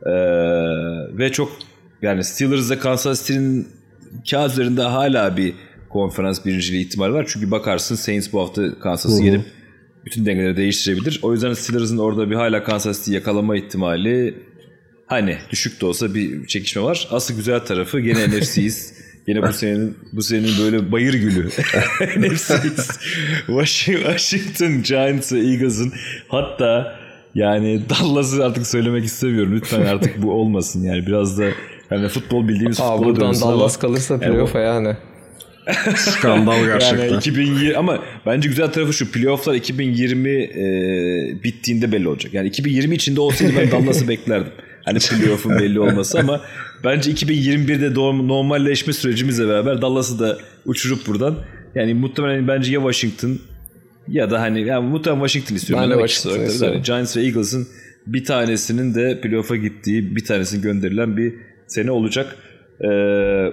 [0.07, 0.11] Ee,
[1.19, 1.53] ve çok
[2.03, 3.69] yani Steelers'da Kansas City'nin
[4.31, 5.55] kağıt üzerinde hala bir
[5.89, 7.27] konferans birinciliği ihtimali var.
[7.29, 9.43] Çünkü bakarsın Saints bu hafta Kansas'ı yenip
[10.07, 11.21] bütün dengeleri değiştirebilir.
[11.23, 14.35] O yüzden Steelers'ın orada bir hala Kansas City yakalama ihtimali
[15.07, 17.09] hani düşük de olsa bir çekişme var.
[17.11, 19.03] Asıl güzel tarafı gene NFC'yiz.
[19.27, 21.47] Gene bu senenin bu senenin böyle bayır gülü.
[22.17, 22.91] NFC'yiz.
[23.47, 25.93] Washington, Washington Giants ve Eagles'ın
[26.29, 26.97] hatta
[27.35, 29.53] yani Dallas'ı artık söylemek istemiyorum.
[29.57, 30.83] Lütfen artık bu olmasın.
[30.83, 31.45] Yani biraz da
[31.91, 34.97] yani futbol bildiğimiz Aa, futbola buradan dönsün ama- Dallas kalırsa Yani playoff'a yani.
[35.97, 37.05] Skandal gerçekten.
[37.09, 42.35] yani 2020 ama bence güzel tarafı şu playofflar 2020 e, bittiğinde belli olacak.
[42.35, 44.53] Yani 2020 içinde olsaydı ben Dallas'ı beklerdim.
[44.85, 46.40] Hani playoff'un belli olması ama
[46.85, 51.39] bence 2021'de doğum- normalleşme sürecimizle beraber Dallas'ı da uçurup buradan
[51.74, 53.39] yani muhtemelen bence ya Washington
[54.09, 55.90] ya da hani yani muhtemelen Washington istiyorum.
[55.90, 56.77] Ben de Washington istiyorum.
[56.77, 57.66] yani Giants ve Eagles'ın
[58.06, 61.35] bir tanesinin de playoff'a gittiği bir tanesinin gönderilen bir
[61.66, 62.36] sene olacak.
[62.81, 62.86] Ee,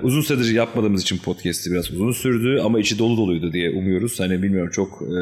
[0.03, 4.19] uzun süredir yapmadığımız için podcast'i biraz uzun sürdü ama içi dolu doluydu diye umuyoruz.
[4.19, 5.19] Hani bilmiyorum çok e,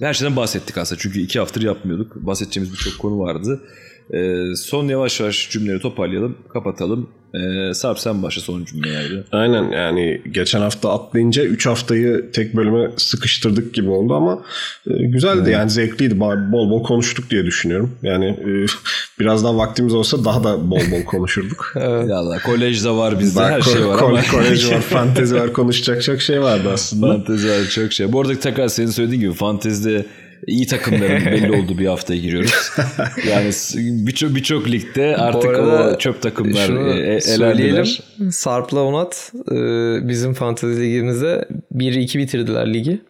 [0.00, 2.16] her şeyden bahsettik aslında çünkü iki haftadır yapmıyorduk.
[2.16, 3.60] Bahsedeceğimiz birçok konu vardı.
[4.12, 7.08] Ee, son yavaş yavaş cümleleri toparlayalım, kapatalım.
[7.34, 9.24] Ee, Sarp sen başla son cümleye ayrı.
[9.32, 14.42] Aynen yani geçen hafta atlayınca 3 haftayı tek bölüme sıkıştırdık gibi oldu ama
[14.90, 16.20] e, güzeldi yani zevkliydi.
[16.20, 17.90] Bol bol konuştuk diye düşünüyorum.
[18.02, 18.66] Yani e,
[19.20, 21.72] biraz daha vaktimiz olsa daha da bol bol konuşurduk.
[22.08, 24.20] Ya Allah, kolejde var bizde Bak, her ko- şey var ko- ama.
[24.30, 27.06] Kolej var, fantezi var, konuşacak çok şey vardı aslında.
[27.06, 28.12] Fantezi var çok şey.
[28.12, 30.06] Bu arada tekrar senin söylediğin gibi fantezide
[30.46, 32.70] iyi takımların belli olduğu bir haftaya giriyoruz.
[33.28, 33.50] Yani
[34.06, 37.74] birçok birçok ligde artık o çöp takımlar e, e, söyleyelim.
[37.74, 38.02] elendiler.
[38.30, 39.54] Sarp'la Onat e,
[40.08, 43.00] bizim fantezi ligimizde 1-2 bitirdiler ligi.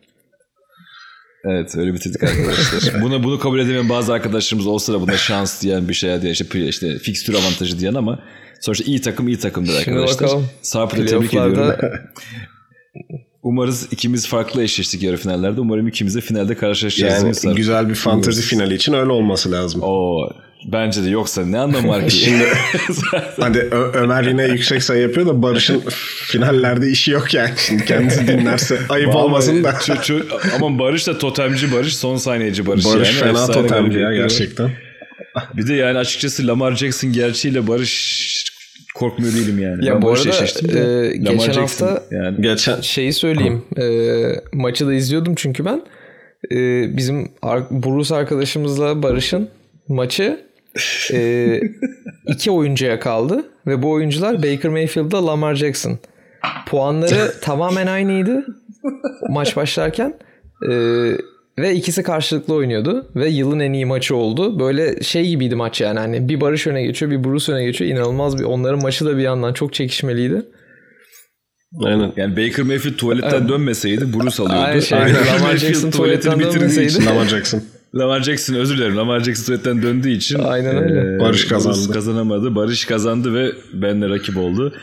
[1.45, 3.03] Evet öyle bitirdik arkadaşlar.
[3.03, 6.69] bunu bunu kabul edemeyen bazı arkadaşlarımız olsa da buna şans diyen bir şey diye işte,
[6.69, 8.23] işte fikstür avantajı diyen ama
[8.61, 10.41] sonuçta iyi takım iyi takımdır Şimdi arkadaşlar.
[10.63, 11.75] Sarp'ı da tebrik ediyorum.
[13.43, 15.61] Umarız ikimiz farklı eşleştik yarı finallerde.
[15.61, 17.45] Umarım ikimiz de finalde karşılaşacağız.
[17.45, 18.41] Yani güzel bir Umuyoruz.
[18.41, 19.83] finali için öyle olması lazım.
[19.83, 20.29] Oo,
[20.73, 22.17] bence de yoksa ne anlamı var ki?
[22.17, 22.45] Şimdi
[23.41, 25.83] Hadi Ö- Ömer yine yüksek sayı yapıyor da Barış'ın
[26.27, 27.51] finallerde işi yok yani.
[27.67, 29.71] Şimdi kendisi dinlerse ayıp Vallahi olmasın da.
[29.71, 32.85] çö- çö- ama Barış da totemci Barış, son saniyeci Barış.
[32.85, 33.19] Barış yani.
[33.33, 34.71] fena totemci ya gerçekten.
[35.57, 38.42] Bir de yani açıkçası Lamar Jackson gerçeğiyle Barış
[38.95, 39.85] korkmuyor değilim yani.
[39.87, 40.23] Ya Ben bu arada,
[40.79, 42.43] e, geçen hafta- yani.
[42.43, 43.63] Geçen şeyi söyleyeyim.
[43.79, 43.87] E,
[44.53, 45.83] maçı da izliyordum çünkü ben.
[46.53, 46.57] E,
[46.97, 49.49] bizim ar- Burus arkadaşımızla Barış'ın
[49.89, 50.41] maçı
[51.13, 51.61] e,
[52.27, 53.45] iki oyuncuya kaldı.
[53.67, 55.99] Ve bu oyuncular Baker Mayfield'da Lamar Jackson.
[56.67, 58.47] Puanları tamamen aynıydı
[59.29, 60.15] maç başlarken.
[60.71, 60.73] E,
[61.59, 63.07] ve ikisi karşılıklı oynuyordu.
[63.17, 64.59] Ve yılın en iyi maçı oldu.
[64.59, 65.99] Böyle şey gibiydi maç yani.
[65.99, 67.91] Hani bir Barış öne geçiyor bir Bruce öne geçiyor.
[67.91, 70.43] İnanılmaz bir onların maçı da bir yandan çok çekişmeliydi.
[71.85, 72.13] aynen.
[72.17, 74.65] Yani Baker Mayfield tuvaletten dönmeseydi Bruce alıyordu.
[74.65, 77.07] Aynen şey, Baker Lamar Jackson tuvaletten dönmeseydi.
[77.07, 77.63] Lamar Jackson.
[77.95, 78.97] Lamar Jackson özür dilerim.
[78.97, 81.21] Lamar Jackson tuvaletten döndüğü için Aynen öyle.
[81.21, 81.77] Barış kazandı.
[81.79, 82.55] Bruce kazanamadı.
[82.55, 84.75] Barış kazandı ve benle rakip oldu.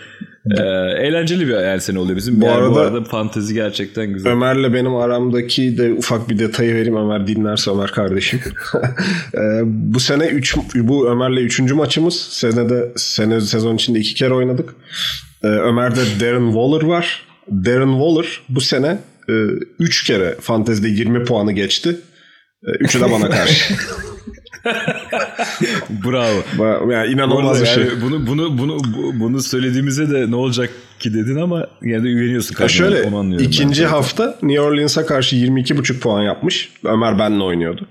[0.52, 0.64] Ee,
[0.98, 2.42] eğlenceli bir yani sene oluyor bizim.
[2.42, 4.32] Bu yani bu arada- arada fantezi gerçekten güzel.
[4.32, 6.96] Ömer'le benim aramdaki de ufak bir detayı vereyim.
[6.98, 8.40] Ömer dinlerse Ömer kardeşim.
[9.34, 11.60] Ee, bu sene 3 bu Ömer'le 3.
[11.72, 12.16] maçımız.
[12.16, 14.76] Senede sene sezon içinde iki kere oynadık.
[15.44, 17.24] Ee, Ömer'de Darren Waller var.
[17.52, 18.98] Darren Waller bu sene
[19.80, 21.96] 3 kere fantezide 20 puanı geçti.
[22.68, 23.74] Ee, Üçü de bana karşı.
[26.06, 26.44] Bravo.
[26.58, 27.84] Ba- yani inanılmaz bir şey.
[27.84, 30.70] yani bunu bunu bunu bu- bunu söylediğimizde de ne olacak
[31.00, 32.56] ki dedin ama yine de güveniyorsun.
[32.60, 33.10] Ya şöyle
[33.40, 33.88] ikinci ben.
[33.88, 36.70] hafta New Orleans'a karşı 22,5 puan yapmış.
[36.86, 37.88] Ömer benle oynuyordu.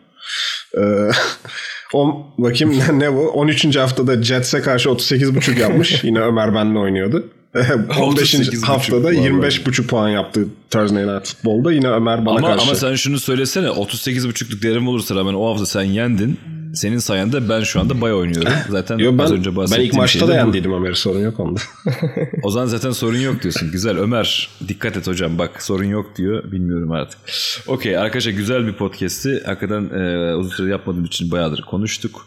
[0.78, 0.80] Ee,
[1.92, 3.28] on, bakayım ne, ne bu?
[3.30, 3.76] 13.
[3.76, 6.00] haftada Jets'e karşı 38,5 yapmış.
[6.04, 7.28] Yine Ömer benle oynuyordu.
[8.00, 8.62] 15.
[8.62, 11.72] haftada 25,5 puan yaptı Thursday Night Football'da.
[11.72, 12.62] Yine Ömer bana ama, karşı.
[12.62, 16.40] Ama sen şunu söylesene 38,5'luk değerim olursa rağmen o hafta sen yendin.
[16.74, 18.52] Senin sayende ben şu anda bay oynuyorum.
[18.68, 21.60] Zaten Yo, ben, az önce bahsettiğim Ben ilk maçta da yendiydim Ömer sorun yok onda.
[22.42, 23.72] o zaman zaten sorun yok diyorsun.
[23.72, 26.52] Güzel Ömer dikkat et hocam bak sorun yok diyor.
[26.52, 27.18] Bilmiyorum artık.
[27.66, 29.42] Okey arkadaşlar güzel bir podcast'i.
[29.46, 32.26] Hakikaten e, uzun süre yapmadığım için bayağıdır konuştuk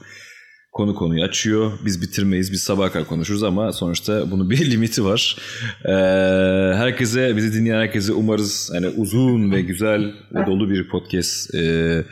[0.72, 1.72] konu konuyu açıyor.
[1.85, 2.52] Biz bitirmeyiz.
[2.52, 5.38] Biz sabah kadar konuşuruz ama sonuçta bunun bir limiti var.
[5.85, 5.91] Ee,
[6.76, 12.03] herkese, bizi dinleyen herkese umarız yani uzun ve güzel ve dolu bir podcast e,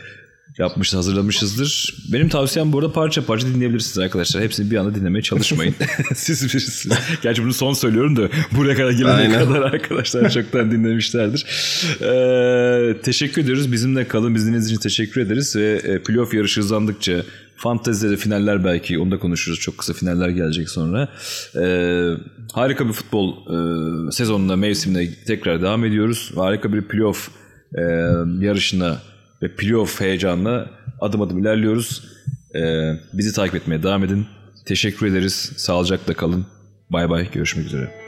[0.57, 1.95] yapmış, hazırlamışızdır.
[2.13, 4.43] Benim tavsiyem bu arada parça parça dinleyebilirsiniz arkadaşlar.
[4.43, 5.75] Hepsini bir anda dinlemeye çalışmayın.
[6.15, 6.97] Siz bilirsiniz.
[7.21, 11.45] Gerçi bunu son söylüyorum da buraya kadar gelene kadar arkadaşlar çoktan dinlemişlerdir.
[12.01, 13.71] Ee, teşekkür ediyoruz.
[13.71, 14.35] Bizimle kalın.
[14.35, 15.55] Biz dinlediğiniz için teşekkür ederiz.
[15.55, 17.23] Ve e, playoff yarışı hızlandıkça
[17.59, 19.59] Fantezide de finaller belki onu da konuşuruz.
[19.59, 21.07] Çok kısa finaller gelecek sonra.
[21.55, 22.13] Ee,
[22.53, 26.31] harika bir futbol e, sezonunda, mevsimine tekrar devam ediyoruz.
[26.35, 27.29] Harika bir playoff
[27.75, 27.81] e,
[28.39, 28.99] yarışına
[29.41, 30.69] ve playoff heyecanla
[31.01, 32.03] adım adım ilerliyoruz.
[32.55, 34.25] Ee, bizi takip etmeye devam edin.
[34.65, 35.51] Teşekkür ederiz.
[35.57, 36.45] Sağlıcakla kalın.
[36.89, 37.31] Bay bay.
[37.31, 37.98] Görüşmek üzere.